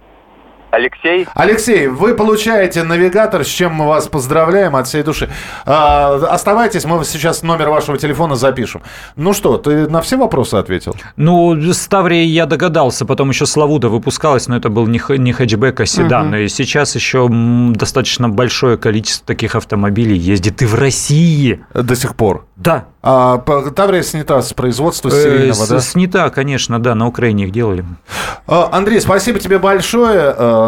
Алексей? 0.74 1.26
Алексей, 1.34 1.86
вы 1.86 2.14
получаете 2.14 2.82
навигатор, 2.82 3.44
с 3.44 3.48
чем 3.48 3.74
мы 3.74 3.86
вас 3.86 4.08
поздравляем 4.08 4.74
от 4.74 4.88
всей 4.88 5.04
души. 5.04 5.30
А, 5.64 6.14
оставайтесь, 6.30 6.84
мы 6.84 7.04
сейчас 7.04 7.42
номер 7.42 7.70
вашего 7.70 7.96
телефона 7.96 8.34
запишем. 8.34 8.82
Ну 9.14 9.32
что, 9.34 9.56
ты 9.56 9.88
на 9.88 10.02
все 10.02 10.16
вопросы 10.16 10.56
ответил? 10.56 10.96
Ну, 11.16 11.54
с 11.54 11.86
Таврией 11.86 12.26
я 12.26 12.46
догадался, 12.46 13.04
потом 13.06 13.30
еще 13.30 13.46
Славуда 13.46 13.88
выпускалась, 13.88 14.48
но 14.48 14.56
это 14.56 14.68
был 14.68 14.86
не, 14.88 15.00
не 15.18 15.32
хэтчбэк, 15.32 15.80
а 15.80 15.86
седан. 15.86 16.28
Мгм. 16.28 16.36
И 16.38 16.48
сейчас 16.48 16.96
еще 16.96 17.28
достаточно 17.30 18.28
большое 18.28 18.76
количество 18.76 19.26
таких 19.26 19.54
автомобилей 19.54 20.16
ездит 20.16 20.60
и 20.62 20.66
в 20.66 20.74
России. 20.74 21.64
До 21.72 21.94
сих 21.94 22.16
пор. 22.16 22.46
Да. 22.56 22.86
А, 23.02 23.38
Таврия 23.38 24.02
снята 24.02 24.40
с 24.40 24.52
производства 24.54 25.08
Э, 25.08 25.10
серийного, 25.12 25.66
да? 25.68 25.80
Снята, 25.80 26.30
конечно, 26.30 26.78
да, 26.80 26.94
на 26.94 27.06
Украине 27.06 27.44
их 27.44 27.52
делали. 27.52 27.84
А, 28.46 28.70
Андрей, 28.72 29.00
спасибо 29.00 29.38
тебе 29.38 29.58
большое, 29.58 30.34
м, 30.36 30.63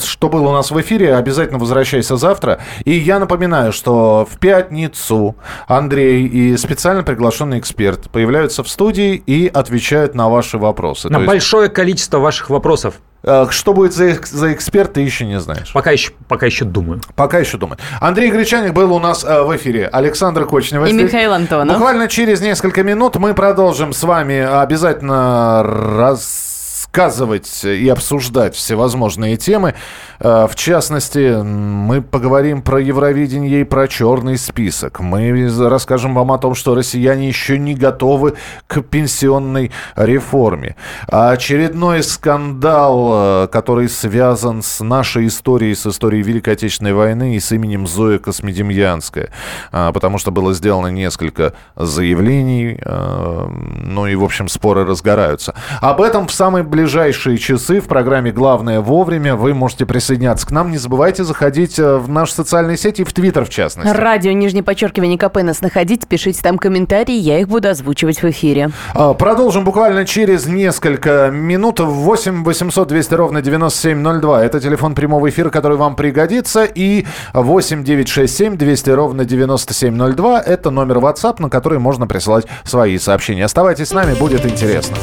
что 0.00 0.28
был 0.28 0.46
у 0.46 0.52
нас 0.52 0.70
в 0.70 0.80
эфире. 0.80 1.14
Обязательно 1.14 1.58
возвращайся 1.58 2.16
завтра. 2.16 2.60
И 2.84 2.92
я 2.92 3.18
напоминаю, 3.18 3.72
что 3.72 4.26
в 4.30 4.38
пятницу 4.38 5.36
Андрей 5.66 6.26
и 6.26 6.56
специально 6.56 7.02
приглашенный 7.02 7.58
эксперт 7.58 8.10
появляются 8.10 8.62
в 8.62 8.68
студии 8.68 9.14
и 9.26 9.48
отвечают 9.48 10.14
на 10.14 10.28
ваши 10.28 10.58
вопросы. 10.58 11.08
На 11.08 11.14
То 11.14 11.20
есть, 11.22 11.28
большое 11.28 11.68
количество 11.68 12.18
ваших 12.18 12.50
вопросов. 12.50 12.94
э, 13.22 13.46
что 13.50 13.72
будет 13.74 13.92
за, 13.92 14.14
за 14.24 14.52
эксперт, 14.52 14.94
ты 14.94 15.00
еще 15.00 15.26
не 15.26 15.38
знаешь. 15.40 15.72
Пока 15.72 15.90
еще, 15.90 16.12
пока 16.28 16.46
еще 16.46 16.64
думаю. 16.64 17.00
Пока 17.16 17.38
еще 17.38 17.58
думаю. 17.58 17.78
Андрей 18.00 18.30
Гречаник 18.30 18.72
был 18.72 18.92
у 18.92 18.98
нас 18.98 19.24
э, 19.24 19.42
в 19.42 19.54
эфире. 19.56 19.86
Александр 19.88 20.46
Кочнев. 20.46 20.86
И 20.88 20.92
Михаил 20.92 21.32
Антонов. 21.32 21.76
Буквально 21.76 22.08
через 22.08 22.40
несколько 22.40 22.82
минут 22.82 23.16
мы 23.16 23.34
продолжим 23.34 23.92
с 23.92 24.02
вами 24.02 24.38
обязательно 24.38 25.62
раз 25.62 26.49
рассказывать 26.90 27.64
и 27.64 27.88
обсуждать 27.88 28.56
всевозможные 28.56 29.36
темы. 29.36 29.74
Э, 30.20 30.46
В 30.50 30.54
частности, 30.54 31.42
мы 31.42 32.02
поговорим 32.02 32.62
про 32.62 32.80
Евровидение 32.80 33.62
и 33.62 33.64
про 33.64 33.88
черный 33.88 34.36
список. 34.36 35.00
Мы 35.00 35.48
расскажем 35.68 36.14
вам 36.14 36.32
о 36.32 36.38
том, 36.38 36.54
что 36.54 36.74
россияне 36.74 37.28
еще 37.28 37.58
не 37.58 37.74
готовы 37.74 38.34
к 38.66 38.82
пенсионной 38.82 39.70
реформе. 39.96 40.76
А 41.08 41.30
Очередной 41.30 42.02
скандал, 42.02 43.44
э, 43.44 43.48
который 43.48 43.88
связан 43.88 44.62
с 44.62 44.84
нашей 44.84 45.26
историей, 45.26 45.74
с 45.74 45.86
историей 45.86 46.22
Великой 46.22 46.54
Отечественной 46.54 46.92
войны 46.92 47.36
и 47.36 47.40
с 47.40 47.52
именем 47.52 47.86
Зоя 47.86 48.18
Космедемьянская. 48.18 49.30
Потому 49.70 50.18
что 50.18 50.30
было 50.30 50.52
сделано 50.54 50.88
несколько 50.88 51.54
заявлений, 51.76 52.78
э, 52.84 53.48
ну 53.84 54.06
и, 54.06 54.14
в 54.14 54.24
общем, 54.24 54.48
споры 54.48 54.84
разгораются. 54.84 55.54
Об 55.80 56.00
этом 56.00 56.26
в 56.26 56.32
самые 56.32 56.62
ближайшие 56.62 57.38
часы 57.38 57.80
в 57.80 57.88
программе 57.88 58.32
«Главное 58.32 58.80
вовремя» 58.80 59.36
вы 59.36 59.54
можете 59.54 59.86
присоединяться 60.10 60.46
к 60.46 60.50
нам. 60.50 60.70
Не 60.70 60.78
забывайте 60.78 61.22
заходить 61.22 61.78
э, 61.78 61.96
в 61.96 62.08
наши 62.08 62.34
социальные 62.34 62.76
сети 62.76 63.02
и 63.02 63.04
в 63.04 63.12
Твиттер, 63.12 63.44
в 63.44 63.48
частности. 63.48 63.92
Радио, 63.92 64.32
нижнее 64.32 64.64
подчеркивание 64.64 65.16
КП 65.16 65.36
нас 65.42 65.60
находить, 65.60 66.08
пишите 66.08 66.40
там 66.42 66.58
комментарии, 66.58 67.14
я 67.14 67.38
их 67.38 67.48
буду 67.48 67.68
озвучивать 67.68 68.22
в 68.22 68.28
эфире. 68.30 68.70
А, 68.94 69.14
Продолжим 69.14 69.64
буквально 69.64 70.04
через 70.04 70.46
несколько 70.46 71.30
минут. 71.32 71.78
8 71.80 72.42
800 72.42 72.88
200 72.88 73.14
ровно 73.14 73.42
9702. 73.42 74.44
Это 74.44 74.60
телефон 74.60 74.94
прямого 74.94 75.28
эфира, 75.28 75.50
который 75.50 75.76
вам 75.76 75.94
пригодится. 75.94 76.64
И 76.64 77.06
8 77.32 77.84
967 77.84 78.56
200 78.56 78.90
ровно 78.90 79.24
9702. 79.24 80.40
Это 80.40 80.70
номер 80.70 80.98
WhatsApp, 80.98 81.36
на 81.38 81.48
который 81.48 81.78
можно 81.78 82.08
присылать 82.08 82.46
свои 82.64 82.98
сообщения. 82.98 83.44
Оставайтесь 83.44 83.88
с 83.88 83.92
нами, 83.92 84.14
будет 84.14 84.44
интересно. 84.44 84.96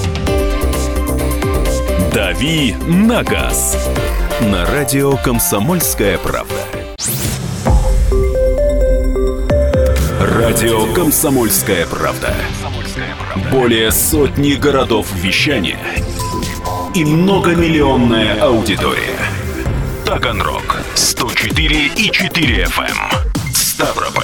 «Дави 2.13 2.75
на 2.87 3.23
газ» 3.23 3.77
на 4.41 4.65
радио 4.65 5.17
«Комсомольская 5.17 6.17
правда». 6.19 6.55
Радио 10.21 10.93
«Комсомольская 10.93 11.87
правда». 11.87 12.35
Более 13.51 13.91
сотни 13.91 14.53
городов 14.53 15.07
вещания 15.15 15.79
и 16.93 17.03
многомиллионная 17.03 18.39
аудитория. 18.41 19.17
Таганрог 20.05 20.81
104 20.93 21.87
и 21.95 22.11
4 22.11 22.63
FM. 22.63 22.83
эм. 22.83 23.53
Ставрополь 23.53 24.23